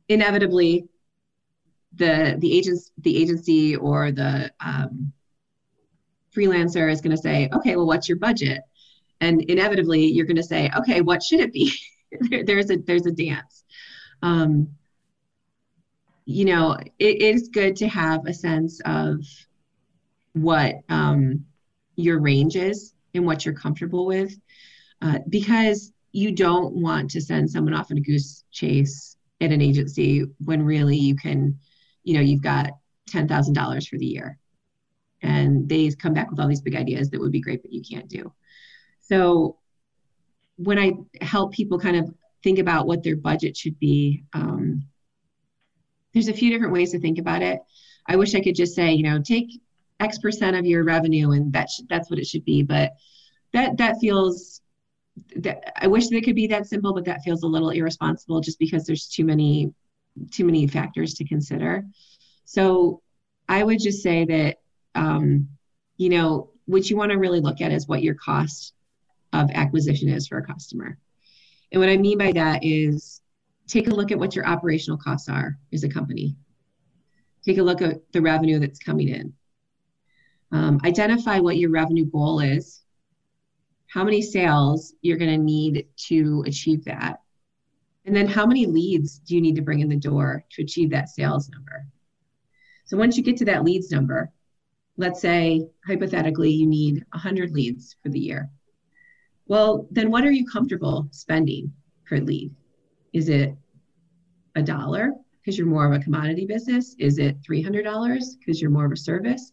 inevitably 0.09 0.87
the 1.93 2.35
the 2.39 2.57
agents 2.57 2.91
the 2.99 3.17
agency 3.17 3.75
or 3.75 4.11
the 4.11 4.51
um, 4.59 5.11
freelancer 6.35 6.91
is 6.91 7.01
going 7.01 7.15
to 7.15 7.21
say 7.21 7.49
okay 7.53 7.75
well 7.75 7.87
what's 7.87 8.07
your 8.07 8.17
budget 8.17 8.61
and 9.21 9.41
inevitably 9.43 10.05
you're 10.05 10.25
going 10.25 10.37
to 10.37 10.43
say 10.43 10.69
okay 10.77 11.01
what 11.01 11.23
should 11.23 11.39
it 11.39 11.51
be 11.51 11.73
there's 12.45 12.69
a 12.69 12.77
there's 12.77 13.05
a 13.05 13.11
dance 13.11 13.63
um, 14.21 14.67
you 16.25 16.45
know 16.45 16.77
it 16.99 17.21
is 17.21 17.49
good 17.49 17.75
to 17.75 17.87
have 17.87 18.25
a 18.27 18.33
sense 18.33 18.79
of 18.85 19.17
what 20.33 20.75
um, 20.89 21.45
your 21.97 22.19
range 22.19 22.55
is 22.55 22.93
and 23.13 23.25
what 23.25 23.45
you're 23.45 23.53
comfortable 23.53 24.05
with 24.05 24.33
uh, 25.01 25.19
because 25.27 25.91
you 26.13 26.31
don't 26.31 26.73
want 26.73 27.11
to 27.11 27.21
send 27.21 27.49
someone 27.49 27.73
off 27.73 27.91
on 27.91 27.97
a 27.97 28.01
goose 28.01 28.45
chase 28.51 29.17
at 29.41 29.51
an 29.51 29.61
agency 29.61 30.25
when 30.45 30.63
really 30.63 30.97
you 30.97 31.15
can 31.15 31.59
you 32.03 32.13
know 32.13 32.21
you've 32.21 32.41
got 32.41 32.71
$10000 33.09 33.87
for 33.87 33.97
the 33.97 34.05
year 34.05 34.37
and 35.21 35.67
they 35.67 35.89
come 35.91 36.13
back 36.13 36.29
with 36.29 36.39
all 36.39 36.47
these 36.47 36.61
big 36.61 36.75
ideas 36.75 37.09
that 37.09 37.19
would 37.19 37.31
be 37.31 37.41
great 37.41 37.61
but 37.61 37.73
you 37.73 37.81
can't 37.81 38.07
do 38.07 38.31
so 39.01 39.57
when 40.55 40.79
i 40.79 40.93
help 41.21 41.53
people 41.53 41.77
kind 41.77 41.97
of 41.97 42.09
think 42.43 42.59
about 42.59 42.87
what 42.87 43.03
their 43.03 43.15
budget 43.15 43.57
should 43.57 43.77
be. 43.79 44.23
Um, 44.33 44.87
there's 46.13 46.29
a 46.29 46.33
few 46.33 46.49
different 46.49 46.73
ways 46.73 46.91
to 46.91 46.99
think 46.99 47.19
about 47.19 47.41
it. 47.41 47.59
I 48.07 48.15
wish 48.15 48.35
I 48.35 48.41
could 48.41 48.55
just 48.55 48.75
say, 48.75 48.93
you 48.93 49.03
know, 49.03 49.21
take 49.21 49.61
X 49.99 50.19
percent 50.19 50.55
of 50.55 50.65
your 50.65 50.83
revenue 50.83 51.31
and 51.31 51.51
that 51.53 51.69
sh- 51.69 51.81
that's 51.89 52.09
what 52.09 52.19
it 52.19 52.27
should 52.27 52.45
be. 52.45 52.63
But 52.63 52.93
that 53.53 53.77
that 53.77 53.97
feels 53.99 54.61
that 55.37 55.73
I 55.81 55.87
wish 55.87 56.07
that 56.07 56.17
it 56.17 56.23
could 56.23 56.35
be 56.35 56.47
that 56.47 56.67
simple, 56.67 56.93
but 56.93 57.05
that 57.05 57.23
feels 57.23 57.43
a 57.43 57.47
little 57.47 57.71
irresponsible 57.71 58.41
just 58.41 58.59
because 58.59 58.85
there's 58.85 59.07
too 59.07 59.25
many 59.25 59.73
too 60.31 60.45
many 60.45 60.67
factors 60.67 61.15
to 61.15 61.25
consider. 61.25 61.85
So 62.45 63.01
I 63.47 63.63
would 63.63 63.79
just 63.79 64.03
say 64.03 64.25
that 64.25 64.57
um, 64.95 65.49
you 65.97 66.09
know 66.09 66.51
what 66.65 66.89
you 66.89 66.97
want 66.97 67.11
to 67.11 67.17
really 67.17 67.39
look 67.39 67.61
at 67.61 67.71
is 67.71 67.87
what 67.87 68.03
your 68.03 68.15
cost 68.15 68.73
of 69.33 69.49
acquisition 69.51 70.09
is 70.09 70.27
for 70.27 70.37
a 70.37 70.45
customer. 70.45 70.97
And 71.71 71.81
what 71.81 71.89
I 71.89 71.97
mean 71.97 72.17
by 72.17 72.31
that 72.33 72.63
is 72.63 73.21
take 73.67 73.87
a 73.87 73.93
look 73.93 74.11
at 74.11 74.19
what 74.19 74.35
your 74.35 74.47
operational 74.47 74.97
costs 74.97 75.29
are 75.29 75.57
as 75.73 75.83
a 75.83 75.89
company. 75.89 76.35
Take 77.43 77.57
a 77.57 77.63
look 77.63 77.81
at 77.81 78.11
the 78.11 78.21
revenue 78.21 78.59
that's 78.59 78.79
coming 78.79 79.09
in. 79.09 79.33
Um, 80.51 80.79
identify 80.85 81.39
what 81.39 81.57
your 81.57 81.71
revenue 81.71 82.05
goal 82.05 82.39
is, 82.39 82.81
how 83.87 84.03
many 84.03 84.21
sales 84.21 84.93
you're 85.01 85.17
going 85.17 85.31
to 85.31 85.37
need 85.37 85.87
to 86.07 86.43
achieve 86.45 86.85
that, 86.85 87.21
and 88.05 88.15
then 88.15 88.27
how 88.27 88.45
many 88.45 88.65
leads 88.65 89.19
do 89.19 89.35
you 89.35 89.41
need 89.41 89.55
to 89.55 89.61
bring 89.61 89.81
in 89.81 89.89
the 89.89 89.95
door 89.97 90.45
to 90.51 90.61
achieve 90.61 90.89
that 90.91 91.09
sales 91.09 91.49
number. 91.49 91.85
So 92.85 92.97
once 92.97 93.17
you 93.17 93.23
get 93.23 93.35
to 93.37 93.45
that 93.45 93.65
leads 93.65 93.91
number, 93.91 94.31
let's 94.95 95.19
say 95.19 95.67
hypothetically 95.85 96.51
you 96.51 96.65
need 96.65 97.05
100 97.11 97.51
leads 97.51 97.97
for 98.01 98.07
the 98.07 98.19
year. 98.19 98.49
Well, 99.45 99.87
then 99.91 100.09
what 100.09 100.23
are 100.23 100.31
you 100.31 100.45
comfortable 100.45 101.09
spending 101.11 101.73
per 102.05 102.17
lead? 102.19 102.55
Is 103.11 103.27
it 103.27 103.55
a 104.55 104.61
dollar 104.61 105.11
because 105.41 105.57
you're 105.57 105.67
more 105.67 105.85
of 105.85 105.99
a 105.99 106.03
commodity 106.03 106.45
business? 106.45 106.95
Is 106.99 107.17
it 107.19 107.41
$300 107.41 108.19
because 108.39 108.61
you're 108.61 108.71
more 108.71 108.85
of 108.85 108.91
a 108.93 108.97
service? 108.97 109.51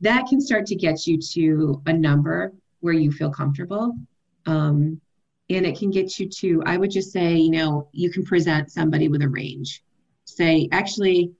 That 0.00 0.26
can 0.28 0.40
start 0.40 0.66
to 0.66 0.76
get 0.76 1.06
you 1.06 1.18
to 1.32 1.82
a 1.86 1.92
number 1.92 2.52
where 2.80 2.94
you 2.94 3.10
feel 3.10 3.30
comfortable. 3.30 3.96
Um, 4.46 5.00
and 5.48 5.64
it 5.64 5.78
can 5.78 5.90
get 5.90 6.18
you 6.18 6.28
to, 6.28 6.62
I 6.66 6.76
would 6.76 6.90
just 6.90 7.12
say, 7.12 7.36
you 7.36 7.50
know, 7.50 7.88
you 7.92 8.10
can 8.10 8.24
present 8.24 8.70
somebody 8.70 9.08
with 9.08 9.22
a 9.22 9.28
range. 9.28 9.82
Say, 10.24 10.68
actually, 10.72 11.32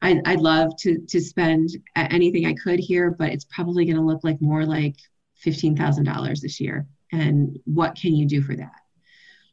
I, 0.00 0.20
I'd 0.24 0.40
love 0.40 0.76
to, 0.80 0.98
to 0.98 1.20
spend 1.20 1.70
anything 1.96 2.46
I 2.46 2.54
could 2.54 2.78
here, 2.78 3.10
but 3.10 3.32
it's 3.32 3.46
probably 3.46 3.84
going 3.84 3.96
to 3.96 4.02
look 4.02 4.22
like 4.22 4.40
more 4.40 4.64
like 4.64 4.96
$15,000 5.44 6.40
this 6.40 6.60
year. 6.60 6.86
And 7.12 7.58
what 7.64 7.96
can 7.96 8.14
you 8.14 8.26
do 8.26 8.42
for 8.42 8.54
that? 8.56 8.72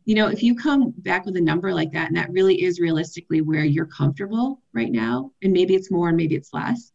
You 0.05 0.15
know, 0.15 0.27
if 0.27 0.41
you 0.41 0.55
come 0.55 0.93
back 0.97 1.25
with 1.25 1.37
a 1.37 1.41
number 1.41 1.73
like 1.73 1.91
that, 1.91 2.07
and 2.07 2.17
that 2.17 2.31
really 2.31 2.63
is 2.63 2.79
realistically 2.79 3.41
where 3.41 3.63
you're 3.63 3.85
comfortable 3.85 4.61
right 4.73 4.91
now, 4.91 5.31
and 5.43 5.53
maybe 5.53 5.75
it's 5.75 5.91
more 5.91 6.09
and 6.09 6.17
maybe 6.17 6.35
it's 6.35 6.53
less, 6.53 6.91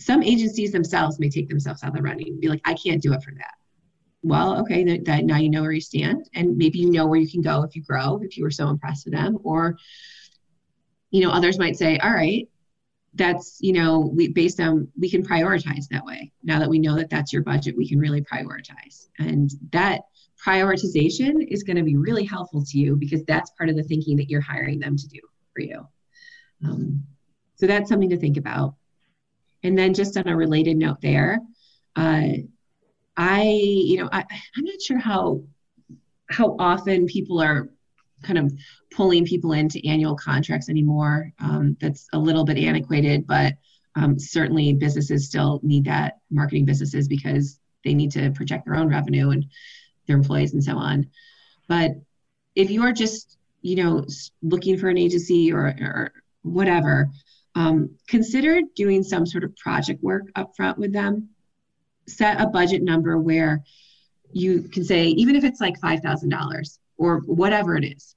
some 0.00 0.22
agencies 0.22 0.72
themselves 0.72 1.18
may 1.18 1.28
take 1.28 1.48
themselves 1.48 1.82
out 1.82 1.90
of 1.90 1.96
the 1.96 2.02
running 2.02 2.40
be 2.40 2.48
like, 2.48 2.62
I 2.64 2.74
can't 2.74 3.02
do 3.02 3.12
it 3.12 3.22
for 3.22 3.32
that. 3.34 3.54
Well, 4.22 4.60
okay, 4.60 4.84
that, 4.84 5.04
that 5.06 5.24
now 5.24 5.36
you 5.36 5.50
know 5.50 5.62
where 5.62 5.72
you 5.72 5.80
stand, 5.80 6.28
and 6.34 6.56
maybe 6.56 6.78
you 6.78 6.90
know 6.90 7.06
where 7.06 7.20
you 7.20 7.30
can 7.30 7.40
go 7.40 7.62
if 7.62 7.74
you 7.74 7.82
grow, 7.82 8.20
if 8.22 8.36
you 8.36 8.44
were 8.44 8.50
so 8.50 8.68
impressed 8.68 9.06
with 9.06 9.14
them, 9.14 9.38
or 9.44 9.76
you 11.10 11.22
know, 11.22 11.30
others 11.30 11.58
might 11.58 11.76
say, 11.76 11.98
all 11.98 12.12
right, 12.12 12.48
that's 13.14 13.58
you 13.60 13.72
know 13.72 13.98
we 14.14 14.28
based 14.28 14.60
on 14.60 14.88
we 14.98 15.10
can 15.10 15.26
prioritize 15.26 15.88
that 15.90 16.04
way. 16.04 16.32
Now 16.42 16.58
that 16.58 16.68
we 16.68 16.78
know 16.78 16.96
that 16.96 17.10
that's 17.10 17.32
your 17.32 17.42
budget 17.42 17.76
we 17.76 17.88
can 17.88 17.98
really 17.98 18.20
prioritize. 18.20 19.08
And 19.18 19.50
that 19.72 20.02
prioritization 20.44 21.46
is 21.48 21.62
going 21.62 21.76
to 21.76 21.82
be 21.82 21.96
really 21.96 22.24
helpful 22.24 22.64
to 22.64 22.78
you 22.78 22.96
because 22.96 23.24
that's 23.24 23.50
part 23.50 23.68
of 23.68 23.76
the 23.76 23.82
thinking 23.82 24.16
that 24.16 24.30
you're 24.30 24.40
hiring 24.40 24.78
them 24.78 24.96
to 24.96 25.08
do 25.08 25.20
for 25.54 25.62
you. 25.62 25.86
Um, 26.64 27.02
so 27.56 27.66
that's 27.66 27.88
something 27.88 28.10
to 28.10 28.16
think 28.16 28.36
about 28.36 28.74
and 29.62 29.76
then 29.76 29.94
just 29.94 30.16
on 30.16 30.28
a 30.28 30.36
related 30.36 30.76
note 30.76 31.00
there 31.00 31.38
uh, 31.96 32.28
i 33.16 33.42
you 33.42 33.98
know 33.98 34.08
I, 34.12 34.24
i'm 34.56 34.64
not 34.64 34.80
sure 34.80 34.98
how 34.98 35.42
how 36.30 36.56
often 36.58 37.06
people 37.06 37.40
are 37.40 37.68
kind 38.22 38.38
of 38.38 38.52
pulling 38.90 39.24
people 39.24 39.52
into 39.52 39.86
annual 39.86 40.16
contracts 40.16 40.68
anymore. 40.68 41.32
Um, 41.38 41.76
that's 41.80 42.08
a 42.12 42.18
little 42.18 42.44
bit 42.44 42.58
antiquated, 42.58 43.26
but 43.26 43.54
um, 43.96 44.18
certainly 44.18 44.72
businesses 44.74 45.26
still 45.26 45.60
need 45.62 45.84
that, 45.84 46.18
marketing 46.30 46.64
businesses, 46.64 47.08
because 47.08 47.58
they 47.84 47.94
need 47.94 48.12
to 48.12 48.30
project 48.30 48.66
their 48.66 48.76
own 48.76 48.88
revenue 48.88 49.30
and 49.30 49.46
their 50.06 50.16
employees 50.16 50.52
and 50.52 50.62
so 50.62 50.76
on. 50.76 51.08
But 51.66 51.92
if 52.54 52.70
you 52.70 52.82
are 52.82 52.92
just, 52.92 53.38
you 53.62 53.76
know, 53.76 54.04
looking 54.42 54.76
for 54.76 54.88
an 54.88 54.98
agency 54.98 55.52
or, 55.52 55.66
or 55.66 56.12
whatever, 56.42 57.10
um, 57.54 57.90
consider 58.08 58.60
doing 58.76 59.02
some 59.02 59.26
sort 59.26 59.44
of 59.44 59.54
project 59.56 60.02
work 60.02 60.24
upfront 60.36 60.78
with 60.78 60.92
them. 60.92 61.30
Set 62.06 62.40
a 62.40 62.46
budget 62.46 62.82
number 62.82 63.18
where 63.18 63.62
you 64.32 64.62
can 64.62 64.84
say, 64.84 65.08
even 65.08 65.36
if 65.36 65.44
it's 65.44 65.60
like 65.60 65.80
$5,000, 65.80 66.78
or 67.00 67.20
whatever 67.20 67.76
it 67.76 67.84
is. 67.84 68.14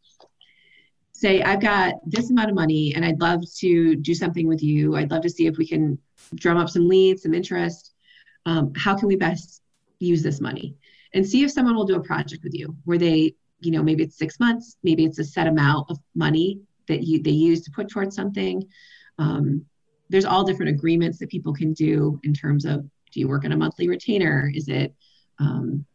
Say, 1.13 1.41
I've 1.41 1.61
got 1.61 1.93
this 2.05 2.29
amount 2.29 2.49
of 2.49 2.55
money 2.55 2.93
and 2.93 3.05
I'd 3.05 3.21
love 3.21 3.41
to 3.59 3.95
do 3.95 4.13
something 4.13 4.45
with 4.45 4.61
you. 4.61 4.97
I'd 4.97 5.09
love 5.09 5.21
to 5.23 5.29
see 5.29 5.47
if 5.47 5.57
we 5.57 5.65
can 5.65 5.97
drum 6.35 6.57
up 6.57 6.69
some 6.69 6.89
leads, 6.89 7.23
some 7.23 7.33
interest. 7.33 7.93
Um, 8.45 8.73
how 8.75 8.95
can 8.95 9.07
we 9.07 9.15
best 9.15 9.61
use 9.99 10.21
this 10.21 10.41
money? 10.41 10.75
And 11.13 11.25
see 11.25 11.43
if 11.43 11.51
someone 11.51 11.75
will 11.75 11.85
do 11.85 11.95
a 11.95 12.03
project 12.03 12.43
with 12.43 12.53
you 12.53 12.75
where 12.83 12.97
they, 12.97 13.35
you 13.61 13.71
know, 13.71 13.81
maybe 13.81 14.03
it's 14.03 14.17
six 14.17 14.37
months, 14.39 14.75
maybe 14.83 15.05
it's 15.05 15.19
a 15.19 15.23
set 15.23 15.47
amount 15.47 15.89
of 15.89 15.97
money 16.13 16.59
that 16.89 17.03
you 17.03 17.23
they 17.23 17.31
use 17.31 17.61
to 17.61 17.71
put 17.71 17.89
towards 17.89 18.15
something. 18.15 18.67
Um, 19.17 19.65
there's 20.09 20.25
all 20.25 20.43
different 20.43 20.71
agreements 20.71 21.19
that 21.19 21.29
people 21.29 21.53
can 21.53 21.73
do 21.73 22.19
in 22.23 22.33
terms 22.33 22.65
of 22.65 22.81
do 23.11 23.19
you 23.19 23.27
work 23.27 23.45
on 23.45 23.51
a 23.51 23.57
monthly 23.57 23.87
retainer? 23.87 24.51
Is 24.53 24.67
it 24.67 24.93
um, 25.39 25.85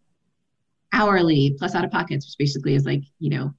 hourly 0.92 1.54
plus 1.58 1.74
out 1.74 1.84
of 1.84 1.90
pockets, 1.90 2.26
which 2.26 2.38
basically 2.38 2.74
is 2.74 2.84
like, 2.84 3.02
you 3.18 3.30
know, 3.30 3.52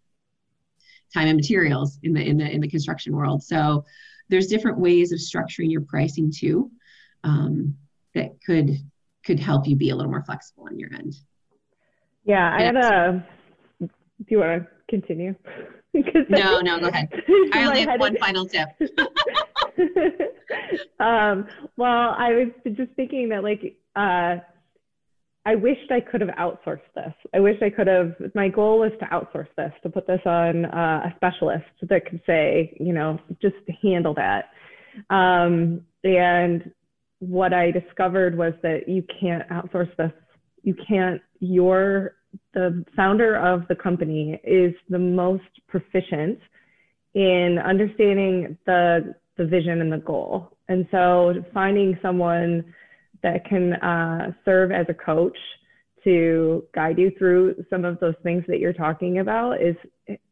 time 1.13 1.27
and 1.27 1.37
materials 1.37 1.99
in 2.03 2.13
the 2.13 2.21
in 2.21 2.37
the 2.37 2.49
in 2.49 2.61
the 2.61 2.67
construction 2.67 3.15
world. 3.15 3.43
So 3.43 3.85
there's 4.29 4.47
different 4.47 4.79
ways 4.79 5.11
of 5.11 5.19
structuring 5.19 5.71
your 5.71 5.81
pricing 5.81 6.31
too 6.31 6.71
um, 7.23 7.75
that 8.13 8.31
could 8.45 8.77
could 9.25 9.39
help 9.39 9.67
you 9.67 9.75
be 9.75 9.89
a 9.89 9.95
little 9.95 10.11
more 10.11 10.23
flexible 10.23 10.65
on 10.69 10.79
your 10.79 10.93
end. 10.93 11.15
Yeah, 12.25 12.55
I 12.55 12.61
had 12.63 12.75
a. 12.75 13.25
Do 13.79 13.87
you 14.27 14.39
want 14.39 14.63
to 14.63 14.67
continue? 14.89 15.33
no, 16.29 16.59
no, 16.59 16.79
go 16.79 16.87
ahead. 16.87 17.09
I 17.53 17.65
only 17.65 17.81
have 17.85 17.99
one 17.99 18.17
final 18.17 18.45
tip. 18.45 18.69
um, 20.99 21.47
well, 21.77 22.15
I 22.17 22.31
was 22.31 22.47
just 22.75 22.91
thinking 22.95 23.29
that 23.29 23.43
like 23.43 23.77
uh, 23.95 24.37
I 25.45 25.55
wished 25.55 25.91
I 25.91 26.01
could 26.01 26.21
have 26.21 26.29
outsourced 26.31 26.81
this. 26.95 27.13
I 27.33 27.39
wish 27.39 27.61
I 27.61 27.69
could 27.69 27.87
have. 27.87 28.13
My 28.35 28.49
goal 28.49 28.79
was 28.79 28.91
to 28.99 29.05
outsource 29.05 29.47
this, 29.57 29.71
to 29.83 29.89
put 29.89 30.05
this 30.05 30.21
on 30.25 30.65
uh, 30.65 31.09
a 31.09 31.13
specialist 31.15 31.65
that 31.89 32.05
could 32.05 32.21
say, 32.25 32.75
you 32.79 32.93
know, 32.93 33.19
just 33.41 33.55
handle 33.81 34.13
that. 34.15 34.49
Um, 35.09 35.81
and 36.03 36.71
what 37.19 37.53
I 37.53 37.71
discovered 37.71 38.37
was 38.37 38.53
that 38.63 38.87
you 38.87 39.03
can't 39.19 39.47
outsource 39.49 39.95
this. 39.97 40.11
You 40.63 40.75
can't. 40.87 41.21
Your 41.39 42.15
the 42.53 42.83
founder 42.95 43.35
of 43.35 43.67
the 43.69 43.75
company 43.75 44.39
is 44.43 44.73
the 44.89 44.99
most 44.99 45.43
proficient 45.67 46.39
in 47.15 47.57
understanding 47.57 48.57
the 48.65 49.15
the 49.39 49.45
vision 49.45 49.81
and 49.81 49.91
the 49.91 49.97
goal. 49.97 50.51
And 50.67 50.85
so 50.91 51.33
finding 51.53 51.97
someone 52.01 52.71
that 53.23 53.45
can 53.45 53.73
uh, 53.73 54.33
serve 54.45 54.71
as 54.71 54.85
a 54.89 54.93
coach 54.93 55.37
to 56.03 56.63
guide 56.73 56.97
you 56.97 57.11
through 57.17 57.55
some 57.69 57.83
of 57.83 57.99
those 57.99 58.13
things 58.23 58.43
that 58.47 58.59
you're 58.59 58.73
talking 58.73 59.19
about 59.19 59.61
is, 59.61 59.75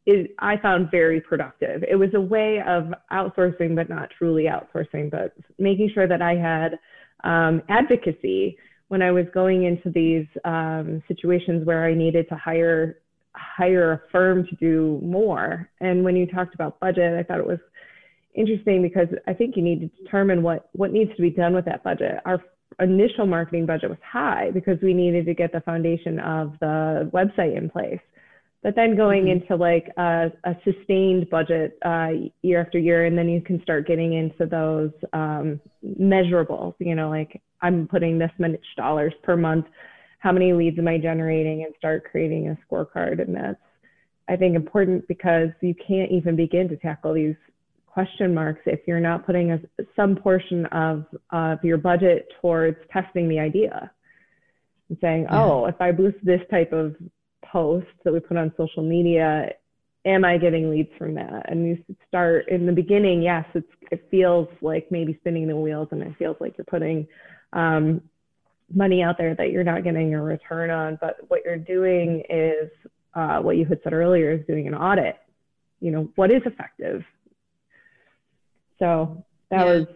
is 0.06 0.26
I 0.38 0.56
found 0.58 0.90
very 0.90 1.20
productive. 1.20 1.82
It 1.82 1.96
was 1.96 2.10
a 2.14 2.20
way 2.20 2.62
of 2.66 2.92
outsourcing, 3.12 3.74
but 3.74 3.88
not 3.88 4.10
truly 4.16 4.44
outsourcing, 4.44 5.10
but 5.10 5.34
making 5.58 5.90
sure 5.92 6.06
that 6.06 6.22
I 6.22 6.36
had 6.36 6.78
um, 7.24 7.62
advocacy 7.68 8.56
when 8.88 9.02
I 9.02 9.10
was 9.10 9.26
going 9.34 9.64
into 9.64 9.90
these 9.90 10.26
um, 10.44 11.02
situations 11.08 11.66
where 11.66 11.84
I 11.84 11.94
needed 11.94 12.28
to 12.28 12.36
hire 12.36 12.98
hire 13.34 13.92
a 13.92 14.00
firm 14.10 14.46
to 14.46 14.56
do 14.56 14.98
more. 15.02 15.70
And 15.80 16.02
when 16.02 16.16
you 16.16 16.26
talked 16.26 16.54
about 16.54 16.80
budget, 16.80 17.16
I 17.16 17.22
thought 17.22 17.38
it 17.38 17.46
was 17.46 17.60
interesting 18.38 18.82
because 18.82 19.08
I 19.26 19.32
think 19.32 19.56
you 19.56 19.62
need 19.62 19.80
to 19.80 20.02
determine 20.02 20.42
what 20.42 20.68
what 20.72 20.92
needs 20.92 21.14
to 21.16 21.22
be 21.22 21.30
done 21.30 21.54
with 21.54 21.64
that 21.66 21.82
budget. 21.82 22.20
Our 22.24 22.42
initial 22.80 23.26
marketing 23.26 23.66
budget 23.66 23.90
was 23.90 23.98
high 24.08 24.50
because 24.52 24.78
we 24.82 24.94
needed 24.94 25.26
to 25.26 25.34
get 25.34 25.52
the 25.52 25.60
foundation 25.60 26.18
of 26.20 26.52
the 26.60 27.10
website 27.12 27.56
in 27.56 27.68
place. 27.68 28.00
But 28.62 28.74
then 28.74 28.96
going 28.96 29.26
mm-hmm. 29.26 29.42
into 29.42 29.56
like 29.56 29.88
a, 29.96 30.32
a 30.44 30.56
sustained 30.64 31.30
budget 31.30 31.78
uh, 31.84 32.10
year 32.42 32.60
after 32.60 32.78
year, 32.78 33.06
and 33.06 33.16
then 33.16 33.28
you 33.28 33.40
can 33.40 33.62
start 33.62 33.86
getting 33.86 34.14
into 34.14 34.46
those 34.46 34.90
um, 35.12 35.60
measurables, 36.00 36.74
you 36.78 36.94
know, 36.94 37.08
like 37.08 37.40
I'm 37.62 37.86
putting 37.86 38.18
this 38.18 38.32
much 38.38 38.60
dollars 38.76 39.14
per 39.22 39.36
month 39.36 39.66
how 40.18 40.32
many 40.32 40.52
leads 40.52 40.78
am 40.78 40.88
I 40.88 40.98
generating 40.98 41.64
and 41.64 41.74
start 41.78 42.04
creating 42.10 42.48
a 42.48 42.58
scorecard. 42.66 43.22
And 43.22 43.34
that's, 43.34 43.60
I 44.28 44.36
think, 44.36 44.56
important 44.56 45.06
because 45.08 45.48
you 45.60 45.74
can't 45.74 46.10
even 46.10 46.36
begin 46.36 46.68
to 46.68 46.76
tackle 46.76 47.14
these 47.14 47.36
question 47.98 48.32
marks 48.32 48.60
if 48.66 48.78
you're 48.86 49.00
not 49.00 49.26
putting 49.26 49.50
a, 49.50 49.58
some 49.96 50.14
portion 50.14 50.66
of, 50.66 51.04
of 51.32 51.58
your 51.64 51.76
budget 51.76 52.28
towards 52.40 52.76
testing 52.92 53.28
the 53.28 53.40
idea 53.40 53.90
and 54.88 54.96
saying, 55.00 55.22
yeah. 55.22 55.42
oh, 55.42 55.66
if 55.66 55.74
I 55.80 55.90
boost 55.90 56.16
this 56.22 56.40
type 56.48 56.72
of 56.72 56.94
post 57.44 57.88
that 58.04 58.12
we 58.12 58.20
put 58.20 58.36
on 58.36 58.52
social 58.56 58.84
media, 58.84 59.50
am 60.04 60.24
I 60.24 60.38
getting 60.38 60.70
leads 60.70 60.90
from 60.96 61.14
that? 61.14 61.50
And 61.50 61.66
you 61.66 61.96
start 62.06 62.48
in 62.48 62.66
the 62.66 62.72
beginning, 62.72 63.20
yes, 63.20 63.44
it's, 63.54 63.66
it 63.90 64.06
feels 64.12 64.46
like 64.60 64.86
maybe 64.92 65.16
spinning 65.20 65.48
the 65.48 65.56
wheels 65.56 65.88
and 65.90 66.00
it 66.00 66.14
feels 66.20 66.36
like 66.38 66.56
you're 66.56 66.66
putting 66.66 67.04
um, 67.52 68.00
money 68.72 69.02
out 69.02 69.18
there 69.18 69.34
that 69.34 69.50
you're 69.50 69.64
not 69.64 69.82
getting 69.82 70.14
a 70.14 70.22
return 70.22 70.70
on. 70.70 70.98
But 71.00 71.16
what 71.26 71.40
you're 71.44 71.56
doing 71.56 72.22
is 72.30 72.70
uh, 73.14 73.40
what 73.40 73.56
you 73.56 73.64
had 73.64 73.80
said 73.82 73.92
earlier 73.92 74.30
is 74.30 74.46
doing 74.46 74.68
an 74.68 74.74
audit. 74.76 75.16
You 75.80 75.90
know, 75.90 76.08
what 76.14 76.30
is 76.30 76.42
effective? 76.44 77.02
So 78.78 79.24
that 79.50 79.66
yeah. 79.66 79.72
was 79.72 79.86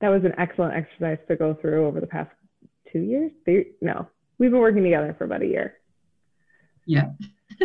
that 0.00 0.08
was 0.08 0.24
an 0.24 0.34
excellent 0.38 0.74
exercise 0.74 1.18
to 1.28 1.36
go 1.36 1.54
through 1.54 1.86
over 1.86 2.00
the 2.00 2.06
past 2.06 2.30
two 2.92 3.00
years. 3.00 3.32
Three, 3.44 3.72
no, 3.80 4.08
we've 4.38 4.50
been 4.50 4.60
working 4.60 4.82
together 4.82 5.14
for 5.16 5.24
about 5.24 5.42
a 5.42 5.46
year. 5.46 5.74
Yeah. 6.86 7.10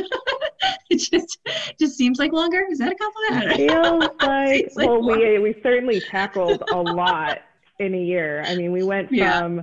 it 0.89 0.97
just 0.97 1.39
just 1.79 1.97
seems 1.97 2.19
like 2.19 2.31
longer. 2.31 2.65
Is 2.69 2.79
that 2.79 2.91
a 2.91 2.95
compliment? 2.95 3.59
It 3.59 3.69
feels 3.69 4.03
like, 4.21 4.71
like 4.75 4.89
well, 4.89 5.01
we 5.01 5.39
we 5.39 5.55
certainly 5.61 5.99
tackled 5.99 6.63
a 6.71 6.81
lot 6.81 7.39
in 7.79 7.93
a 7.93 8.01
year. 8.01 8.43
I 8.45 8.55
mean, 8.55 8.71
we 8.71 8.83
went 8.83 9.09
from 9.09 9.17
yeah. 9.17 9.61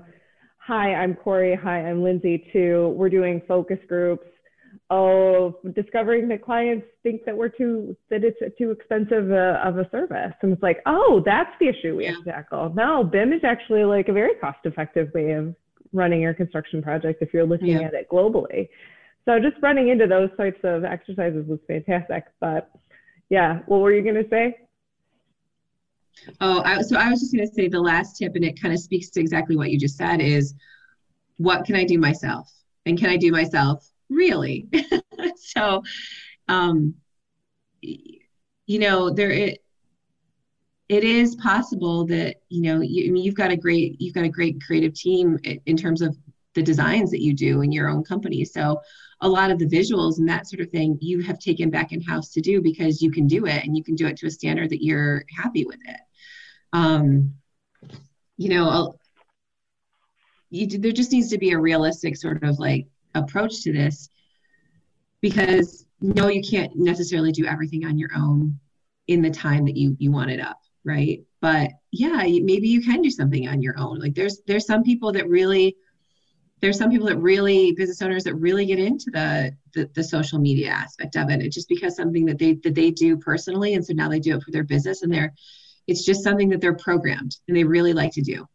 hi, 0.58 0.94
I'm 0.94 1.14
Corey, 1.14 1.54
hi, 1.54 1.84
I'm 1.84 2.02
Lindsay 2.02 2.48
to 2.52 2.88
we're 2.90 3.10
doing 3.10 3.42
focus 3.48 3.78
groups 3.88 4.26
of 4.90 5.54
discovering 5.76 6.28
that 6.28 6.44
clients 6.44 6.84
think 7.04 7.24
that 7.24 7.36
we're 7.36 7.48
too 7.48 7.96
that 8.10 8.24
it's 8.24 8.38
too 8.58 8.72
expensive 8.72 9.30
uh, 9.30 9.60
of 9.64 9.78
a 9.78 9.88
service. 9.90 10.34
And 10.42 10.52
it's 10.52 10.62
like 10.62 10.78
oh 10.86 11.22
that's 11.24 11.50
the 11.60 11.68
issue 11.68 11.96
we 11.96 12.04
yeah. 12.04 12.12
have 12.12 12.24
to 12.24 12.32
tackle. 12.32 12.72
No 12.74 13.04
bim 13.04 13.32
is 13.32 13.42
actually 13.44 13.84
like 13.84 14.08
a 14.08 14.12
very 14.12 14.34
cost 14.40 14.58
effective 14.64 15.10
way 15.14 15.32
of 15.32 15.54
running 15.92 16.20
your 16.20 16.34
construction 16.34 16.82
project 16.82 17.22
if 17.22 17.32
you're 17.32 17.46
looking 17.46 17.68
yeah. 17.68 17.82
at 17.82 17.94
it 17.94 18.08
globally. 18.10 18.68
So 19.26 19.38
just 19.38 19.62
running 19.62 19.90
into 19.90 20.08
those 20.08 20.30
types 20.36 20.58
of 20.64 20.84
exercises 20.84 21.46
was 21.46 21.60
fantastic. 21.68 22.24
But 22.40 22.70
yeah 23.28 23.60
what 23.66 23.80
were 23.80 23.92
you 23.92 24.02
going 24.02 24.22
to 24.22 24.28
say? 24.28 24.58
Oh 26.40 26.62
I, 26.64 26.82
so 26.82 26.96
i 26.96 27.08
was 27.08 27.20
just 27.20 27.32
going 27.32 27.46
to 27.46 27.54
say 27.54 27.68
the 27.68 27.80
last 27.80 28.18
tip 28.18 28.34
and 28.34 28.44
it 28.44 28.60
kind 28.60 28.74
of 28.74 28.80
speaks 28.80 29.08
to 29.10 29.20
exactly 29.20 29.56
what 29.56 29.70
you 29.70 29.78
just 29.78 29.96
said 29.96 30.20
is 30.20 30.54
what 31.36 31.64
can 31.64 31.76
i 31.76 31.84
do 31.84 31.96
myself? 31.96 32.50
And 32.86 32.98
can 32.98 33.08
i 33.08 33.16
do 33.16 33.30
myself 33.30 33.88
really? 34.10 34.68
So 35.36 35.82
um 36.48 36.94
you 37.82 38.78
know 38.78 39.10
there 39.10 39.30
it 39.30 39.62
it 40.88 41.04
is 41.04 41.36
possible 41.36 42.04
that 42.06 42.36
you 42.48 42.62
know 42.62 42.80
you, 42.80 43.08
I 43.08 43.12
mean, 43.12 43.22
you've 43.22 43.36
got 43.36 43.52
a 43.52 43.56
great 43.56 44.00
you've 44.00 44.14
got 44.14 44.24
a 44.24 44.28
great 44.28 44.60
creative 44.66 44.92
team 44.94 45.38
in 45.66 45.76
terms 45.76 46.02
of 46.02 46.16
the 46.54 46.62
designs 46.62 47.12
that 47.12 47.22
you 47.22 47.32
do 47.32 47.60
in 47.62 47.70
your 47.70 47.88
own 47.88 48.02
company. 48.02 48.44
So 48.44 48.80
a 49.20 49.28
lot 49.28 49.52
of 49.52 49.60
the 49.60 49.66
visuals 49.66 50.18
and 50.18 50.28
that 50.28 50.48
sort 50.48 50.60
of 50.60 50.70
thing 50.70 50.98
you 51.00 51.20
have 51.20 51.38
taken 51.38 51.70
back 51.70 51.92
in 51.92 52.00
house 52.00 52.32
to 52.32 52.40
do 52.40 52.60
because 52.60 53.00
you 53.00 53.12
can 53.12 53.28
do 53.28 53.46
it 53.46 53.64
and 53.64 53.76
you 53.76 53.84
can 53.84 53.94
do 53.94 54.08
it 54.08 54.16
to 54.16 54.26
a 54.26 54.30
standard 54.30 54.70
that 54.70 54.82
you're 54.82 55.24
happy 55.36 55.64
with 55.64 55.78
it. 55.86 56.00
Um 56.72 57.34
you 58.36 58.48
know 58.48 58.96
you, 60.50 60.66
there 60.66 60.92
just 60.92 61.12
needs 61.12 61.28
to 61.30 61.38
be 61.38 61.52
a 61.52 61.58
realistic 61.58 62.16
sort 62.16 62.42
of 62.42 62.58
like 62.58 62.88
approach 63.14 63.62
to 63.62 63.72
this 63.72 64.08
because 65.20 65.86
no 66.00 66.28
you 66.28 66.42
can't 66.42 66.74
necessarily 66.76 67.32
do 67.32 67.46
everything 67.46 67.84
on 67.84 67.98
your 67.98 68.10
own 68.16 68.58
in 69.06 69.22
the 69.22 69.30
time 69.30 69.64
that 69.64 69.76
you 69.76 69.96
you 69.98 70.10
want 70.10 70.30
it 70.30 70.40
up 70.40 70.60
right? 70.84 71.22
But 71.40 71.70
yeah 71.92 72.22
maybe 72.22 72.68
you 72.68 72.82
can 72.82 73.02
do 73.02 73.10
something 73.10 73.48
on 73.48 73.62
your 73.62 73.78
own. 73.78 73.98
Like 73.98 74.14
there's 74.14 74.40
there's 74.46 74.66
some 74.66 74.82
people 74.82 75.12
that 75.12 75.28
really 75.28 75.76
there's 76.60 76.76
some 76.78 76.90
people 76.90 77.06
that 77.06 77.16
really 77.16 77.72
business 77.72 78.02
owners 78.02 78.24
that 78.24 78.34
really 78.34 78.66
get 78.66 78.78
into 78.78 79.10
the, 79.10 79.56
the 79.74 79.90
the, 79.94 80.04
social 80.04 80.38
media 80.38 80.68
aspect 80.68 81.16
of 81.16 81.30
it. 81.30 81.40
It 81.40 81.52
just 81.52 81.68
becomes 81.68 81.96
something 81.96 82.26
that 82.26 82.38
they 82.38 82.54
that 82.64 82.74
they 82.74 82.90
do 82.90 83.16
personally, 83.16 83.74
and 83.74 83.84
so 83.84 83.94
now 83.94 84.08
they 84.08 84.20
do 84.20 84.36
it 84.36 84.42
for 84.42 84.50
their 84.50 84.64
business, 84.64 85.02
and 85.02 85.12
they're 85.12 85.32
it's 85.86 86.04
just 86.04 86.22
something 86.22 86.50
that 86.50 86.60
they're 86.60 86.76
programmed 86.76 87.36
and 87.48 87.56
they 87.56 87.64
really 87.64 87.92
like 87.92 88.12
to 88.12 88.22
do 88.22 88.46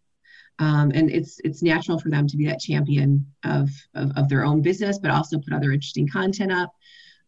um, 0.59 0.91
and 0.93 1.11
it's 1.11 1.39
it's 1.43 1.61
natural 1.61 1.99
for 1.99 2.09
them 2.09 2.27
to 2.27 2.37
be 2.37 2.45
that 2.45 2.59
champion 2.59 3.25
of, 3.43 3.69
of, 3.93 4.11
of 4.15 4.29
their 4.29 4.45
own 4.45 4.61
business 4.61 4.99
but 4.99 5.11
also 5.11 5.37
put 5.37 5.53
other 5.53 5.71
interesting 5.71 6.07
content 6.07 6.51
up. 6.51 6.71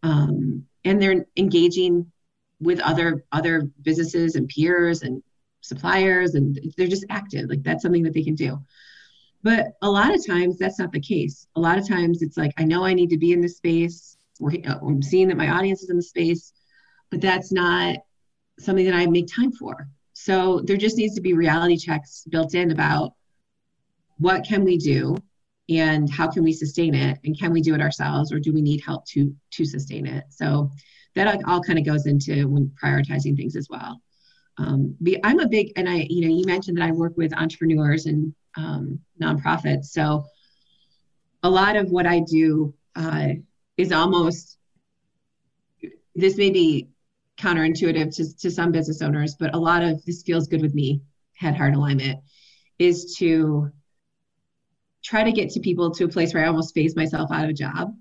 Um, 0.03 0.65
and 0.85 1.01
they're 1.01 1.25
engaging 1.35 2.11
with 2.59 2.79
other 2.79 3.25
other 3.31 3.69
businesses 3.81 4.35
and 4.35 4.47
peers 4.47 5.01
and 5.01 5.21
suppliers 5.61 6.35
and 6.35 6.57
they're 6.77 6.87
just 6.87 7.05
active. 7.09 7.49
Like 7.49 7.63
that's 7.63 7.83
something 7.83 8.03
that 8.03 8.13
they 8.13 8.23
can 8.23 8.35
do. 8.35 8.59
But 9.43 9.73
a 9.81 9.89
lot 9.89 10.15
of 10.15 10.25
times 10.25 10.57
that's 10.57 10.79
not 10.79 10.91
the 10.91 10.99
case. 10.99 11.47
A 11.55 11.59
lot 11.59 11.77
of 11.77 11.87
times 11.87 12.21
it's 12.21 12.37
like 12.37 12.53
i 12.57 12.63
know 12.63 12.85
i 12.85 12.93
need 12.93 13.09
to 13.09 13.17
be 13.17 13.33
in 13.33 13.41
this 13.41 13.57
space. 13.57 14.15
Or 14.39 14.53
i'm 14.81 15.01
seeing 15.01 15.27
that 15.27 15.37
my 15.37 15.49
audience 15.49 15.83
is 15.83 15.89
in 15.89 15.97
the 15.97 16.03
space 16.03 16.53
but 17.09 17.21
that's 17.21 17.51
not 17.51 17.97
something 18.59 18.85
that 18.85 18.93
i 18.93 19.05
make 19.05 19.27
time 19.27 19.51
for. 19.51 19.89
So 20.13 20.61
there 20.61 20.77
just 20.77 20.97
needs 20.97 21.13
to 21.15 21.21
be 21.21 21.33
reality 21.33 21.77
checks 21.77 22.23
built 22.29 22.55
in 22.55 22.71
about 22.71 23.13
what 24.17 24.45
can 24.45 24.63
we 24.63 24.77
do? 24.77 25.15
And 25.69 26.09
how 26.09 26.29
can 26.29 26.43
we 26.43 26.53
sustain 26.53 26.95
it? 26.95 27.19
And 27.25 27.37
can 27.37 27.51
we 27.51 27.61
do 27.61 27.75
it 27.75 27.81
ourselves 27.81 28.31
or 28.31 28.39
do 28.39 28.53
we 28.53 28.61
need 28.61 28.81
help 28.81 29.05
to 29.07 29.35
to 29.51 29.65
sustain 29.65 30.07
it? 30.07 30.23
So 30.29 30.71
that 31.15 31.41
all 31.45 31.61
kind 31.61 31.79
of 31.79 31.85
goes 31.85 32.05
into 32.05 32.47
when 32.47 32.71
prioritizing 32.81 33.35
things 33.35 33.55
as 33.55 33.67
well. 33.69 34.01
Um, 34.59 34.95
i'm 35.23 35.39
a 35.39 35.47
big 35.47 35.71
and 35.75 35.87
i 35.87 36.07
you 36.09 36.21
know 36.21 36.35
you 36.35 36.43
mentioned 36.45 36.77
that 36.77 36.83
i 36.83 36.91
work 36.91 37.13
with 37.15 37.31
entrepreneurs 37.33 38.05
and 38.07 38.33
um, 38.55 38.99
nonprofits. 39.21 39.85
So 39.85 40.25
a 41.43 41.49
lot 41.49 41.75
of 41.75 41.91
what 41.91 42.07
i 42.07 42.21
do 42.21 42.73
uh, 42.95 43.29
is 43.77 43.91
almost 43.91 44.57
this 46.15 46.37
may 46.37 46.49
be 46.49 46.89
counterintuitive 47.37 48.15
to, 48.15 48.37
to 48.37 48.49
some 48.49 48.71
business 48.71 49.01
owners 49.03 49.35
but 49.35 49.53
a 49.53 49.59
lot 49.59 49.83
of 49.83 50.03
this 50.05 50.23
feels 50.23 50.47
good 50.47 50.61
with 50.61 50.73
me 50.73 51.01
head 51.35 51.55
heart 51.55 51.75
alignment 51.75 52.19
is 52.79 53.15
to 53.17 53.71
try 55.07 55.23
to 55.23 55.31
get 55.31 55.49
to 55.49 55.61
people 55.61 55.89
to 55.89 56.03
a 56.03 56.09
place 56.09 56.33
where 56.33 56.43
I 56.43 56.47
almost 56.47 56.73
phase 56.73 56.93
myself 56.93 57.31
out 57.31 57.45
of 57.45 57.49
a 57.49 57.53
job 57.53 57.95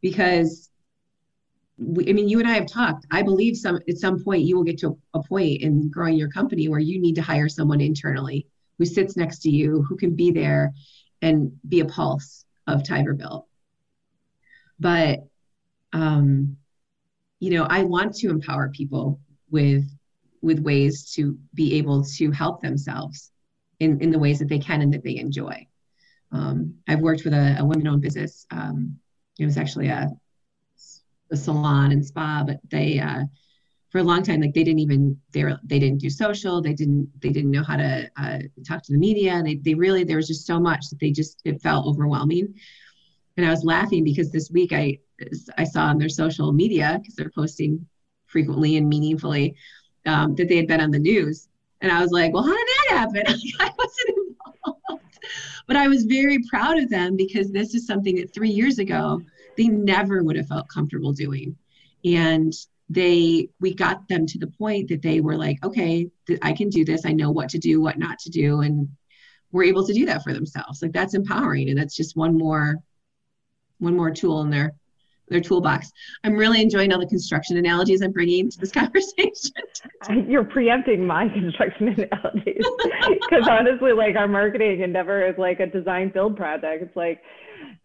because 0.00 0.68
we, 1.78 2.08
I 2.08 2.12
mean, 2.12 2.28
you 2.28 2.40
and 2.40 2.48
I 2.48 2.54
have 2.54 2.66
talked. 2.66 3.06
I 3.12 3.22
believe 3.22 3.56
some 3.56 3.78
at 3.88 3.98
some 3.98 4.22
point 4.22 4.42
you 4.42 4.56
will 4.56 4.64
get 4.64 4.78
to 4.78 4.98
a, 5.14 5.22
point 5.22 5.62
in 5.62 5.90
growing 5.90 6.16
your 6.16 6.28
company 6.30 6.68
where 6.68 6.80
you 6.80 7.00
need 7.00 7.14
to 7.14 7.22
hire 7.22 7.48
someone 7.48 7.80
internally 7.80 8.48
who 8.78 8.84
sits 8.84 9.16
next 9.16 9.42
to 9.42 9.50
you, 9.50 9.82
who 9.82 9.96
can 9.96 10.16
be 10.16 10.32
there 10.32 10.72
and 11.22 11.52
be 11.68 11.80
a 11.80 11.84
pulse 11.84 12.44
of 12.66 12.84
Tiber 12.84 13.14
Built. 13.14 13.46
But 14.80 15.20
um, 15.92 16.56
you 17.38 17.50
know, 17.50 17.64
I 17.64 17.84
want 17.84 18.16
to 18.16 18.30
empower 18.30 18.70
people 18.70 19.20
with 19.50 19.84
with 20.42 20.58
ways 20.58 21.12
to 21.12 21.38
be 21.54 21.74
able 21.74 22.04
to 22.04 22.32
help 22.32 22.60
themselves 22.60 23.30
in, 23.78 24.00
in 24.00 24.10
the 24.10 24.18
ways 24.18 24.40
that 24.40 24.48
they 24.48 24.58
can 24.58 24.82
and 24.82 24.92
that 24.92 25.04
they 25.04 25.16
enjoy. 25.16 25.66
Um, 26.34 26.74
I've 26.88 27.00
worked 27.00 27.24
with 27.24 27.32
a, 27.32 27.56
a 27.58 27.64
women-owned 27.64 28.02
business. 28.02 28.46
Um, 28.50 28.98
it 29.38 29.44
was 29.44 29.56
actually 29.56 29.88
a, 29.88 30.10
a 31.30 31.36
salon 31.36 31.92
and 31.92 32.04
spa, 32.04 32.44
but 32.46 32.60
they 32.70 32.98
uh, 32.98 33.24
for 33.90 33.98
a 33.98 34.02
long 34.02 34.22
time 34.24 34.40
like 34.40 34.54
they 34.54 34.64
didn't 34.64 34.80
even 34.80 35.16
they 35.32 35.44
were 35.44 35.58
they 35.62 35.78
didn't 35.78 36.00
do 36.00 36.10
social. 36.10 36.60
They 36.60 36.74
didn't 36.74 37.08
they 37.20 37.30
didn't 37.30 37.52
know 37.52 37.62
how 37.62 37.76
to 37.76 38.10
uh, 38.16 38.38
talk 38.66 38.82
to 38.82 38.92
the 38.92 38.98
media. 38.98 39.40
They 39.44 39.54
they 39.54 39.74
really 39.74 40.02
there 40.02 40.16
was 40.16 40.26
just 40.26 40.46
so 40.46 40.58
much 40.58 40.88
that 40.90 40.98
they 40.98 41.12
just 41.12 41.40
it 41.44 41.62
felt 41.62 41.86
overwhelming. 41.86 42.54
And 43.36 43.46
I 43.46 43.50
was 43.50 43.64
laughing 43.64 44.02
because 44.04 44.32
this 44.32 44.50
week 44.50 44.72
I 44.72 44.98
I 45.56 45.64
saw 45.64 45.84
on 45.84 45.98
their 45.98 46.08
social 46.08 46.52
media 46.52 46.98
because 47.00 47.14
they're 47.14 47.30
posting 47.30 47.86
frequently 48.26 48.76
and 48.76 48.88
meaningfully 48.88 49.54
um, 50.06 50.34
that 50.34 50.48
they 50.48 50.56
had 50.56 50.66
been 50.66 50.80
on 50.80 50.90
the 50.90 50.98
news. 50.98 51.48
And 51.80 51.92
I 51.92 52.00
was 52.00 52.10
like, 52.10 52.32
well, 52.32 52.42
how 52.42 52.56
did 52.56 52.66
that 52.66 52.98
happen? 52.98 53.22
I 53.60 53.70
wasn't 53.78 54.23
but 55.66 55.76
I 55.76 55.88
was 55.88 56.04
very 56.04 56.38
proud 56.48 56.78
of 56.78 56.90
them 56.90 57.16
because 57.16 57.50
this 57.50 57.74
is 57.74 57.86
something 57.86 58.16
that 58.16 58.32
three 58.32 58.50
years 58.50 58.78
ago 58.78 59.20
they 59.56 59.68
never 59.68 60.22
would 60.22 60.36
have 60.36 60.48
felt 60.48 60.68
comfortable 60.68 61.12
doing. 61.12 61.56
And 62.04 62.52
they 62.90 63.48
we 63.60 63.74
got 63.74 64.06
them 64.08 64.26
to 64.26 64.38
the 64.38 64.46
point 64.46 64.88
that 64.88 65.02
they 65.02 65.20
were 65.20 65.36
like, 65.36 65.64
okay, 65.64 66.10
th- 66.26 66.38
I 66.42 66.52
can 66.52 66.68
do 66.68 66.84
this. 66.84 67.06
I 67.06 67.12
know 67.12 67.30
what 67.30 67.48
to 67.50 67.58
do, 67.58 67.80
what 67.80 67.98
not 67.98 68.18
to 68.20 68.30
do, 68.30 68.60
and 68.60 68.88
we're 69.52 69.64
able 69.64 69.86
to 69.86 69.94
do 69.94 70.04
that 70.06 70.22
for 70.22 70.32
themselves. 70.32 70.82
Like 70.82 70.92
that's 70.92 71.14
empowering, 71.14 71.70
and 71.70 71.78
that's 71.78 71.96
just 71.96 72.16
one 72.16 72.36
more 72.36 72.76
one 73.78 73.96
more 73.96 74.10
tool 74.10 74.42
in 74.42 74.50
their 74.50 74.74
their 75.28 75.40
toolbox. 75.40 75.92
I'm 76.22 76.34
really 76.34 76.60
enjoying 76.60 76.92
all 76.92 77.00
the 77.00 77.06
construction 77.06 77.56
analogies 77.56 78.02
I'm 78.02 78.12
bringing 78.12 78.50
to 78.50 78.58
this 78.58 78.70
conversation. 78.72 79.52
You're 80.28 80.44
preempting 80.44 81.06
my 81.06 81.28
construction 81.28 81.88
analogies 81.88 82.64
because 83.08 83.48
honestly, 83.48 83.92
like 83.92 84.16
our 84.16 84.28
marketing 84.28 84.80
endeavor 84.80 85.26
is 85.26 85.34
like 85.38 85.60
a 85.60 85.66
design 85.66 86.10
build 86.12 86.36
project. 86.36 86.82
It's 86.82 86.96
like, 86.96 87.22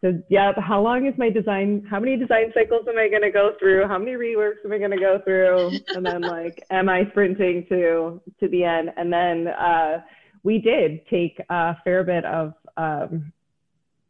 so 0.01 0.21
yeah, 0.29 0.51
how 0.57 0.81
long 0.81 1.05
is 1.05 1.13
my 1.17 1.29
design? 1.29 1.85
How 1.89 1.99
many 1.99 2.17
design 2.17 2.51
cycles 2.53 2.85
am 2.87 2.97
I 2.97 3.07
going 3.07 3.21
to 3.21 3.31
go 3.31 3.53
through? 3.59 3.87
How 3.87 3.97
many 3.97 4.11
reworks 4.13 4.65
am 4.65 4.71
I 4.71 4.77
going 4.77 4.91
to 4.91 4.97
go 4.97 5.19
through? 5.23 5.71
And 5.95 6.05
then 6.05 6.21
like, 6.21 6.63
am 6.69 6.89
I 6.89 7.07
sprinting 7.11 7.65
to 7.69 8.21
to 8.39 8.47
the 8.49 8.63
end? 8.63 8.91
And 8.97 9.11
then 9.11 9.47
uh, 9.47 10.01
we 10.43 10.59
did 10.59 11.05
take 11.07 11.39
a 11.49 11.75
fair 11.83 12.03
bit 12.03 12.25
of. 12.25 12.53
Um, 12.77 13.31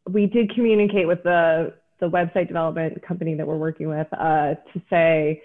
we 0.10 0.26
did 0.26 0.54
communicate 0.56 1.08
with 1.08 1.22
the 1.24 1.74
the 2.00 2.10
website 2.10 2.48
development 2.48 3.02
company 3.06 3.36
that 3.36 3.46
we're 3.46 3.58
working 3.58 3.90
with 3.90 4.08
uh, 4.14 4.56
to 4.74 4.82
say 4.90 5.42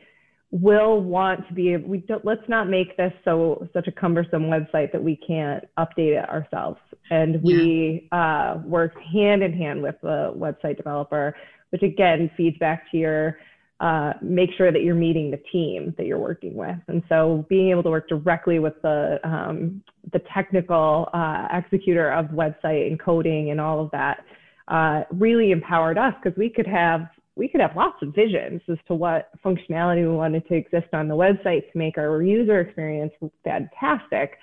we'll 0.50 1.00
want 1.00 1.46
to 1.48 1.54
be 1.54 1.76
we 1.76 1.98
don't 1.98 2.24
let's 2.24 2.48
not 2.48 2.68
make 2.68 2.96
this 2.96 3.12
so 3.24 3.68
such 3.72 3.88
a 3.88 3.92
cumbersome 3.92 4.44
website 4.44 4.92
that 4.92 5.02
we 5.02 5.16
can't 5.26 5.64
update 5.78 6.16
it 6.16 6.28
ourselves. 6.28 6.78
And 7.10 7.42
we 7.42 8.08
uh, 8.12 8.58
work 8.64 8.94
hand 9.12 9.42
in 9.42 9.52
hand 9.52 9.82
with 9.82 9.96
the 10.02 10.32
website 10.36 10.76
developer 10.76 11.34
which 11.70 11.82
again 11.82 12.30
feeds 12.36 12.56
back 12.58 12.88
to 12.92 12.96
your 12.96 13.38
uh, 13.80 14.12
make 14.22 14.50
sure 14.56 14.70
that 14.70 14.82
you're 14.82 14.94
meeting 14.94 15.32
the 15.32 15.40
team 15.50 15.92
that 15.98 16.06
you're 16.06 16.20
working 16.20 16.54
with. 16.54 16.78
And 16.86 17.02
so 17.08 17.44
being 17.48 17.70
able 17.70 17.82
to 17.82 17.90
work 17.90 18.08
directly 18.08 18.60
with 18.60 18.80
the 18.82 19.18
um, 19.24 19.82
the 20.12 20.20
technical 20.32 21.08
uh, 21.12 21.48
executor 21.52 22.12
of 22.12 22.26
website 22.26 22.86
and 22.86 23.00
coding 23.00 23.50
and 23.50 23.60
all 23.60 23.80
of 23.80 23.90
that 23.90 24.24
uh, 24.68 25.02
really 25.10 25.50
empowered 25.50 25.98
us 25.98 26.14
because 26.22 26.36
we 26.38 26.48
could 26.48 26.66
have 26.66 27.08
we 27.36 27.48
could 27.48 27.60
have 27.60 27.74
lots 27.76 27.96
of 28.00 28.14
visions 28.14 28.62
as 28.70 28.78
to 28.86 28.94
what 28.94 29.30
functionality 29.44 30.08
we 30.08 30.16
wanted 30.16 30.46
to 30.46 30.54
exist 30.54 30.86
on 30.92 31.08
the 31.08 31.14
website 31.14 31.70
to 31.72 31.78
make 31.78 31.98
our 31.98 32.22
user 32.22 32.60
experience 32.60 33.12
fantastic. 33.42 34.38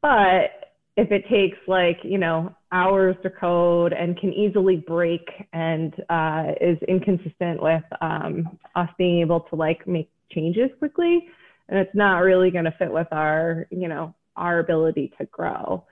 But 0.00 0.72
if 0.96 1.10
it 1.10 1.24
takes 1.30 1.56
like 1.66 1.98
you 2.02 2.18
know 2.18 2.54
hours 2.70 3.16
to 3.22 3.30
code 3.30 3.92
and 3.92 4.18
can 4.18 4.32
easily 4.32 4.76
break 4.76 5.26
and 5.52 5.94
uh, 6.10 6.52
is 6.60 6.78
inconsistent 6.88 7.62
with 7.62 7.84
um, 8.00 8.58
us 8.74 8.88
being 8.98 9.20
able 9.20 9.40
to 9.40 9.56
like 9.56 9.86
make 9.86 10.10
changes 10.32 10.70
quickly, 10.78 11.26
and 11.68 11.78
it's 11.78 11.94
not 11.94 12.18
really 12.18 12.50
going 12.50 12.64
to 12.64 12.74
fit 12.78 12.92
with 12.92 13.08
our 13.12 13.66
you 13.70 13.88
know 13.88 14.14
our 14.36 14.58
ability 14.58 15.12
to 15.18 15.24
grow. 15.26 15.84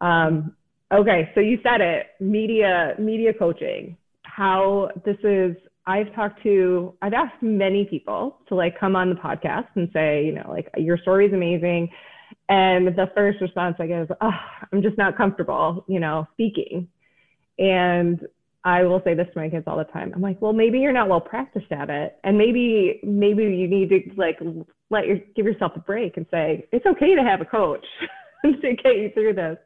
Um, 0.00 0.54
Okay, 0.92 1.30
so 1.34 1.40
you 1.40 1.58
said 1.62 1.82
it, 1.82 2.06
media 2.18 2.94
media 2.98 3.32
coaching. 3.34 3.96
How 4.22 4.90
this 5.04 5.18
is 5.22 5.54
I've 5.86 6.14
talked 6.14 6.42
to 6.44 6.94
I've 7.02 7.12
asked 7.12 7.42
many 7.42 7.84
people 7.84 8.38
to 8.48 8.54
like 8.54 8.78
come 8.78 8.96
on 8.96 9.10
the 9.10 9.16
podcast 9.16 9.68
and 9.74 9.90
say, 9.92 10.24
you 10.24 10.32
know, 10.32 10.46
like 10.48 10.68
your 10.78 10.96
story 10.98 11.26
is 11.26 11.32
amazing. 11.34 11.90
And 12.48 12.88
the 12.88 13.10
first 13.14 13.40
response 13.42 13.76
I 13.78 13.86
get 13.86 14.02
is, 14.02 14.08
oh, 14.22 14.30
I'm 14.72 14.82
just 14.82 14.96
not 14.96 15.16
comfortable, 15.16 15.84
you 15.88 16.00
know, 16.00 16.26
speaking. 16.32 16.88
And 17.58 18.26
I 18.64 18.82
will 18.84 19.02
say 19.04 19.14
this 19.14 19.26
to 19.34 19.40
my 19.40 19.50
kids 19.50 19.64
all 19.66 19.76
the 19.76 19.84
time. 19.84 20.12
I'm 20.14 20.22
like, 20.22 20.40
well, 20.40 20.52
maybe 20.54 20.78
you're 20.78 20.92
not 20.92 21.08
well 21.08 21.20
practiced 21.20 21.70
at 21.70 21.90
it, 21.90 22.18
and 22.24 22.38
maybe 22.38 23.00
maybe 23.02 23.42
you 23.42 23.68
need 23.68 23.90
to 23.90 24.00
like 24.16 24.38
let 24.88 25.06
your 25.06 25.18
give 25.36 25.44
yourself 25.44 25.72
a 25.76 25.80
break 25.80 26.16
and 26.16 26.24
say 26.30 26.66
it's 26.72 26.86
okay 26.86 27.14
to 27.14 27.22
have 27.22 27.42
a 27.42 27.44
coach 27.44 27.84
to 28.44 28.74
get 28.82 28.96
you 28.96 29.10
through 29.12 29.34
this. 29.34 29.58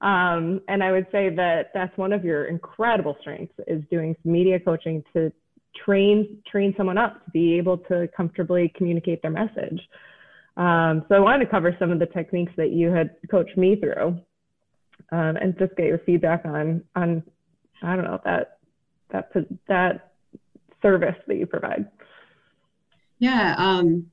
Um, 0.00 0.60
and 0.68 0.82
I 0.82 0.92
would 0.92 1.06
say 1.10 1.34
that 1.34 1.70
that's 1.74 1.96
one 1.96 2.12
of 2.12 2.24
your 2.24 2.46
incredible 2.46 3.16
strengths 3.20 3.54
is 3.66 3.82
doing 3.90 4.14
media 4.24 4.60
coaching 4.60 5.02
to 5.14 5.32
train 5.84 6.38
train 6.50 6.74
someone 6.76 6.98
up 6.98 7.24
to 7.24 7.30
be 7.30 7.54
able 7.54 7.78
to 7.78 8.08
comfortably 8.16 8.72
communicate 8.76 9.22
their 9.22 9.30
message. 9.30 9.80
Um, 10.56 11.04
so 11.08 11.14
I 11.14 11.20
wanted 11.20 11.44
to 11.44 11.50
cover 11.50 11.76
some 11.78 11.90
of 11.90 11.98
the 11.98 12.06
techniques 12.06 12.52
that 12.56 12.70
you 12.72 12.90
had 12.90 13.16
coached 13.30 13.56
me 13.56 13.76
through, 13.76 14.18
um, 15.12 15.36
and 15.36 15.56
just 15.58 15.76
get 15.76 15.86
your 15.86 15.98
feedback 16.00 16.44
on 16.44 16.82
on 16.94 17.22
I 17.82 17.94
don't 17.94 18.04
know 18.04 18.20
that 18.24 18.58
that 19.10 19.30
that 19.68 20.12
service 20.82 21.16
that 21.26 21.36
you 21.36 21.46
provide. 21.46 21.86
Yeah, 23.18 23.54
um, 23.58 24.10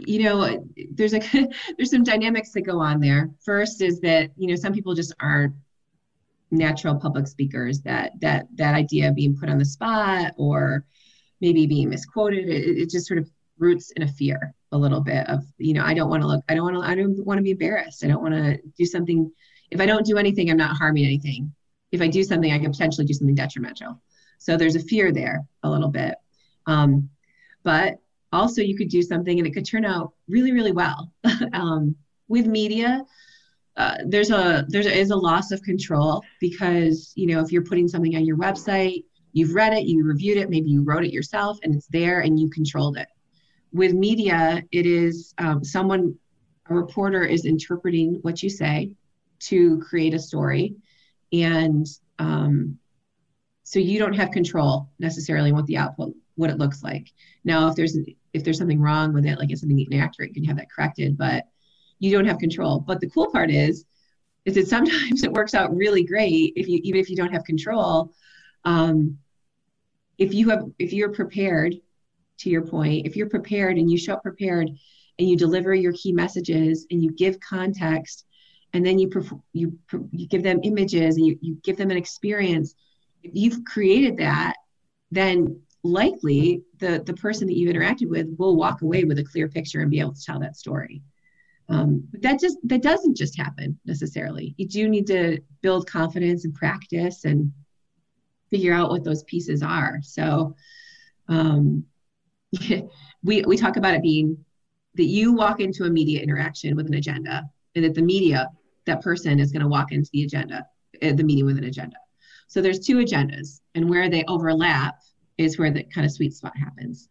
you 0.00 0.22
know 0.22 0.66
there's 0.92 1.14
a 1.14 1.20
there's 1.76 1.90
some 1.90 2.04
dynamics 2.04 2.52
that 2.52 2.62
go 2.62 2.80
on 2.80 3.00
there. 3.00 3.30
First 3.44 3.82
is 3.82 4.00
that 4.00 4.30
you 4.36 4.48
know 4.48 4.56
some 4.56 4.72
people 4.72 4.94
just 4.94 5.14
aren't 5.20 5.54
natural 6.50 6.94
public 6.96 7.26
speakers 7.26 7.80
that 7.82 8.12
that 8.20 8.46
that 8.54 8.74
idea 8.74 9.08
of 9.08 9.14
being 9.14 9.36
put 9.36 9.48
on 9.48 9.58
the 9.58 9.64
spot 9.64 10.32
or 10.36 10.84
maybe 11.40 11.66
being 11.66 11.88
misquoted 11.88 12.48
it, 12.48 12.78
it 12.78 12.90
just 12.90 13.06
sort 13.06 13.18
of 13.18 13.28
roots 13.58 13.90
in 13.92 14.02
a 14.02 14.08
fear 14.08 14.54
a 14.72 14.78
little 14.78 15.00
bit 15.00 15.28
of 15.28 15.44
you 15.58 15.74
know 15.74 15.84
i 15.84 15.94
don't 15.94 16.10
want 16.10 16.22
to 16.22 16.26
look 16.26 16.44
i 16.48 16.54
don't 16.54 16.64
want 16.64 16.76
to 16.76 16.88
i 16.88 16.94
don't 16.94 17.24
want 17.24 17.38
to 17.38 17.42
be 17.42 17.52
embarrassed. 17.52 18.04
I 18.04 18.08
don't 18.08 18.22
want 18.22 18.34
to 18.34 18.58
do 18.78 18.86
something 18.86 19.30
if 19.70 19.80
i 19.80 19.86
don't 19.86 20.06
do 20.06 20.16
anything 20.16 20.50
i'm 20.50 20.56
not 20.56 20.76
harming 20.76 21.04
anything. 21.04 21.52
If 21.92 22.00
i 22.00 22.08
do 22.08 22.22
something 22.22 22.52
i 22.52 22.58
can 22.58 22.70
potentially 22.70 23.06
do 23.06 23.14
something 23.14 23.34
detrimental. 23.34 24.00
So 24.38 24.56
there's 24.56 24.76
a 24.76 24.80
fear 24.80 25.12
there 25.12 25.44
a 25.62 25.70
little 25.70 25.88
bit. 25.88 26.16
Um, 26.66 27.10
but 27.62 27.98
also 28.34 28.62
you 28.62 28.76
could 28.76 28.88
do 28.88 29.02
something 29.02 29.38
and 29.38 29.46
it 29.46 29.52
could 29.52 29.66
turn 29.66 29.84
out 29.84 30.12
really 30.28 30.52
really 30.52 30.72
well. 30.72 31.10
Um, 31.52 31.96
with 32.28 32.46
media 32.46 33.04
uh, 33.76 33.96
there's 34.06 34.30
a 34.30 34.64
there 34.68 34.82
is 34.82 35.10
a 35.10 35.16
loss 35.16 35.50
of 35.50 35.62
control 35.62 36.22
because 36.40 37.12
you 37.16 37.26
know 37.26 37.40
if 37.40 37.50
you're 37.50 37.64
putting 37.64 37.88
something 37.88 38.14
on 38.16 38.24
your 38.24 38.36
website 38.36 39.04
you've 39.32 39.54
read 39.54 39.72
it 39.72 39.84
you 39.84 40.04
reviewed 40.04 40.38
it 40.38 40.48
maybe 40.48 40.70
you 40.70 40.82
wrote 40.82 41.04
it 41.04 41.12
yourself 41.12 41.58
and 41.62 41.74
it's 41.74 41.88
there 41.88 42.20
and 42.20 42.38
you 42.38 42.48
controlled 42.50 42.96
it. 42.96 43.08
With 43.72 43.92
media 43.92 44.62
it 44.70 44.86
is 44.86 45.34
um, 45.38 45.64
someone 45.64 46.16
a 46.70 46.74
reporter 46.74 47.24
is 47.24 47.44
interpreting 47.44 48.18
what 48.22 48.42
you 48.42 48.48
say 48.48 48.92
to 49.40 49.78
create 49.80 50.14
a 50.14 50.18
story 50.18 50.76
and 51.32 51.86
um, 52.20 52.78
so 53.64 53.80
you 53.80 53.98
don't 53.98 54.14
have 54.14 54.30
control 54.30 54.88
necessarily 55.00 55.50
what 55.50 55.66
the 55.66 55.78
output 55.78 56.14
what 56.36 56.50
it 56.50 56.58
looks 56.58 56.82
like. 56.82 57.12
Now 57.44 57.68
if 57.68 57.74
there's 57.74 57.98
if 58.34 58.44
there's 58.44 58.58
something 58.58 58.80
wrong 58.80 59.12
with 59.12 59.24
it, 59.24 59.38
like 59.38 59.50
it's 59.50 59.60
something 59.60 59.86
inaccurate, 59.90 60.28
you 60.28 60.34
can 60.34 60.44
have 60.44 60.56
that 60.56 60.70
corrected, 60.70 61.16
but 61.16 61.44
you 61.98 62.10
don't 62.10 62.26
have 62.26 62.38
control. 62.38 62.80
But 62.80 63.00
the 63.00 63.08
cool 63.08 63.30
part 63.30 63.50
is, 63.50 63.84
is 64.44 64.54
that 64.56 64.68
sometimes 64.68 65.22
it 65.24 65.32
works 65.32 65.54
out 65.54 65.74
really 65.74 66.04
great 66.04 66.52
if 66.56 66.68
you 66.68 66.80
even 66.82 67.00
if 67.00 67.08
you 67.08 67.16
don't 67.16 67.32
have 67.32 67.44
control. 67.44 68.12
Um, 68.64 69.18
if 70.18 70.34
you 70.34 70.50
have 70.50 70.64
if 70.78 70.92
you're 70.92 71.12
prepared, 71.12 71.74
to 72.38 72.50
your 72.50 72.62
point, 72.62 73.06
if 73.06 73.16
you're 73.16 73.28
prepared 73.28 73.78
and 73.78 73.90
you 73.90 73.98
show 73.98 74.14
up 74.14 74.22
prepared 74.22 74.68
and 75.18 75.28
you 75.28 75.36
deliver 75.36 75.74
your 75.74 75.92
key 75.92 76.12
messages 76.12 76.86
and 76.90 77.02
you 77.02 77.10
give 77.12 77.38
context 77.40 78.24
and 78.72 78.84
then 78.84 78.98
you 78.98 79.10
you 79.52 79.78
you 80.10 80.26
give 80.26 80.42
them 80.42 80.60
images 80.62 81.16
and 81.16 81.26
you, 81.26 81.38
you 81.40 81.56
give 81.62 81.76
them 81.76 81.90
an 81.90 81.96
experience 81.96 82.74
if 83.22 83.30
you've 83.34 83.64
created 83.64 84.16
that 84.18 84.54
then 85.10 85.60
likely 85.84 86.62
the 86.78 87.02
the 87.04 87.14
person 87.14 87.46
that 87.46 87.56
you've 87.56 87.74
interacted 87.74 88.08
with 88.08 88.34
will 88.38 88.56
walk 88.56 88.82
away 88.82 89.04
with 89.04 89.18
a 89.18 89.24
clear 89.24 89.48
picture 89.48 89.82
and 89.82 89.90
be 89.90 90.00
able 90.00 90.14
to 90.14 90.24
tell 90.24 90.40
that 90.40 90.56
story. 90.56 91.02
Um, 91.68 92.06
but 92.10 92.22
that 92.22 92.40
just 92.40 92.58
that 92.64 92.82
doesn't 92.82 93.16
just 93.16 93.38
happen 93.38 93.78
necessarily. 93.84 94.54
You 94.56 94.66
do 94.66 94.88
need 94.88 95.06
to 95.08 95.40
build 95.62 95.86
confidence 95.86 96.44
and 96.44 96.54
practice 96.54 97.24
and 97.24 97.52
figure 98.50 98.72
out 98.72 98.90
what 98.90 99.04
those 99.04 99.22
pieces 99.24 99.62
are. 99.62 99.98
So 100.02 100.56
um, 101.28 101.84
we 103.22 103.42
we 103.42 103.56
talk 103.56 103.76
about 103.76 103.94
it 103.94 104.02
being 104.02 104.44
that 104.94 105.04
you 105.04 105.32
walk 105.32 105.60
into 105.60 105.84
a 105.84 105.90
media 105.90 106.20
interaction 106.20 106.76
with 106.76 106.86
an 106.86 106.94
agenda 106.94 107.44
and 107.74 107.84
that 107.84 107.94
the 107.94 108.02
media 108.02 108.48
that 108.86 109.02
person 109.02 109.38
is 109.38 109.52
going 109.52 109.62
to 109.62 109.68
walk 109.68 109.92
into 109.92 110.10
the 110.12 110.24
agenda 110.24 110.66
uh, 111.02 111.12
the 111.12 111.24
meeting 111.24 111.44
with 111.44 111.58
an 111.58 111.64
agenda. 111.64 111.96
So 112.46 112.60
there's 112.60 112.78
two 112.78 112.96
agendas 112.98 113.60
and 113.74 113.88
where 113.88 114.08
they 114.08 114.24
overlap 114.28 114.96
is 115.38 115.58
where 115.58 115.70
the 115.70 115.84
kind 115.84 116.04
of 116.04 116.12
sweet 116.12 116.34
spot 116.34 116.56
happens. 116.56 117.08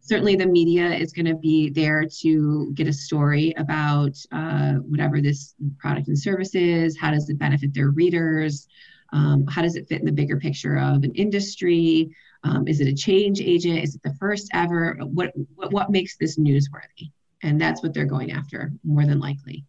Certainly, 0.00 0.36
the 0.36 0.46
media 0.46 0.92
is 0.92 1.14
going 1.14 1.26
to 1.26 1.34
be 1.34 1.70
there 1.70 2.04
to 2.20 2.70
get 2.74 2.88
a 2.88 2.92
story 2.92 3.54
about 3.56 4.18
uh, 4.32 4.74
whatever 4.74 5.22
this 5.22 5.54
product 5.78 6.08
and 6.08 6.18
service 6.18 6.54
is. 6.54 6.98
How 6.98 7.10
does 7.10 7.30
it 7.30 7.38
benefit 7.38 7.72
their 7.72 7.88
readers? 7.88 8.68
Um, 9.14 9.46
how 9.46 9.62
does 9.62 9.76
it 9.76 9.88
fit 9.88 10.00
in 10.00 10.06
the 10.06 10.12
bigger 10.12 10.38
picture 10.38 10.76
of 10.76 11.04
an 11.04 11.14
industry? 11.14 12.10
Um, 12.42 12.68
is 12.68 12.80
it 12.80 12.88
a 12.88 12.94
change 12.94 13.40
agent? 13.40 13.78
Is 13.78 13.94
it 13.94 14.02
the 14.02 14.14
first 14.20 14.50
ever? 14.52 14.98
What, 15.00 15.32
what, 15.54 15.72
what 15.72 15.90
makes 15.90 16.16
this 16.18 16.38
newsworthy? 16.38 17.10
And 17.42 17.58
that's 17.60 17.82
what 17.82 17.94
they're 17.94 18.04
going 18.04 18.32
after, 18.32 18.72
more 18.84 19.06
than 19.06 19.20
likely. 19.20 19.64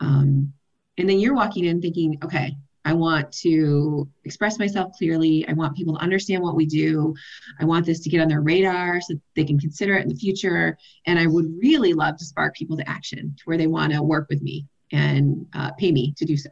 Um, 0.00 0.52
and 0.96 1.08
then 1.08 1.20
you're 1.20 1.34
walking 1.34 1.64
in 1.64 1.80
thinking, 1.80 2.18
okay, 2.24 2.56
I 2.88 2.94
want 2.94 3.30
to 3.42 4.08
express 4.24 4.58
myself 4.58 4.94
clearly. 4.96 5.46
I 5.46 5.52
want 5.52 5.76
people 5.76 5.94
to 5.94 6.00
understand 6.00 6.42
what 6.42 6.56
we 6.56 6.64
do. 6.64 7.14
I 7.60 7.66
want 7.66 7.84
this 7.84 8.00
to 8.00 8.08
get 8.08 8.22
on 8.22 8.28
their 8.28 8.40
radar 8.40 9.02
so 9.02 9.12
they 9.36 9.44
can 9.44 9.60
consider 9.60 9.98
it 9.98 10.04
in 10.04 10.08
the 10.08 10.14
future. 10.14 10.78
And 11.04 11.18
I 11.18 11.26
would 11.26 11.52
really 11.60 11.92
love 11.92 12.16
to 12.16 12.24
spark 12.24 12.56
people 12.56 12.78
to 12.78 12.88
action 12.88 13.36
to 13.36 13.42
where 13.44 13.58
they 13.58 13.66
want 13.66 13.92
to 13.92 14.02
work 14.02 14.28
with 14.30 14.40
me 14.40 14.64
and 14.90 15.46
uh, 15.52 15.72
pay 15.72 15.92
me 15.92 16.14
to 16.16 16.24
do 16.24 16.34
so 16.38 16.48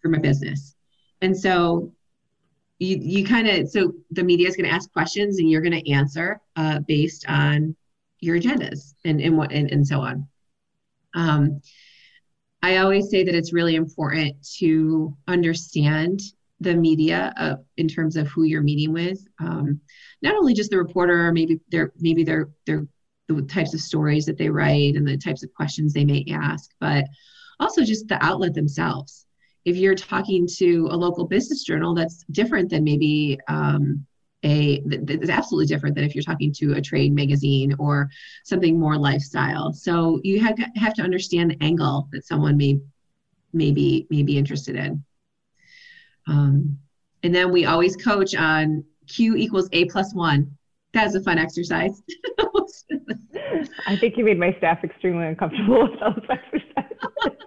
for 0.00 0.10
my 0.10 0.18
business. 0.18 0.76
And 1.22 1.36
so 1.36 1.92
you 2.78 2.96
you 3.00 3.26
kind 3.26 3.48
of 3.48 3.68
so 3.68 3.94
the 4.12 4.22
media 4.22 4.46
is 4.46 4.54
going 4.54 4.68
to 4.68 4.74
ask 4.74 4.92
questions 4.92 5.40
and 5.40 5.50
you're 5.50 5.60
going 5.60 5.82
to 5.82 5.90
answer 5.90 6.40
uh, 6.54 6.78
based 6.86 7.28
on 7.28 7.74
your 8.20 8.38
agendas 8.38 8.94
and 9.04 9.20
and 9.20 9.36
what 9.36 9.50
and, 9.50 9.72
and 9.72 9.84
so 9.84 9.98
on. 10.02 10.28
Um, 11.14 11.60
I 12.62 12.78
always 12.78 13.08
say 13.08 13.24
that 13.24 13.34
it's 13.34 13.52
really 13.52 13.76
important 13.76 14.36
to 14.58 15.16
understand 15.26 16.20
the 16.60 16.74
media 16.74 17.32
uh, 17.36 17.56
in 17.76 17.86
terms 17.86 18.16
of 18.16 18.26
who 18.28 18.42
you're 18.42 18.62
meeting 18.62 18.92
with. 18.92 19.20
Um, 19.40 19.80
not 20.22 20.34
only 20.34 20.54
just 20.54 20.70
the 20.70 20.78
reporter, 20.78 21.32
maybe 21.32 21.60
they're 21.70 21.92
maybe 21.98 22.24
they're 22.24 22.50
they're 22.66 22.86
the 23.28 23.42
types 23.42 23.74
of 23.74 23.80
stories 23.80 24.26
that 24.26 24.38
they 24.38 24.48
write 24.48 24.96
and 24.96 25.06
the 25.06 25.16
types 25.16 25.44
of 25.44 25.52
questions 25.54 25.92
they 25.92 26.04
may 26.04 26.24
ask, 26.30 26.70
but 26.80 27.04
also 27.60 27.84
just 27.84 28.08
the 28.08 28.22
outlet 28.24 28.54
themselves. 28.54 29.26
If 29.64 29.76
you're 29.76 29.94
talking 29.94 30.48
to 30.56 30.88
a 30.90 30.96
local 30.96 31.26
business 31.26 31.62
journal, 31.62 31.94
that's 31.94 32.24
different 32.30 32.70
than 32.70 32.84
maybe 32.84 33.38
um, 33.48 34.06
a 34.44 34.80
that's 34.86 35.30
absolutely 35.30 35.66
different 35.66 35.96
than 35.96 36.04
if 36.04 36.14
you're 36.14 36.22
talking 36.22 36.52
to 36.52 36.74
a 36.74 36.80
trade 36.80 37.12
magazine 37.12 37.74
or 37.78 38.08
something 38.44 38.78
more 38.78 38.96
lifestyle. 38.96 39.72
So 39.72 40.20
you 40.22 40.40
have 40.40 40.56
have 40.76 40.94
to 40.94 41.02
understand 41.02 41.50
the 41.50 41.62
angle 41.62 42.08
that 42.12 42.24
someone 42.26 42.56
may 42.56 42.78
maybe 43.52 44.06
may 44.10 44.22
be 44.22 44.38
interested 44.38 44.76
in. 44.76 45.04
Um, 46.28 46.78
and 47.22 47.34
then 47.34 47.50
we 47.50 47.64
always 47.64 47.96
coach 47.96 48.34
on 48.34 48.84
Q 49.08 49.36
equals 49.36 49.68
A 49.72 49.86
plus 49.86 50.14
one. 50.14 50.56
That's 50.92 51.14
a 51.14 51.22
fun 51.22 51.38
exercise. 51.38 52.00
I 53.86 53.96
think 53.96 54.16
you 54.16 54.24
made 54.24 54.38
my 54.38 54.54
staff 54.58 54.84
extremely 54.84 55.26
uncomfortable 55.26 55.88
with 55.90 56.00
those 56.00 56.24
exercises. 56.30 57.37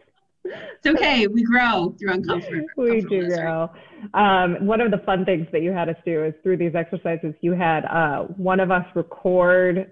It's 0.83 0.95
okay. 0.95 1.27
We 1.27 1.43
grow 1.43 1.95
through 1.99 2.13
uncomfort. 2.13 2.63
we 2.77 3.01
do 3.01 3.27
grow. 3.27 3.69
Um, 4.13 4.65
one 4.65 4.81
of 4.81 4.91
the 4.91 4.99
fun 4.99 5.25
things 5.25 5.47
that 5.51 5.61
you 5.61 5.71
had 5.71 5.89
us 5.89 5.95
do 6.05 6.23
is 6.23 6.33
through 6.43 6.57
these 6.57 6.75
exercises, 6.75 7.33
you 7.41 7.53
had 7.53 7.85
uh, 7.85 8.23
one 8.23 8.59
of 8.59 8.71
us 8.71 8.85
record 8.95 9.91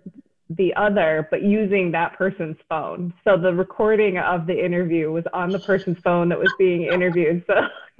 the 0.50 0.74
other, 0.76 1.28
but 1.30 1.44
using 1.44 1.92
that 1.92 2.18
person's 2.18 2.58
phone. 2.68 3.14
So 3.24 3.38
the 3.38 3.54
recording 3.54 4.18
of 4.18 4.48
the 4.48 4.66
interview 4.66 5.12
was 5.12 5.24
on 5.32 5.52
the 5.52 5.60
person's 5.60 6.00
phone 6.00 6.30
that 6.30 6.40
was 6.40 6.52
being 6.58 6.84
interviewed. 6.84 7.44
So, 7.46 7.54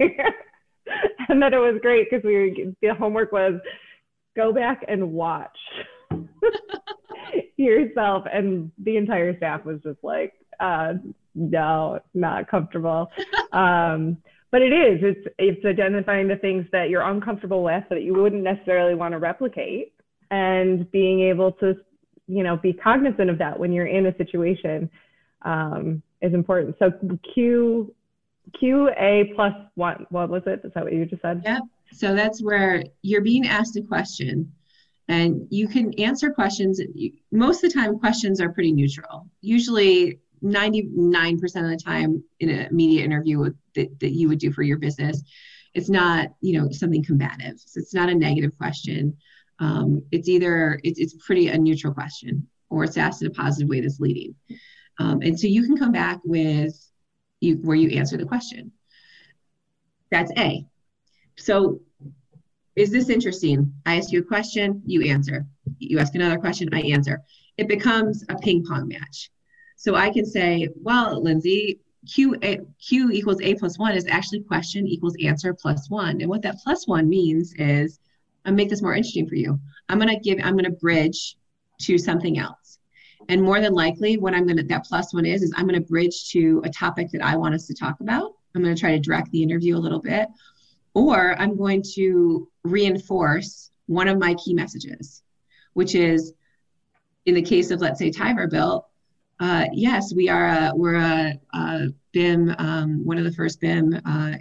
and 1.28 1.40
then 1.40 1.54
it 1.54 1.58
was 1.58 1.78
great 1.80 2.08
because 2.10 2.24
we 2.24 2.74
the 2.82 2.94
homework 2.94 3.30
was 3.30 3.60
go 4.36 4.52
back 4.52 4.84
and 4.88 5.12
watch 5.12 5.56
yourself, 7.56 8.24
and 8.32 8.72
the 8.78 8.96
entire 8.96 9.36
staff 9.36 9.64
was 9.64 9.80
just 9.82 10.02
like, 10.02 10.32
uh, 10.58 10.94
no, 11.34 12.00
not 12.14 12.48
comfortable. 12.48 13.10
Um, 13.52 14.18
but 14.50 14.62
it 14.62 14.72
is. 14.72 15.00
It's 15.02 15.34
it's 15.38 15.64
identifying 15.64 16.28
the 16.28 16.36
things 16.36 16.66
that 16.72 16.90
you're 16.90 17.02
uncomfortable 17.02 17.62
with 17.62 17.84
that 17.90 18.02
you 18.02 18.14
wouldn't 18.14 18.42
necessarily 18.42 18.94
want 18.94 19.12
to 19.12 19.18
replicate, 19.18 19.92
and 20.30 20.90
being 20.90 21.20
able 21.20 21.52
to, 21.52 21.74
you 22.26 22.42
know, 22.42 22.56
be 22.56 22.72
cognizant 22.72 23.30
of 23.30 23.38
that 23.38 23.58
when 23.58 23.72
you're 23.72 23.86
in 23.86 24.06
a 24.06 24.16
situation 24.16 24.90
um, 25.42 26.02
is 26.20 26.34
important. 26.34 26.76
So 26.78 26.92
Q 27.34 27.94
Q 28.58 28.90
A 28.98 29.32
plus 29.36 29.54
one. 29.76 30.06
What 30.10 30.30
was 30.30 30.42
it? 30.46 30.62
Is 30.64 30.72
that 30.74 30.84
what 30.84 30.92
you 30.92 31.06
just 31.06 31.22
said? 31.22 31.42
Yep. 31.44 31.62
So 31.92 32.14
that's 32.14 32.42
where 32.42 32.84
you're 33.02 33.22
being 33.22 33.46
asked 33.46 33.76
a 33.76 33.82
question 33.82 34.52
and 35.10 35.48
you 35.50 35.66
can 35.66 35.92
answer 35.94 36.30
questions 36.30 36.80
most 37.32 37.64
of 37.64 37.72
the 37.72 37.78
time 37.78 37.98
questions 37.98 38.40
are 38.40 38.48
pretty 38.48 38.72
neutral 38.72 39.26
usually 39.40 40.18
99% 40.42 41.42
of 41.42 41.50
the 41.50 41.80
time 41.82 42.22
in 42.40 42.50
a 42.50 42.70
media 42.70 43.04
interview 43.04 43.38
with, 43.38 43.56
that, 43.74 44.00
that 44.00 44.10
you 44.10 44.28
would 44.28 44.38
do 44.38 44.52
for 44.52 44.62
your 44.62 44.78
business 44.78 45.22
it's 45.74 45.88
not 45.88 46.28
you 46.40 46.58
know 46.58 46.70
something 46.70 47.04
combative. 47.04 47.58
So 47.58 47.80
it's 47.80 47.94
not 47.94 48.08
a 48.08 48.14
negative 48.14 48.56
question. 48.56 49.16
Um, 49.58 50.02
it's 50.10 50.28
either 50.28 50.80
it's, 50.82 50.98
it's 50.98 51.14
pretty 51.24 51.48
a 51.48 51.58
neutral 51.58 51.92
question 51.92 52.48
or 52.70 52.84
it's 52.84 52.96
asked 52.96 53.22
in 53.22 53.28
a 53.28 53.32
positive 53.32 53.68
way 53.68 53.80
that's 53.80 54.00
leading. 54.00 54.34
Um, 54.98 55.20
and 55.22 55.38
so 55.38 55.46
you 55.46 55.64
can 55.64 55.76
come 55.76 55.92
back 55.92 56.20
with 56.24 56.74
you 57.40 57.56
where 57.56 57.76
you 57.76 57.98
answer 57.98 58.16
the 58.16 58.24
question. 58.24 58.72
That's 60.10 60.32
a. 60.36 60.64
So 61.36 61.80
is 62.76 62.90
this 62.90 63.08
interesting? 63.08 63.72
I 63.86 63.96
ask 63.96 64.12
you 64.12 64.20
a 64.20 64.24
question 64.24 64.82
you 64.86 65.02
answer. 65.08 65.46
You 65.78 65.98
ask 65.98 66.14
another 66.14 66.38
question 66.38 66.68
i 66.72 66.80
answer. 66.80 67.22
It 67.56 67.68
becomes 67.68 68.24
a 68.28 68.36
ping 68.36 68.64
pong 68.64 68.88
match 68.88 69.30
so 69.80 69.94
I 69.94 70.10
can 70.10 70.26
say, 70.26 70.68
well, 70.76 71.22
Lindsay, 71.22 71.80
Q, 72.06 72.36
a, 72.42 72.58
Q 72.86 73.10
equals 73.12 73.40
A 73.40 73.54
plus 73.54 73.78
one 73.78 73.92
is 73.92 74.06
actually 74.06 74.42
question 74.42 74.86
equals 74.86 75.16
answer 75.24 75.54
plus 75.54 75.88
one. 75.88 76.20
And 76.20 76.28
what 76.28 76.42
that 76.42 76.58
plus 76.62 76.86
one 76.86 77.08
means 77.08 77.54
is, 77.54 77.98
I'll 78.44 78.52
make 78.52 78.68
this 78.68 78.82
more 78.82 78.94
interesting 78.94 79.26
for 79.26 79.36
you. 79.36 79.58
I'm 79.88 79.98
going 79.98 80.14
to 80.14 80.20
give, 80.20 80.38
I'm 80.44 80.52
going 80.52 80.66
to 80.66 80.70
bridge 80.70 81.38
to 81.80 81.96
something 81.96 82.38
else. 82.38 82.78
And 83.30 83.40
more 83.40 83.62
than 83.62 83.72
likely, 83.72 84.18
what 84.18 84.34
I'm 84.34 84.44
going 84.44 84.58
to, 84.58 84.64
that 84.64 84.84
plus 84.84 85.14
one 85.14 85.24
is, 85.24 85.42
is 85.42 85.54
I'm 85.56 85.66
going 85.66 85.80
to 85.80 85.88
bridge 85.88 86.28
to 86.32 86.60
a 86.62 86.68
topic 86.68 87.08
that 87.12 87.24
I 87.24 87.36
want 87.36 87.54
us 87.54 87.66
to 87.68 87.74
talk 87.74 88.00
about. 88.00 88.32
I'm 88.54 88.62
going 88.62 88.74
to 88.74 88.80
try 88.80 88.90
to 88.90 88.98
direct 88.98 89.30
the 89.30 89.42
interview 89.42 89.78
a 89.78 89.78
little 89.78 90.02
bit, 90.02 90.28
or 90.92 91.40
I'm 91.40 91.56
going 91.56 91.82
to 91.94 92.50
reinforce 92.64 93.70
one 93.86 94.08
of 94.08 94.18
my 94.18 94.34
key 94.34 94.52
messages, 94.52 95.22
which 95.72 95.94
is 95.94 96.34
in 97.24 97.34
the 97.34 97.40
case 97.40 97.70
of, 97.70 97.80
let's 97.80 97.98
say, 97.98 98.10
Tiber 98.10 98.46
Built, 98.46 98.84
uh, 99.40 99.64
yes, 99.72 100.12
we 100.14 100.28
are. 100.28 100.48
A, 100.48 100.72
we're 100.74 100.96
a, 100.96 101.34
a 101.54 101.88
BIM, 102.12 102.54
um, 102.58 103.04
one 103.04 103.18
of 103.18 103.24
the 103.24 103.32
first 103.32 103.60
BIM 103.60 103.98
uh, 104.04 104.34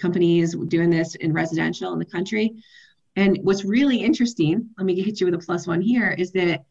companies 0.00 0.54
doing 0.68 0.90
this 0.90 1.14
in 1.16 1.32
residential 1.32 1.92
in 1.94 1.98
the 1.98 2.04
country. 2.04 2.54
And 3.16 3.38
what's 3.42 3.64
really 3.64 3.96
interesting, 3.96 4.68
let 4.76 4.84
me 4.84 5.00
hit 5.00 5.20
you 5.20 5.26
with 5.26 5.34
a 5.34 5.38
plus 5.38 5.66
one 5.66 5.80
here, 5.80 6.10
is 6.10 6.32
that 6.32 6.64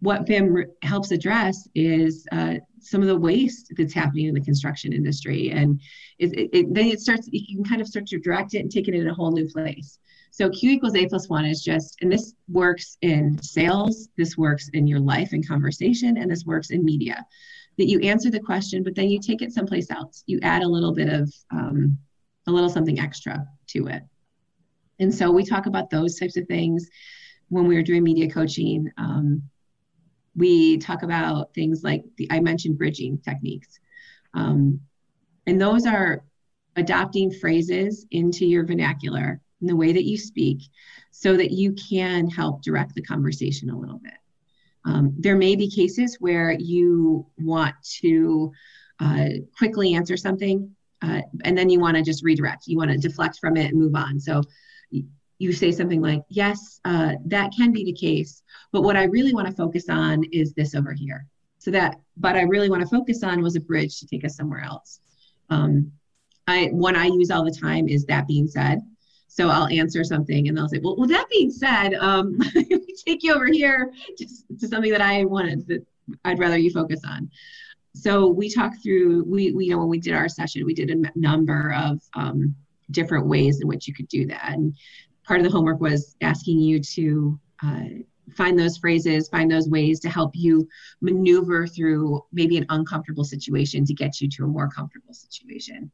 what 0.00 0.26
BIM 0.26 0.64
helps 0.82 1.10
address 1.10 1.68
is 1.74 2.24
uh, 2.30 2.54
some 2.78 3.02
of 3.02 3.08
the 3.08 3.18
waste 3.18 3.72
that's 3.76 3.92
happening 3.92 4.26
in 4.26 4.34
the 4.34 4.40
construction 4.40 4.92
industry. 4.92 5.50
And 5.50 5.80
it, 6.20 6.32
it, 6.38 6.50
it, 6.52 6.74
then 6.74 6.86
it 6.86 7.00
starts, 7.00 7.28
you 7.32 7.56
can 7.56 7.64
kind 7.64 7.80
of 7.80 7.88
start 7.88 8.06
to 8.06 8.20
direct 8.20 8.54
it 8.54 8.60
and 8.60 8.70
take 8.70 8.86
it 8.86 8.94
in 8.94 9.08
a 9.08 9.14
whole 9.14 9.32
new 9.32 9.48
place. 9.48 9.98
So 10.38 10.48
Q 10.48 10.70
equals 10.70 10.94
A 10.94 11.04
plus 11.08 11.28
one 11.28 11.44
is 11.44 11.64
just, 11.64 11.96
and 12.00 12.12
this 12.12 12.32
works 12.46 12.96
in 13.02 13.42
sales, 13.42 14.08
this 14.16 14.38
works 14.38 14.68
in 14.72 14.86
your 14.86 15.00
life 15.00 15.32
and 15.32 15.46
conversation, 15.46 16.16
and 16.16 16.30
this 16.30 16.44
works 16.44 16.70
in 16.70 16.84
media. 16.84 17.26
That 17.76 17.88
you 17.88 17.98
answer 17.98 18.30
the 18.30 18.38
question, 18.38 18.84
but 18.84 18.94
then 18.94 19.08
you 19.08 19.18
take 19.18 19.42
it 19.42 19.52
someplace 19.52 19.90
else. 19.90 20.22
You 20.26 20.38
add 20.44 20.62
a 20.62 20.68
little 20.68 20.94
bit 20.94 21.08
of, 21.08 21.34
um, 21.50 21.98
a 22.46 22.52
little 22.52 22.70
something 22.70 23.00
extra 23.00 23.44
to 23.70 23.88
it. 23.88 24.04
And 25.00 25.12
so 25.12 25.32
we 25.32 25.44
talk 25.44 25.66
about 25.66 25.90
those 25.90 26.20
types 26.20 26.36
of 26.36 26.46
things 26.46 26.88
when 27.48 27.66
we 27.66 27.74
were 27.74 27.82
doing 27.82 28.04
media 28.04 28.30
coaching. 28.30 28.88
Um, 28.96 29.42
we 30.36 30.78
talk 30.78 31.02
about 31.02 31.52
things 31.52 31.82
like 31.82 32.04
the, 32.16 32.28
I 32.30 32.38
mentioned 32.38 32.78
bridging 32.78 33.18
techniques. 33.18 33.80
Um, 34.34 34.82
and 35.48 35.60
those 35.60 35.84
are 35.84 36.22
adopting 36.76 37.32
phrases 37.32 38.06
into 38.12 38.46
your 38.46 38.64
vernacular 38.64 39.40
and 39.60 39.68
the 39.68 39.76
way 39.76 39.92
that 39.92 40.04
you 40.04 40.16
speak 40.16 40.62
so 41.10 41.36
that 41.36 41.50
you 41.50 41.72
can 41.72 42.28
help 42.28 42.62
direct 42.62 42.94
the 42.94 43.02
conversation 43.02 43.70
a 43.70 43.78
little 43.78 43.98
bit. 43.98 44.12
Um, 44.84 45.14
there 45.18 45.36
may 45.36 45.56
be 45.56 45.70
cases 45.70 46.16
where 46.20 46.52
you 46.52 47.26
want 47.36 47.74
to 48.00 48.52
uh, 49.00 49.28
quickly 49.56 49.94
answer 49.94 50.16
something 50.16 50.74
uh, 51.02 51.20
and 51.44 51.56
then 51.56 51.70
you 51.70 51.80
want 51.80 51.96
to 51.96 52.02
just 52.02 52.24
redirect. 52.24 52.66
You 52.66 52.76
want 52.76 52.90
to 52.90 52.98
deflect 52.98 53.38
from 53.38 53.56
it 53.56 53.70
and 53.70 53.78
move 53.80 53.94
on. 53.94 54.18
So 54.18 54.42
you 55.38 55.52
say 55.52 55.70
something 55.70 56.00
like, 56.00 56.22
Yes, 56.28 56.80
uh, 56.84 57.14
that 57.26 57.52
can 57.56 57.72
be 57.72 57.84
the 57.84 57.92
case. 57.92 58.42
But 58.72 58.82
what 58.82 58.96
I 58.96 59.04
really 59.04 59.32
want 59.32 59.46
to 59.46 59.54
focus 59.54 59.88
on 59.88 60.24
is 60.32 60.52
this 60.54 60.74
over 60.74 60.92
here. 60.92 61.26
So 61.58 61.70
that, 61.72 62.00
but 62.16 62.36
I 62.36 62.42
really 62.42 62.70
want 62.70 62.82
to 62.82 62.88
focus 62.88 63.22
on 63.22 63.42
was 63.42 63.56
a 63.56 63.60
bridge 63.60 63.98
to 64.00 64.06
take 64.06 64.24
us 64.24 64.36
somewhere 64.36 64.62
else. 64.62 65.00
Um, 65.50 65.92
I, 66.46 66.66
one 66.66 66.96
I 66.96 67.06
use 67.06 67.30
all 67.30 67.44
the 67.44 67.50
time 67.50 67.88
is 67.88 68.04
that 68.06 68.26
being 68.26 68.48
said. 68.48 68.80
So 69.28 69.48
I'll 69.48 69.68
answer 69.68 70.02
something 70.02 70.48
and 70.48 70.56
they'll 70.56 70.68
say, 70.68 70.80
well, 70.82 70.96
well 70.96 71.08
that 71.08 71.28
being 71.30 71.50
said, 71.50 71.94
um, 71.94 72.38
take 73.06 73.22
you 73.22 73.34
over 73.34 73.46
here 73.46 73.92
to, 74.16 74.26
to 74.58 74.66
something 74.66 74.90
that 74.90 75.02
I 75.02 75.24
wanted 75.24 75.66
that 75.68 75.86
I'd 76.24 76.38
rather 76.38 76.58
you 76.58 76.70
focus 76.70 77.00
on. 77.08 77.30
So 77.94 78.26
we 78.28 78.50
talked 78.50 78.82
through, 78.82 79.24
we, 79.24 79.52
we 79.52 79.66
you 79.66 79.72
know, 79.72 79.78
when 79.78 79.88
we 79.88 80.00
did 80.00 80.14
our 80.14 80.28
session, 80.28 80.64
we 80.64 80.74
did 80.74 80.90
a 80.90 81.18
number 81.18 81.74
of 81.74 82.00
um, 82.14 82.54
different 82.90 83.26
ways 83.26 83.60
in 83.60 83.68
which 83.68 83.86
you 83.86 83.94
could 83.94 84.08
do 84.08 84.26
that. 84.26 84.52
And 84.52 84.74
part 85.24 85.40
of 85.40 85.44
the 85.44 85.52
homework 85.52 85.80
was 85.80 86.16
asking 86.20 86.60
you 86.60 86.80
to 86.80 87.38
uh, 87.62 87.84
find 88.34 88.58
those 88.58 88.78
phrases, 88.78 89.28
find 89.28 89.50
those 89.50 89.68
ways 89.68 90.00
to 90.00 90.08
help 90.08 90.32
you 90.34 90.68
maneuver 91.00 91.66
through 91.66 92.24
maybe 92.32 92.56
an 92.56 92.66
uncomfortable 92.68 93.24
situation 93.24 93.84
to 93.84 93.94
get 93.94 94.20
you 94.20 94.28
to 94.30 94.44
a 94.44 94.48
more 94.48 94.68
comfortable 94.68 95.14
situation. 95.14 95.90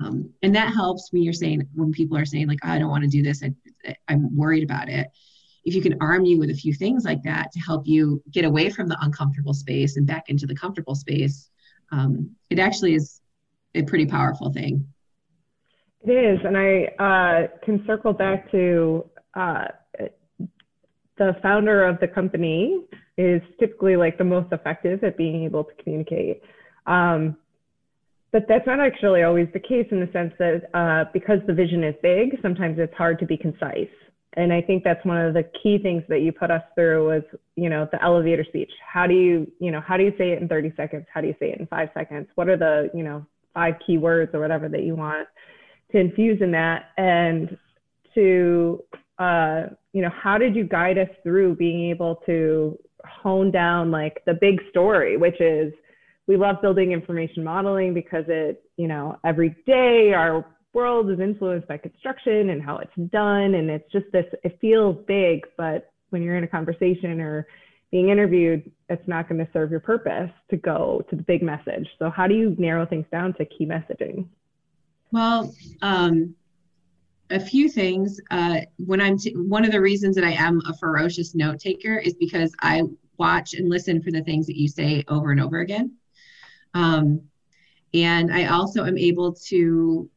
Um, 0.00 0.30
and 0.42 0.54
that 0.56 0.72
helps 0.72 1.12
when 1.12 1.22
you're 1.22 1.32
saying, 1.32 1.68
when 1.74 1.92
people 1.92 2.16
are 2.16 2.24
saying, 2.24 2.48
like, 2.48 2.58
oh, 2.64 2.68
I 2.68 2.78
don't 2.78 2.90
want 2.90 3.04
to 3.04 3.10
do 3.10 3.22
this, 3.22 3.42
I, 3.42 3.94
I'm 4.08 4.34
worried 4.36 4.64
about 4.64 4.88
it. 4.88 5.08
If 5.64 5.74
you 5.74 5.80
can 5.80 5.96
arm 6.00 6.24
you 6.24 6.38
with 6.38 6.50
a 6.50 6.54
few 6.54 6.74
things 6.74 7.04
like 7.04 7.22
that 7.22 7.52
to 7.52 7.60
help 7.60 7.86
you 7.86 8.22
get 8.30 8.44
away 8.44 8.70
from 8.70 8.88
the 8.88 8.98
uncomfortable 9.00 9.54
space 9.54 9.96
and 9.96 10.06
back 10.06 10.24
into 10.28 10.46
the 10.46 10.54
comfortable 10.54 10.94
space, 10.94 11.48
um, 11.92 12.30
it 12.50 12.58
actually 12.58 12.94
is 12.94 13.20
a 13.74 13.82
pretty 13.82 14.06
powerful 14.06 14.52
thing. 14.52 14.86
It 16.02 16.12
is, 16.12 16.40
and 16.44 16.56
I 16.56 16.84
uh, 16.98 17.64
can 17.64 17.82
circle 17.86 18.12
back 18.12 18.50
to 18.50 19.08
uh, 19.34 19.68
the 21.16 21.36
founder 21.42 21.84
of 21.84 21.98
the 22.00 22.08
company 22.08 22.80
is 23.16 23.40
typically 23.58 23.96
like 23.96 24.18
the 24.18 24.24
most 24.24 24.52
effective 24.52 25.02
at 25.04 25.16
being 25.16 25.44
able 25.44 25.64
to 25.64 25.72
communicate. 25.82 26.42
Um, 26.86 27.36
but 28.34 28.46
that's 28.48 28.66
not 28.66 28.80
actually 28.80 29.22
always 29.22 29.46
the 29.52 29.60
case 29.60 29.86
in 29.92 30.00
the 30.00 30.10
sense 30.12 30.34
that 30.40 30.62
uh, 30.74 31.08
because 31.12 31.38
the 31.46 31.54
vision 31.54 31.84
is 31.84 31.94
big, 32.02 32.36
sometimes 32.42 32.80
it's 32.80 32.92
hard 32.94 33.16
to 33.20 33.26
be 33.26 33.36
concise. 33.36 33.86
And 34.32 34.52
I 34.52 34.60
think 34.60 34.82
that's 34.82 35.04
one 35.06 35.18
of 35.18 35.34
the 35.34 35.48
key 35.62 35.78
things 35.78 36.02
that 36.08 36.20
you 36.20 36.32
put 36.32 36.50
us 36.50 36.64
through 36.74 37.06
was, 37.06 37.22
you 37.54 37.70
know, 37.70 37.88
the 37.92 38.02
elevator 38.02 38.42
speech. 38.42 38.72
How 38.84 39.06
do 39.06 39.14
you, 39.14 39.46
you 39.60 39.70
know, 39.70 39.80
how 39.80 39.96
do 39.96 40.02
you 40.02 40.12
say 40.18 40.32
it 40.32 40.42
in 40.42 40.48
30 40.48 40.72
seconds? 40.76 41.06
How 41.14 41.20
do 41.20 41.28
you 41.28 41.36
say 41.38 41.50
it 41.52 41.60
in 41.60 41.68
five 41.68 41.90
seconds? 41.94 42.26
What 42.34 42.48
are 42.48 42.56
the, 42.56 42.90
you 42.92 43.04
know, 43.04 43.24
five 43.54 43.74
key 43.86 43.98
words 43.98 44.32
or 44.34 44.40
whatever 44.40 44.68
that 44.68 44.82
you 44.82 44.96
want 44.96 45.28
to 45.92 45.98
infuse 46.00 46.42
in 46.42 46.50
that? 46.50 46.86
And 46.98 47.56
to, 48.16 48.82
uh, 49.20 49.66
you 49.92 50.02
know, 50.02 50.10
how 50.10 50.38
did 50.38 50.56
you 50.56 50.64
guide 50.64 50.98
us 50.98 51.08
through 51.22 51.54
being 51.54 51.88
able 51.88 52.16
to 52.26 52.76
hone 53.04 53.52
down 53.52 53.92
like 53.92 54.24
the 54.26 54.34
big 54.34 54.58
story, 54.70 55.16
which 55.16 55.40
is 55.40 55.72
we 56.26 56.36
love 56.36 56.62
building 56.62 56.92
information 56.92 57.44
modeling 57.44 57.94
because 57.94 58.24
it, 58.28 58.64
you 58.76 58.88
know, 58.88 59.18
every 59.24 59.54
day 59.66 60.12
our 60.14 60.46
world 60.72 61.10
is 61.10 61.20
influenced 61.20 61.68
by 61.68 61.76
construction 61.76 62.50
and 62.50 62.62
how 62.62 62.78
it's 62.78 63.10
done. 63.10 63.54
And 63.54 63.70
it's 63.70 63.90
just 63.92 64.06
this, 64.12 64.26
it 64.42 64.58
feels 64.60 64.96
big, 65.06 65.46
but 65.56 65.92
when 66.10 66.22
you're 66.22 66.36
in 66.36 66.44
a 66.44 66.48
conversation 66.48 67.20
or 67.20 67.46
being 67.90 68.08
interviewed, 68.08 68.70
it's 68.88 69.06
not 69.06 69.28
going 69.28 69.44
to 69.44 69.48
serve 69.52 69.70
your 69.70 69.80
purpose 69.80 70.30
to 70.50 70.56
go 70.56 71.04
to 71.10 71.16
the 71.16 71.22
big 71.22 71.42
message. 71.42 71.88
So, 71.98 72.10
how 72.10 72.26
do 72.26 72.34
you 72.34 72.56
narrow 72.58 72.86
things 72.86 73.06
down 73.12 73.34
to 73.34 73.44
key 73.44 73.66
messaging? 73.66 74.26
Well, 75.12 75.54
um, 75.80 76.34
a 77.30 77.38
few 77.38 77.68
things. 77.68 78.20
Uh, 78.30 78.62
when 78.78 79.00
I'm 79.00 79.16
t- 79.16 79.32
one 79.36 79.64
of 79.64 79.70
the 79.70 79.80
reasons 79.80 80.16
that 80.16 80.24
I 80.24 80.32
am 80.32 80.60
a 80.68 80.76
ferocious 80.76 81.36
note 81.36 81.60
taker 81.60 81.96
is 81.96 82.14
because 82.14 82.52
I 82.60 82.82
watch 83.16 83.54
and 83.54 83.68
listen 83.68 84.02
for 84.02 84.10
the 84.10 84.22
things 84.22 84.46
that 84.46 84.58
you 84.58 84.66
say 84.66 85.04
over 85.06 85.30
and 85.30 85.40
over 85.40 85.60
again. 85.60 85.92
Um, 86.74 87.22
and 87.92 88.32
I 88.32 88.46
also 88.46 88.84
am 88.84 88.98
able 88.98 89.32
to 89.46 90.10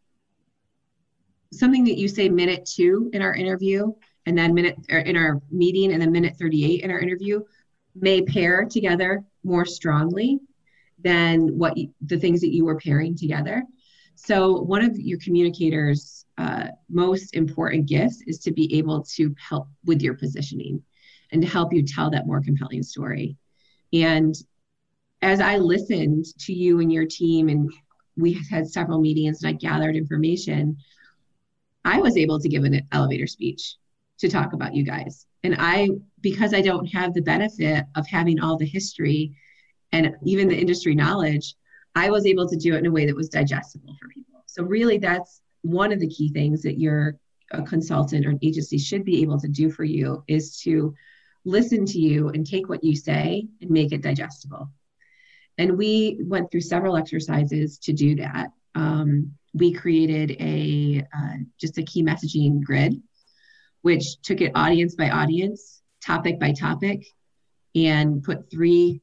something 1.53 1.83
that 1.85 1.97
you 1.97 2.07
say 2.07 2.27
minute 2.27 2.65
two 2.65 3.09
in 3.13 3.21
our 3.21 3.33
interview, 3.33 3.93
and 4.25 4.37
then 4.37 4.53
minute 4.53 4.75
in 4.89 5.15
our 5.15 5.41
meeting, 5.49 5.93
and 5.93 6.01
then 6.01 6.11
minute 6.11 6.35
38 6.37 6.83
in 6.83 6.91
our 6.91 6.99
interview 6.99 7.41
may 7.95 8.21
pair 8.21 8.65
together 8.65 9.23
more 9.43 9.65
strongly 9.65 10.39
than 10.99 11.57
what 11.57 11.77
you, 11.77 11.93
the 12.05 12.19
things 12.19 12.41
that 12.41 12.53
you 12.53 12.65
were 12.65 12.77
pairing 12.77 13.15
together. 13.15 13.63
So 14.15 14.61
one 14.61 14.83
of 14.83 14.97
your 14.99 15.19
communicators' 15.19 16.25
uh, 16.37 16.69
most 16.89 17.35
important 17.35 17.87
gifts 17.87 18.21
is 18.25 18.39
to 18.39 18.51
be 18.51 18.77
able 18.77 19.03
to 19.15 19.33
help 19.39 19.67
with 19.85 20.01
your 20.01 20.15
positioning 20.15 20.81
and 21.31 21.41
to 21.41 21.47
help 21.47 21.71
you 21.71 21.83
tell 21.83 22.09
that 22.09 22.25
more 22.25 22.41
compelling 22.41 22.83
story. 22.83 23.37
And 23.93 24.35
as 25.21 25.39
I 25.39 25.57
listened 25.57 26.25
to 26.39 26.53
you 26.53 26.79
and 26.79 26.91
your 26.91 27.05
team, 27.05 27.49
and 27.49 27.71
we 28.15 28.39
had 28.49 28.67
several 28.67 28.99
meetings 28.99 29.41
and 29.41 29.49
I 29.49 29.53
gathered 29.53 29.95
information, 29.95 30.77
I 31.85 31.99
was 31.99 32.17
able 32.17 32.39
to 32.39 32.49
give 32.49 32.63
an 32.63 32.81
elevator 32.91 33.27
speech 33.27 33.75
to 34.19 34.29
talk 34.29 34.53
about 34.53 34.75
you 34.75 34.83
guys. 34.83 35.25
And 35.43 35.55
I, 35.57 35.89
because 36.21 36.53
I 36.53 36.61
don't 36.61 36.87
have 36.87 37.13
the 37.13 37.21
benefit 37.21 37.85
of 37.95 38.07
having 38.07 38.39
all 38.39 38.57
the 38.57 38.65
history 38.65 39.33
and 39.91 40.15
even 40.25 40.47
the 40.47 40.59
industry 40.59 40.95
knowledge, 40.95 41.55
I 41.95 42.09
was 42.09 42.25
able 42.25 42.47
to 42.49 42.57
do 42.57 42.75
it 42.75 42.79
in 42.79 42.85
a 42.85 42.91
way 42.91 43.05
that 43.05 43.15
was 43.15 43.29
digestible 43.29 43.95
for 43.99 44.09
people. 44.09 44.43
So, 44.45 44.63
really, 44.63 44.97
that's 44.97 45.41
one 45.61 45.91
of 45.91 45.99
the 45.99 46.09
key 46.09 46.29
things 46.29 46.61
that 46.63 46.79
your 46.79 47.17
a 47.51 47.63
consultant 47.63 48.25
or 48.25 48.29
an 48.29 48.39
agency 48.41 48.77
should 48.77 49.05
be 49.05 49.21
able 49.21 49.39
to 49.39 49.47
do 49.47 49.69
for 49.69 49.83
you 49.83 50.23
is 50.27 50.57
to 50.59 50.93
listen 51.45 51.85
to 51.85 51.99
you 51.99 52.29
and 52.29 52.45
take 52.45 52.67
what 52.67 52.83
you 52.83 52.95
say 52.95 53.47
and 53.61 53.71
make 53.71 53.93
it 53.93 54.01
digestible. 54.01 54.69
And 55.57 55.77
we 55.77 56.19
went 56.21 56.51
through 56.51 56.61
several 56.61 56.97
exercises 56.97 57.79
to 57.79 57.93
do 57.93 58.15
that. 58.15 58.49
Um, 58.75 59.33
we 59.53 59.73
created 59.73 60.31
a 60.39 61.03
uh, 61.15 61.37
just 61.59 61.77
a 61.77 61.83
key 61.83 62.03
messaging 62.03 62.61
grid, 62.61 63.01
which 63.81 64.21
took 64.21 64.41
it 64.41 64.51
audience 64.55 64.95
by 64.95 65.09
audience, 65.09 65.81
topic 66.05 66.39
by 66.39 66.51
topic, 66.51 67.07
and 67.75 68.23
put 68.23 68.51
three 68.51 69.01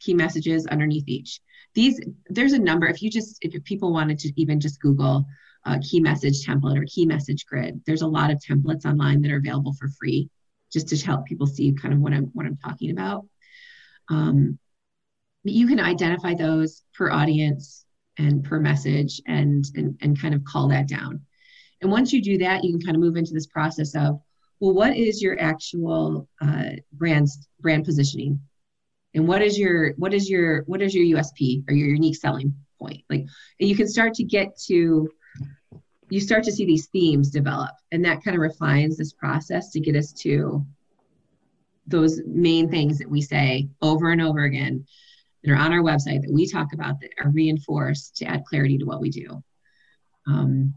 key 0.00 0.14
messages 0.14 0.66
underneath 0.66 1.08
each. 1.08 1.40
These 1.74 2.00
there's 2.28 2.52
a 2.52 2.58
number. 2.58 2.86
If 2.86 3.02
you 3.02 3.10
just 3.10 3.38
if 3.40 3.64
people 3.64 3.92
wanted 3.92 4.18
to 4.20 4.32
even 4.40 4.60
just 4.60 4.80
Google 4.80 5.26
a 5.64 5.78
key 5.78 6.00
message 6.00 6.44
template 6.44 6.78
or 6.78 6.84
key 6.86 7.06
message 7.06 7.46
grid, 7.46 7.80
there's 7.86 8.02
a 8.02 8.06
lot 8.06 8.30
of 8.30 8.38
templates 8.38 8.84
online 8.84 9.22
that 9.22 9.32
are 9.32 9.36
available 9.36 9.72
for 9.74 9.88
free 9.88 10.28
just 10.72 10.88
to 10.88 10.96
help 10.96 11.26
people 11.26 11.46
see 11.46 11.72
kind 11.72 11.94
of 11.94 12.00
what 12.00 12.12
I'm 12.12 12.26
what 12.34 12.46
I'm 12.46 12.56
talking 12.56 12.90
about. 12.90 13.26
Um, 14.08 14.58
you 15.44 15.66
can 15.66 15.80
identify 15.80 16.34
those 16.34 16.82
per 16.94 17.10
audience 17.10 17.84
and 18.18 18.44
per 18.44 18.60
message 18.60 19.20
and, 19.26 19.64
and 19.74 19.98
and 20.00 20.20
kind 20.20 20.34
of 20.34 20.44
call 20.44 20.68
that 20.68 20.88
down. 20.88 21.20
And 21.80 21.90
once 21.90 22.12
you 22.12 22.22
do 22.22 22.38
that, 22.38 22.62
you 22.62 22.72
can 22.72 22.80
kind 22.80 22.96
of 22.96 23.02
move 23.02 23.16
into 23.16 23.32
this 23.32 23.46
process 23.46 23.94
of, 23.96 24.20
well, 24.60 24.72
what 24.72 24.96
is 24.96 25.20
your 25.20 25.40
actual 25.40 26.28
uh, 26.40 26.70
brand 26.92 27.28
brand 27.60 27.84
positioning, 27.84 28.40
and 29.14 29.26
what 29.26 29.42
is 29.42 29.58
your 29.58 29.92
what 29.94 30.14
is 30.14 30.30
your 30.30 30.62
what 30.62 30.82
is 30.82 30.94
your 30.94 31.18
USP 31.18 31.64
or 31.68 31.74
your 31.74 31.88
unique 31.88 32.16
selling 32.16 32.54
point? 32.78 33.02
Like, 33.10 33.26
and 33.60 33.68
you 33.68 33.74
can 33.74 33.88
start 33.88 34.14
to 34.14 34.24
get 34.24 34.56
to 34.66 35.10
you 36.12 36.20
start 36.20 36.44
to 36.44 36.52
see 36.52 36.66
these 36.66 36.88
themes 36.88 37.30
develop 37.30 37.70
and 37.90 38.04
that 38.04 38.22
kind 38.22 38.36
of 38.36 38.42
refines 38.42 38.98
this 38.98 39.14
process 39.14 39.70
to 39.70 39.80
get 39.80 39.96
us 39.96 40.12
to 40.12 40.62
those 41.86 42.20
main 42.26 42.68
things 42.68 42.98
that 42.98 43.08
we 43.08 43.22
say 43.22 43.66
over 43.80 44.12
and 44.12 44.20
over 44.20 44.44
again 44.44 44.84
that 45.42 45.50
are 45.50 45.56
on 45.56 45.72
our 45.72 45.82
website 45.82 46.22
that 46.22 46.32
we 46.32 46.46
talk 46.48 46.72
about 46.72 47.00
that 47.00 47.10
are 47.22 47.30
reinforced 47.30 48.16
to 48.16 48.24
add 48.24 48.44
clarity 48.44 48.78
to 48.78 48.84
what 48.84 49.00
we 49.00 49.10
do. 49.10 49.42
Um, 50.26 50.74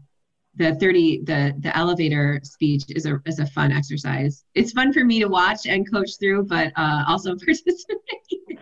the 0.56 0.74
30 0.76 1.24
the 1.24 1.54
the 1.58 1.76
elevator 1.76 2.40
speech 2.42 2.84
is 2.88 3.04
a 3.06 3.20
is 3.26 3.38
a 3.38 3.46
fun 3.46 3.70
exercise. 3.70 4.44
It's 4.54 4.72
fun 4.72 4.92
for 4.92 5.04
me 5.04 5.20
to 5.20 5.28
watch 5.28 5.66
and 5.66 5.90
coach 5.90 6.18
through 6.18 6.44
but 6.44 6.72
uh, 6.76 7.04
also 7.06 7.36
participate. 7.44 8.58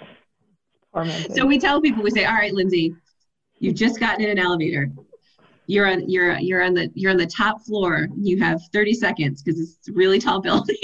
So 1.34 1.46
we 1.46 1.58
tell 1.58 1.80
people 1.80 2.02
we 2.02 2.10
say 2.10 2.24
all 2.24 2.34
right 2.34 2.52
lindsay 2.52 2.94
you've 3.58 3.74
just 3.74 4.00
gotten 4.00 4.24
in 4.24 4.30
an 4.30 4.38
elevator. 4.38 4.90
You're 5.66 5.86
on 5.86 6.08
you're 6.08 6.38
you're 6.38 6.62
on 6.62 6.74
the 6.74 6.90
you're 6.94 7.10
on 7.10 7.16
the 7.16 7.26
top 7.26 7.62
floor. 7.62 8.08
You 8.16 8.38
have 8.40 8.60
30 8.72 8.94
seconds 8.94 9.42
because 9.42 9.60
it's 9.60 9.88
a 9.88 9.92
really 9.92 10.18
tall 10.18 10.40
building 10.42 10.76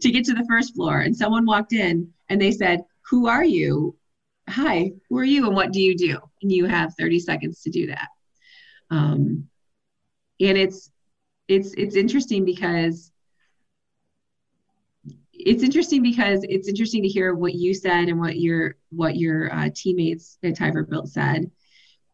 to 0.00 0.10
get 0.10 0.24
to 0.26 0.34
the 0.34 0.44
first 0.48 0.74
floor. 0.74 1.00
And 1.00 1.16
someone 1.16 1.46
walked 1.46 1.72
in 1.72 2.12
and 2.28 2.40
they 2.40 2.50
said 2.50 2.80
who 3.10 3.26
are 3.28 3.44
you? 3.44 3.96
Hi 4.48 4.92
who 5.08 5.18
are 5.18 5.24
you 5.24 5.46
and 5.46 5.54
what 5.54 5.72
do 5.72 5.80
you 5.80 5.96
do? 5.96 6.18
And 6.42 6.52
you 6.52 6.66
have 6.66 6.94
30 6.98 7.20
seconds 7.20 7.62
to 7.62 7.70
do 7.70 7.86
that. 7.86 8.08
Um, 8.90 9.48
and 10.40 10.58
it's 10.58 10.90
it's 11.48 11.72
it's 11.74 11.96
interesting 11.96 12.44
because 12.44 13.10
it's 15.32 15.62
interesting 15.62 16.02
because 16.02 16.44
it's 16.48 16.68
interesting 16.68 17.02
to 17.02 17.08
hear 17.08 17.34
what 17.34 17.54
you 17.54 17.74
said 17.74 18.08
and 18.08 18.18
what 18.18 18.38
your 18.38 18.76
what 18.90 19.16
your 19.16 19.52
uh, 19.52 19.68
teammates 19.74 20.38
at 20.42 20.56
Tiber 20.56 20.84
Built 20.84 21.08
said. 21.08 21.50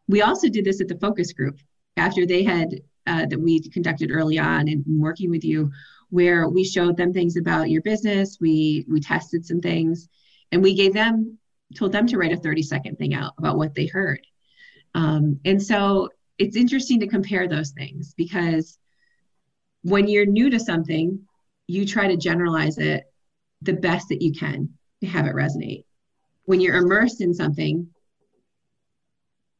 We 0.07 0.21
also 0.21 0.49
did 0.49 0.65
this 0.65 0.81
at 0.81 0.87
the 0.87 0.97
focus 0.99 1.31
group 1.33 1.59
after 1.97 2.25
they 2.25 2.43
had 2.43 2.81
uh, 3.07 3.25
that 3.25 3.39
we 3.39 3.61
conducted 3.69 4.11
early 4.11 4.37
on 4.37 4.67
and 4.67 4.83
working 4.87 5.29
with 5.29 5.43
you 5.43 5.71
where 6.09 6.47
we 6.49 6.63
showed 6.63 6.97
them 6.97 7.13
things 7.13 7.37
about 7.37 7.69
your 7.69 7.81
business. 7.81 8.37
We 8.39 8.85
we 8.89 8.99
tested 8.99 9.45
some 9.45 9.61
things 9.61 10.09
and 10.51 10.61
we 10.61 10.73
gave 10.73 10.93
them 10.93 11.37
told 11.75 11.91
them 11.91 12.07
to 12.07 12.17
write 12.17 12.33
a 12.33 12.37
30 12.37 12.63
second 12.63 12.97
thing 12.97 13.13
out 13.13 13.33
about 13.37 13.57
what 13.57 13.73
they 13.73 13.85
heard. 13.85 14.25
Um, 14.93 15.39
and 15.45 15.61
so 15.61 16.09
it's 16.37 16.55
interesting 16.55 16.99
to 16.99 17.07
compare 17.07 17.47
those 17.47 17.71
things 17.71 18.13
because 18.17 18.77
when 19.83 20.07
you're 20.07 20.25
new 20.25 20.49
to 20.49 20.59
something 20.59 21.21
you 21.67 21.85
try 21.85 22.07
to 22.07 22.17
generalize 22.17 22.77
it 22.77 23.05
the 23.61 23.73
best 23.73 24.09
that 24.09 24.21
you 24.21 24.33
can 24.33 24.69
to 24.99 25.07
have 25.07 25.25
it 25.27 25.35
resonate. 25.35 25.85
When 26.43 26.59
you're 26.59 26.75
immersed 26.75 27.21
in 27.21 27.33
something 27.33 27.87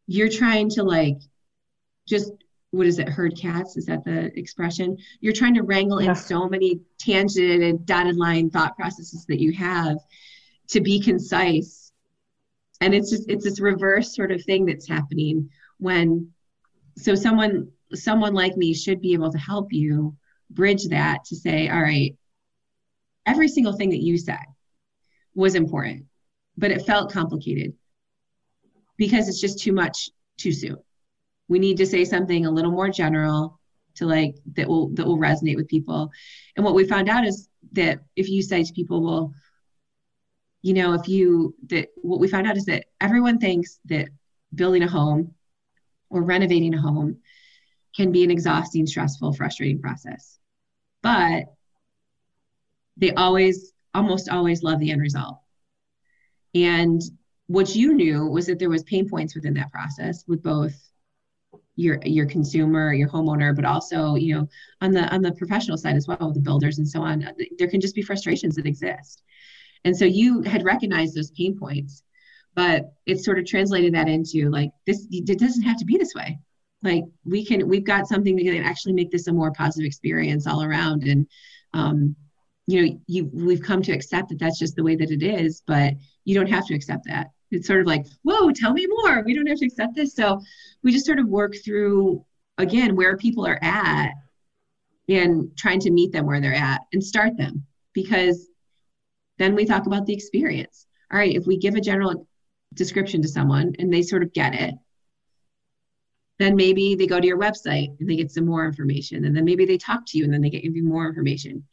you're 0.07 0.29
trying 0.29 0.69
to 0.71 0.83
like 0.83 1.17
just 2.07 2.31
what 2.71 2.87
is 2.87 2.99
it 2.99 3.09
herd 3.09 3.37
cats? 3.37 3.75
Is 3.75 3.85
that 3.87 4.03
the 4.05 4.37
expression? 4.37 4.97
You're 5.19 5.33
trying 5.33 5.55
to 5.55 5.63
wrangle 5.63 6.01
yeah. 6.01 6.11
in 6.11 6.15
so 6.15 6.47
many 6.47 6.79
tangent 6.97 7.63
and 7.63 7.85
dotted 7.85 8.15
line 8.15 8.49
thought 8.49 8.77
processes 8.77 9.25
that 9.27 9.41
you 9.41 9.51
have 9.53 9.97
to 10.71 10.81
be 10.81 10.99
concise 10.99 11.91
and 12.79 12.93
it's 12.93 13.09
just 13.11 13.29
it's 13.29 13.43
this 13.43 13.59
reverse 13.59 14.15
sort 14.15 14.31
of 14.31 14.43
thing 14.43 14.65
that's 14.65 14.87
happening 14.87 15.49
when 15.77 16.29
so 16.97 17.15
someone 17.15 17.69
someone 17.93 18.33
like 18.33 18.55
me 18.57 18.73
should 18.73 19.01
be 19.01 19.13
able 19.13 19.31
to 19.31 19.37
help 19.37 19.71
you 19.71 20.15
bridge 20.49 20.87
that 20.87 21.23
to 21.25 21.35
say 21.35 21.69
all 21.69 21.81
right 21.81 22.15
every 23.25 23.47
single 23.47 23.73
thing 23.73 23.89
that 23.89 24.01
you 24.01 24.17
said 24.17 24.45
was 25.35 25.55
important 25.55 26.05
but 26.57 26.71
it 26.71 26.85
felt 26.85 27.11
complicated 27.11 27.73
because 28.97 29.27
it's 29.27 29.41
just 29.41 29.59
too 29.59 29.73
much 29.73 30.11
too 30.37 30.51
soon. 30.51 30.77
We 31.47 31.57
need 31.57 31.77
to 31.77 31.87
say 31.87 32.05
something 32.05 32.45
a 32.45 32.51
little 32.51 32.71
more 32.71 32.89
general 32.89 33.59
to 33.95 34.05
like 34.05 34.35
that 34.53 34.67
will 34.67 34.89
that 34.89 35.05
will 35.07 35.17
resonate 35.17 35.55
with 35.55 35.67
people. 35.67 36.11
And 36.55 36.63
what 36.63 36.75
we 36.75 36.85
found 36.85 37.09
out 37.09 37.25
is 37.25 37.49
that 37.73 38.01
if 38.15 38.29
you 38.29 38.41
say 38.41 38.63
to 38.63 38.73
people, 38.73 39.01
well, 39.03 39.33
you 40.61 40.73
know, 40.73 40.93
if 40.93 41.07
you 41.07 41.55
that 41.67 41.89
what 41.95 42.19
we 42.19 42.27
found 42.27 42.47
out 42.47 42.57
is 42.57 42.65
that 42.65 42.85
everyone 42.99 43.39
thinks 43.39 43.79
that 43.85 44.09
building 44.53 44.83
a 44.83 44.87
home 44.87 45.33
or 46.09 46.21
renovating 46.21 46.73
a 46.73 46.81
home 46.81 47.17
can 47.95 48.11
be 48.11 48.23
an 48.23 48.31
exhausting, 48.31 48.85
stressful, 48.85 49.33
frustrating 49.33 49.81
process. 49.81 50.37
But 51.01 51.45
they 52.97 53.11
always, 53.13 53.73
almost 53.93 54.29
always 54.29 54.63
love 54.63 54.79
the 54.79 54.91
end 54.91 55.01
result. 55.01 55.39
And 56.53 57.01
what 57.47 57.75
you 57.75 57.93
knew 57.93 58.25
was 58.25 58.45
that 58.45 58.59
there 58.59 58.69
was 58.69 58.83
pain 58.83 59.09
points 59.09 59.35
within 59.35 59.55
that 59.55 59.71
process 59.71 60.23
with 60.27 60.43
both 60.43 60.73
your 61.75 61.99
your 62.05 62.25
consumer, 62.25 62.93
your 62.93 63.09
homeowner, 63.09 63.55
but 63.55 63.65
also 63.65 64.15
you 64.15 64.35
know 64.35 64.47
on 64.81 64.91
the 64.91 65.03
on 65.13 65.21
the 65.21 65.31
professional 65.33 65.77
side 65.77 65.95
as 65.95 66.07
well 66.07 66.31
the 66.31 66.39
builders 66.39 66.77
and 66.77 66.87
so 66.87 67.01
on. 67.01 67.27
There 67.57 67.67
can 67.69 67.81
just 67.81 67.95
be 67.95 68.01
frustrations 68.01 68.55
that 68.55 68.65
exist, 68.65 69.23
and 69.83 69.95
so 69.95 70.05
you 70.05 70.41
had 70.41 70.63
recognized 70.63 71.15
those 71.15 71.31
pain 71.31 71.57
points, 71.57 72.03
but 72.55 72.93
it's 73.05 73.25
sort 73.25 73.39
of 73.39 73.45
translated 73.45 73.93
that 73.93 74.07
into 74.07 74.49
like 74.49 74.71
this. 74.85 75.07
It 75.11 75.39
doesn't 75.39 75.63
have 75.63 75.77
to 75.77 75.85
be 75.85 75.97
this 75.97 76.13
way. 76.15 76.39
Like 76.83 77.03
we 77.25 77.45
can, 77.45 77.67
we've 77.67 77.85
got 77.85 78.07
something 78.07 78.37
to 78.37 78.57
actually 78.59 78.93
make 78.93 79.11
this 79.11 79.27
a 79.27 79.33
more 79.33 79.51
positive 79.51 79.85
experience 79.87 80.47
all 80.47 80.63
around, 80.63 81.03
and 81.03 81.27
um, 81.73 82.15
you 82.67 82.81
know, 82.81 82.99
you 83.07 83.29
we've 83.33 83.61
come 83.61 83.81
to 83.83 83.91
accept 83.91 84.29
that 84.29 84.39
that's 84.39 84.59
just 84.59 84.75
the 84.75 84.83
way 84.83 84.95
that 84.95 85.11
it 85.11 85.23
is, 85.23 85.61
but 85.65 85.93
you 86.25 86.35
don't 86.35 86.49
have 86.49 86.65
to 86.67 86.75
accept 86.75 87.05
that. 87.07 87.27
It's 87.51 87.67
sort 87.67 87.81
of 87.81 87.87
like, 87.87 88.05
whoa, 88.23 88.51
tell 88.51 88.73
me 88.73 88.87
more. 88.87 89.23
We 89.23 89.33
don't 89.33 89.47
have 89.47 89.59
to 89.59 89.65
accept 89.65 89.95
this. 89.95 90.15
So 90.15 90.39
we 90.83 90.91
just 90.91 91.05
sort 91.05 91.19
of 91.19 91.27
work 91.27 91.53
through 91.63 92.25
again 92.57 92.95
where 92.95 93.17
people 93.17 93.45
are 93.45 93.59
at 93.61 94.11
and 95.09 95.55
trying 95.57 95.79
to 95.81 95.91
meet 95.91 96.11
them 96.11 96.25
where 96.25 96.39
they're 96.39 96.53
at 96.53 96.81
and 96.93 97.03
start 97.03 97.35
them 97.37 97.65
because 97.93 98.47
then 99.41 99.55
we 99.55 99.65
talk 99.65 99.85
about 99.87 100.05
the 100.05 100.13
experience. 100.13 100.85
All 101.11 101.19
right, 101.19 101.35
if 101.35 101.45
we 101.45 101.57
give 101.57 101.75
a 101.75 101.81
general 101.81 102.27
description 102.73 103.21
to 103.21 103.27
someone 103.27 103.75
and 103.79 103.91
they 103.91 104.01
sort 104.01 104.23
of 104.23 104.33
get 104.33 104.53
it, 104.53 104.75
then 106.39 106.55
maybe 106.55 106.95
they 106.95 107.07
go 107.07 107.19
to 107.19 107.27
your 107.27 107.39
website 107.39 107.99
and 107.99 108.09
they 108.09 108.15
get 108.15 108.31
some 108.31 108.45
more 108.45 108.65
information. 108.65 109.25
And 109.25 109.35
then 109.35 109.45
maybe 109.45 109.65
they 109.65 109.77
talk 109.77 110.05
to 110.07 110.17
you 110.17 110.23
and 110.23 110.33
then 110.33 110.41
they 110.41 110.49
get 110.49 110.63
even 110.63 110.85
more 110.85 111.07
information 111.07 111.63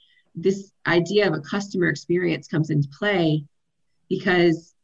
this 0.43 0.73
idea 0.87 1.27
of 1.27 1.35
a 1.35 1.41
customer 1.41 1.89
experience 1.89 2.49
comes 2.49 2.71
into 2.71 2.89
play 2.89 3.45
because 4.09 4.75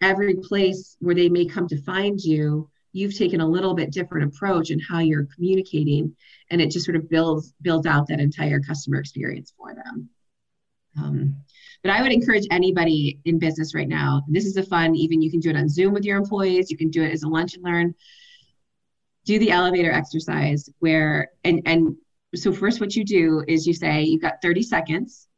every 0.00 0.36
place 0.36 0.96
where 1.00 1.14
they 1.14 1.28
may 1.28 1.46
come 1.46 1.68
to 1.68 1.82
find 1.82 2.20
you 2.20 2.68
you've 2.94 3.16
taken 3.16 3.40
a 3.40 3.48
little 3.48 3.74
bit 3.74 3.90
different 3.90 4.34
approach 4.34 4.70
in 4.70 4.78
how 4.78 4.98
you're 4.98 5.28
communicating 5.34 6.14
and 6.50 6.60
it 6.60 6.70
just 6.70 6.84
sort 6.84 6.96
of 6.96 7.08
builds 7.08 7.54
builds 7.62 7.86
out 7.86 8.08
that 8.08 8.20
entire 8.20 8.60
customer 8.60 8.98
experience 8.98 9.52
for 9.56 9.74
them 9.74 10.08
um, 10.98 11.36
but 11.82 11.90
i 11.90 12.02
would 12.02 12.12
encourage 12.12 12.46
anybody 12.50 13.20
in 13.24 13.38
business 13.38 13.74
right 13.74 13.88
now 13.88 14.22
this 14.28 14.44
is 14.44 14.56
a 14.56 14.62
fun 14.62 14.94
even 14.94 15.20
you 15.20 15.30
can 15.30 15.40
do 15.40 15.50
it 15.50 15.56
on 15.56 15.68
zoom 15.68 15.92
with 15.92 16.04
your 16.04 16.16
employees 16.16 16.70
you 16.70 16.76
can 16.76 16.90
do 16.90 17.02
it 17.02 17.12
as 17.12 17.22
a 17.22 17.28
lunch 17.28 17.54
and 17.54 17.64
learn. 17.64 17.94
Do 19.24 19.38
the 19.38 19.52
elevator 19.52 19.92
exercise 19.92 20.68
where 20.80 21.30
and 21.44 21.62
and 21.64 21.96
so 22.34 22.52
first 22.52 22.80
what 22.80 22.96
you 22.96 23.04
do 23.04 23.44
is 23.46 23.66
you 23.66 23.72
say 23.72 24.02
you've 24.02 24.22
got 24.22 24.42
30 24.42 24.62
seconds 24.62 25.28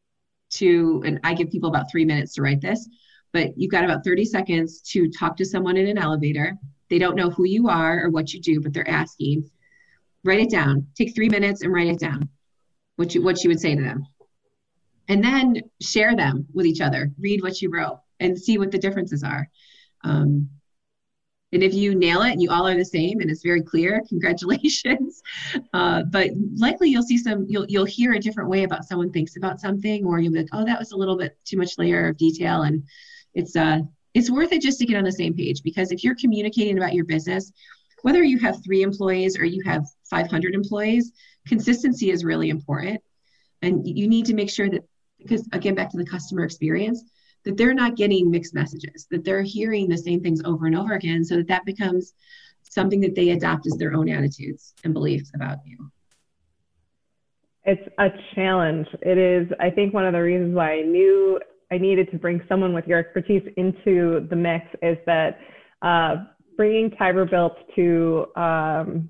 to 0.50 1.02
and 1.04 1.20
i 1.22 1.34
give 1.34 1.50
people 1.50 1.68
about 1.68 1.90
three 1.90 2.06
minutes 2.06 2.34
to 2.34 2.42
write 2.42 2.62
this 2.62 2.88
but 3.34 3.58
you've 3.58 3.70
got 3.70 3.84
about 3.84 4.04
30 4.04 4.24
seconds 4.24 4.80
to 4.92 5.10
talk 5.10 5.36
to 5.36 5.44
someone 5.44 5.76
in 5.76 5.88
an 5.88 5.98
elevator. 5.98 6.56
They 6.88 7.00
don't 7.00 7.16
know 7.16 7.30
who 7.30 7.44
you 7.44 7.68
are 7.68 8.04
or 8.04 8.10
what 8.10 8.32
you 8.32 8.40
do 8.40 8.60
but 8.60 8.72
they're 8.72 8.88
asking. 8.88 9.50
Write 10.22 10.40
it 10.40 10.50
down. 10.50 10.86
Take 10.96 11.14
three 11.14 11.28
minutes 11.28 11.62
and 11.62 11.72
write 11.72 11.88
it 11.88 11.98
down. 11.98 12.28
What 12.96 13.14
you 13.14 13.22
what 13.22 13.42
you 13.42 13.50
would 13.50 13.60
say 13.60 13.74
to 13.74 13.82
them 13.82 14.06
and 15.08 15.22
then 15.22 15.60
share 15.80 16.16
them 16.16 16.46
with 16.52 16.66
each 16.66 16.80
other 16.80 17.10
read 17.18 17.42
what 17.42 17.60
you 17.60 17.70
wrote 17.70 18.00
and 18.20 18.38
see 18.38 18.58
what 18.58 18.70
the 18.70 18.78
differences 18.78 19.22
are 19.22 19.48
um, 20.04 20.48
and 21.54 21.62
if 21.62 21.72
you 21.72 21.94
nail 21.94 22.22
it 22.22 22.32
and 22.32 22.42
you 22.42 22.50
all 22.50 22.66
are 22.66 22.76
the 22.76 22.84
same 22.84 23.20
and 23.20 23.30
it's 23.30 23.42
very 23.42 23.62
clear, 23.62 24.02
congratulations. 24.08 25.22
Uh, 25.72 26.02
but 26.02 26.30
likely 26.56 26.90
you'll 26.90 27.04
see 27.04 27.16
some, 27.16 27.46
you'll, 27.48 27.64
you'll 27.68 27.84
hear 27.84 28.12
a 28.12 28.18
different 28.18 28.50
way 28.50 28.64
about 28.64 28.84
someone 28.84 29.12
thinks 29.12 29.36
about 29.36 29.60
something, 29.60 30.04
or 30.04 30.18
you'll 30.18 30.32
be 30.32 30.40
like, 30.40 30.48
oh, 30.52 30.64
that 30.64 30.78
was 30.78 30.90
a 30.90 30.96
little 30.96 31.16
bit 31.16 31.38
too 31.44 31.56
much 31.56 31.78
layer 31.78 32.08
of 32.08 32.16
detail. 32.16 32.62
And 32.62 32.82
it's, 33.34 33.54
uh, 33.54 33.78
it's 34.14 34.30
worth 34.30 34.52
it 34.52 34.62
just 34.62 34.80
to 34.80 34.86
get 34.86 34.96
on 34.96 35.04
the 35.04 35.12
same 35.12 35.34
page 35.34 35.62
because 35.62 35.92
if 35.92 36.02
you're 36.02 36.16
communicating 36.16 36.76
about 36.76 36.92
your 36.92 37.04
business, 37.04 37.52
whether 38.02 38.22
you 38.22 38.38
have 38.40 38.62
three 38.62 38.82
employees 38.82 39.38
or 39.38 39.44
you 39.44 39.62
have 39.64 39.86
500 40.10 40.54
employees, 40.54 41.12
consistency 41.46 42.10
is 42.10 42.24
really 42.24 42.50
important. 42.50 43.00
And 43.62 43.86
you 43.86 44.08
need 44.08 44.26
to 44.26 44.34
make 44.34 44.50
sure 44.50 44.68
that, 44.68 44.82
because 45.24 45.48
again, 45.52 45.74
back 45.74 45.90
to 45.90 45.96
the 45.96 46.06
customer 46.06 46.44
experience, 46.44 47.02
that 47.44 47.56
they're 47.56 47.74
not 47.74 47.96
getting 47.96 48.30
mixed 48.30 48.54
messages, 48.54 49.06
that 49.10 49.24
they're 49.24 49.42
hearing 49.42 49.88
the 49.88 49.98
same 49.98 50.20
things 50.20 50.42
over 50.44 50.66
and 50.66 50.76
over 50.76 50.94
again, 50.94 51.24
so 51.24 51.36
that 51.36 51.48
that 51.48 51.64
becomes 51.64 52.14
something 52.62 53.00
that 53.00 53.14
they 53.14 53.30
adopt 53.30 53.66
as 53.66 53.74
their 53.74 53.94
own 53.94 54.08
attitudes 54.08 54.74
and 54.84 54.94
beliefs 54.94 55.30
about 55.34 55.58
you. 55.64 55.90
It's 57.64 57.88
a 57.98 58.08
challenge. 58.34 58.86
It 59.02 59.16
is, 59.16 59.48
I 59.58 59.70
think, 59.70 59.94
one 59.94 60.04
of 60.04 60.12
the 60.12 60.20
reasons 60.20 60.54
why 60.54 60.72
I 60.72 60.82
knew 60.82 61.40
I 61.72 61.78
needed 61.78 62.10
to 62.10 62.18
bring 62.18 62.42
someone 62.48 62.74
with 62.74 62.86
your 62.86 62.98
expertise 62.98 63.42
into 63.56 64.26
the 64.28 64.36
mix 64.36 64.66
is 64.82 64.98
that 65.06 65.38
uh, 65.82 66.24
bringing 66.56 66.90
Tiber 66.90 67.24
Built 67.24 67.56
to 67.76 68.26
um, 68.36 69.08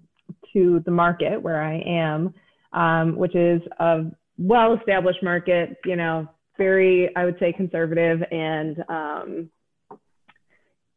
to 0.53 0.81
the 0.85 0.91
market 0.91 1.43
where 1.43 1.63
I 1.63 1.83
am, 1.85 2.33
um, 2.73 3.17
which 3.17 3.35
is 3.35 3.61
a 3.81 4.05
well-established 4.39 5.23
market, 5.23 5.77
you 5.85 5.97
know, 5.97 6.29
very, 6.57 7.15
I 7.17 7.25
would 7.25 7.39
say, 7.39 7.53
conservative. 7.53 8.23
And 8.31 8.85
um, 8.89 9.51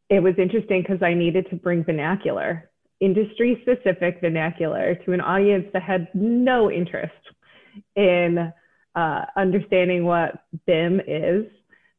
it 0.08 0.22
was 0.22 0.34
interesting 0.38 0.82
because 0.82 1.02
I 1.02 1.14
needed 1.14 1.48
to 1.50 1.56
bring 1.56 1.84
vernacular, 1.84 2.70
industry 3.00 3.62
specific 3.62 4.20
vernacular 4.20 4.94
to 5.04 5.12
an 5.12 5.20
audience 5.20 5.66
that 5.72 5.82
had 5.82 6.08
no 6.14 6.70
interest 6.70 7.12
in 7.96 8.52
uh, 8.94 9.24
understanding 9.36 10.04
what 10.04 10.44
BIM 10.66 11.00
is, 11.06 11.46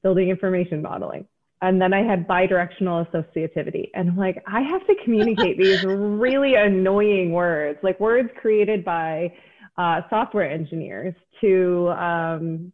building 0.03 0.29
information 0.29 0.81
modeling. 0.81 1.25
And 1.61 1.81
then 1.81 1.93
I 1.93 2.03
had 2.03 2.27
bidirectional 2.27 3.05
associativity. 3.09 3.89
And 3.93 4.09
I'm 4.09 4.17
like, 4.17 4.41
I 4.47 4.61
have 4.61 4.85
to 4.87 4.95
communicate 5.03 5.57
these 5.57 5.83
really 5.85 6.55
annoying 6.55 7.31
words, 7.31 7.79
like 7.83 7.99
words 7.99 8.29
created 8.39 8.85
by 8.85 9.33
uh, 9.79 10.01
software 10.09 10.51
engineers 10.51 11.15
to 11.41 11.89
um, 11.97 12.71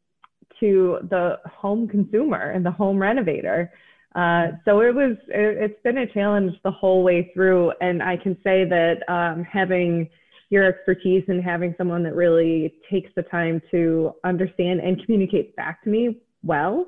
to 0.60 0.98
the 1.10 1.38
home 1.46 1.88
consumer 1.88 2.52
and 2.52 2.66
the 2.66 2.72
home 2.72 2.98
renovator. 2.98 3.72
Uh, 4.16 4.48
so 4.64 4.80
it 4.80 4.96
was, 4.96 5.18
it, 5.28 5.62
has 5.62 5.72
been 5.84 5.98
a 5.98 6.14
challenge 6.14 6.54
the 6.64 6.72
whole 6.72 7.04
way 7.04 7.30
through. 7.34 7.74
And 7.82 8.02
I 8.02 8.16
can 8.16 8.36
say 8.44 8.64
that 8.64 9.04
um, 9.10 9.44
having 9.44 10.10
your 10.50 10.64
expertise 10.64 11.24
and 11.28 11.44
having 11.44 11.76
someone 11.78 12.02
that 12.04 12.16
really 12.16 12.76
takes 12.90 13.12
the 13.16 13.24
time 13.24 13.62
to 13.72 14.14
understand 14.24 14.80
and 14.80 15.04
communicate 15.04 15.56
back 15.58 15.84
to 15.84 15.90
me 15.90 16.22
well. 16.44 16.88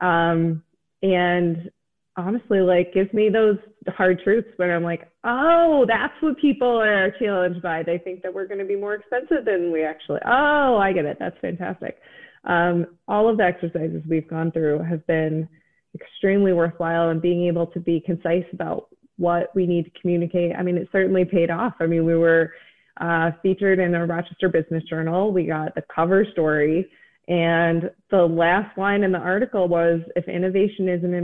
Um, 0.00 0.62
and 1.02 1.70
honestly, 2.16 2.60
like 2.60 2.92
gives 2.92 3.12
me 3.12 3.28
those 3.28 3.56
hard 3.88 4.20
truths 4.22 4.48
when 4.56 4.70
I'm 4.70 4.82
like, 4.82 5.10
oh, 5.24 5.84
that's 5.88 6.14
what 6.20 6.38
people 6.38 6.80
are 6.80 7.12
challenged 7.18 7.62
by. 7.62 7.82
They 7.82 7.98
think 7.98 8.22
that 8.22 8.32
we're 8.32 8.46
going 8.46 8.60
to 8.60 8.66
be 8.66 8.76
more 8.76 8.94
expensive 8.94 9.44
than 9.44 9.72
we 9.72 9.84
actually. 9.84 10.20
Oh, 10.26 10.76
I 10.76 10.92
get 10.92 11.04
it. 11.04 11.16
That's 11.18 11.36
fantastic. 11.40 11.98
Um, 12.44 12.86
all 13.08 13.28
of 13.28 13.36
the 13.36 13.44
exercises 13.44 14.02
we've 14.08 14.28
gone 14.28 14.50
through 14.52 14.80
have 14.82 15.06
been 15.06 15.48
extremely 15.94 16.52
worthwhile 16.52 17.10
and 17.10 17.22
being 17.22 17.46
able 17.46 17.66
to 17.68 17.80
be 17.80 18.00
concise 18.04 18.44
about 18.52 18.88
what 19.16 19.54
we 19.54 19.66
need 19.66 19.84
to 19.84 20.00
communicate. 20.00 20.52
I 20.56 20.62
mean, 20.62 20.76
it 20.76 20.88
certainly 20.90 21.24
paid 21.24 21.50
off. 21.50 21.74
I 21.80 21.86
mean, 21.86 22.04
we 22.04 22.16
were 22.16 22.52
uh, 23.00 23.30
featured 23.42 23.78
in 23.78 23.92
the 23.92 24.00
Rochester 24.00 24.48
Business 24.48 24.82
Journal. 24.84 25.32
We 25.32 25.46
got 25.46 25.74
the 25.74 25.82
cover 25.94 26.26
story. 26.32 26.88
And 27.28 27.90
the 28.10 28.22
last 28.22 28.76
line 28.76 29.04
in 29.04 29.12
the 29.12 29.18
article 29.18 29.68
was 29.68 30.00
if 30.16 30.26
innovation 30.28 30.88
isn't 30.88 31.14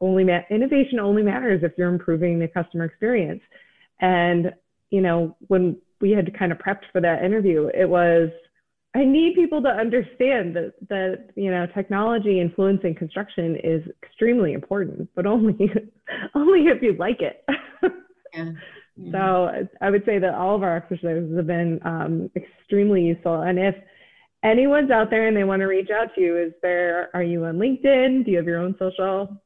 only 0.00 0.24
ma- 0.24 0.40
innovation 0.50 0.98
only 0.98 1.22
matters 1.22 1.62
if 1.62 1.72
you're 1.76 1.88
improving 1.88 2.38
the 2.38 2.48
customer 2.48 2.84
experience. 2.84 3.42
And, 4.00 4.52
you 4.90 5.00
know, 5.00 5.36
when 5.48 5.76
we 6.00 6.10
had 6.10 6.36
kind 6.38 6.52
of 6.52 6.58
prepped 6.58 6.84
for 6.92 7.00
that 7.00 7.24
interview, 7.24 7.70
it 7.74 7.88
was 7.88 8.30
I 8.96 9.04
need 9.04 9.34
people 9.34 9.60
to 9.60 9.68
understand 9.68 10.56
that 10.56 10.72
that 10.88 11.28
you 11.34 11.50
know 11.50 11.66
technology 11.74 12.40
influencing 12.40 12.94
construction 12.94 13.56
is 13.62 13.82
extremely 14.02 14.54
important, 14.54 15.10
but 15.14 15.26
only 15.26 15.54
only 16.34 16.60
if 16.60 16.82
you 16.82 16.94
like 16.98 17.20
it. 17.20 17.44
yeah. 18.34 18.52
So 19.12 19.66
I 19.82 19.90
would 19.90 20.02
say 20.06 20.18
that 20.18 20.34
all 20.34 20.56
of 20.56 20.62
our 20.62 20.76
exercises 20.76 21.36
have 21.36 21.46
been 21.46 21.78
um, 21.84 22.30
extremely 22.34 23.02
useful. 23.02 23.42
And 23.42 23.58
if 23.58 23.74
anyone's 24.42 24.90
out 24.90 25.10
there 25.10 25.28
and 25.28 25.36
they 25.36 25.44
want 25.44 25.60
to 25.60 25.66
reach 25.66 25.90
out 25.90 26.14
to 26.14 26.20
you, 26.22 26.38
is 26.38 26.52
there 26.62 27.10
are 27.12 27.22
you 27.22 27.44
on 27.44 27.58
LinkedIn? 27.58 28.24
Do 28.24 28.30
you 28.30 28.38
have 28.38 28.46
your 28.46 28.60
own 28.60 28.74
social? 28.78 29.36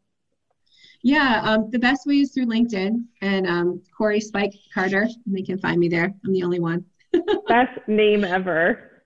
Yeah, 1.03 1.41
um, 1.45 1.71
the 1.71 1.79
best 1.79 2.07
way 2.07 2.21
is 2.21 2.33
through 2.33 2.47
LinkedIn 2.47 3.05
and 3.23 3.47
um, 3.47 3.83
Corey 3.97 4.21
Spike 4.21 4.55
Carter. 4.73 5.03
And 5.03 5.37
they 5.37 5.43
can 5.43 5.59
find 5.59 5.81
me 5.81 5.89
there. 5.89 6.13
I'm 6.25 6.33
the 6.33 6.43
only 6.43 6.61
one. 6.61 6.85
Best 7.49 7.81
name 7.89 8.25
ever. 8.25 9.03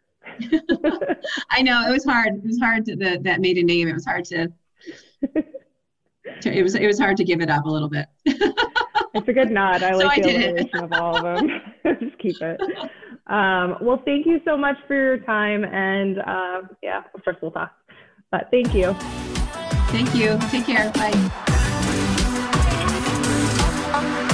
I 1.50 1.62
know 1.62 1.86
it 1.86 1.92
was 1.92 2.04
hard. 2.04 2.34
It 2.36 2.44
was 2.44 2.58
hard 2.58 2.84
to 2.86 2.96
the, 2.96 3.18
that 3.22 3.40
made 3.40 3.58
a 3.58 3.62
name. 3.62 3.88
It 3.88 3.94
was 3.94 4.04
hard 4.04 4.24
to, 4.26 4.48
to. 5.22 5.44
It 6.44 6.62
was 6.62 6.74
it 6.74 6.86
was 6.86 6.98
hard 6.98 7.16
to 7.18 7.24
give 7.24 7.40
it 7.40 7.50
up 7.50 7.64
a 7.64 7.70
little 7.70 7.88
bit. 7.88 8.06
it's 8.26 9.28
a 9.28 9.32
good 9.32 9.50
nod. 9.50 9.82
I 9.82 9.94
like 9.94 10.24
so 10.24 10.30
the 10.30 10.36
alliteration 10.36 10.80
of 10.80 10.92
all 10.92 11.16
of 11.16 11.22
them. 11.22 11.60
Just 12.00 12.18
keep 12.18 12.36
it. 12.40 12.60
Um, 13.26 13.76
well, 13.80 14.02
thank 14.04 14.26
you 14.26 14.40
so 14.44 14.56
much 14.56 14.76
for 14.86 14.94
your 14.94 15.18
time, 15.18 15.64
and 15.64 16.18
uh, 16.18 16.62
yeah, 16.82 17.02
of 17.14 17.24
course 17.24 17.36
we'll 17.40 17.50
talk. 17.50 17.72
But 18.30 18.48
thank 18.50 18.74
you. 18.74 18.94
Thank 19.88 20.14
you. 20.14 20.38
Take 20.50 20.66
care. 20.66 20.90
Bye. 20.92 21.53
Bye. 23.94 24.33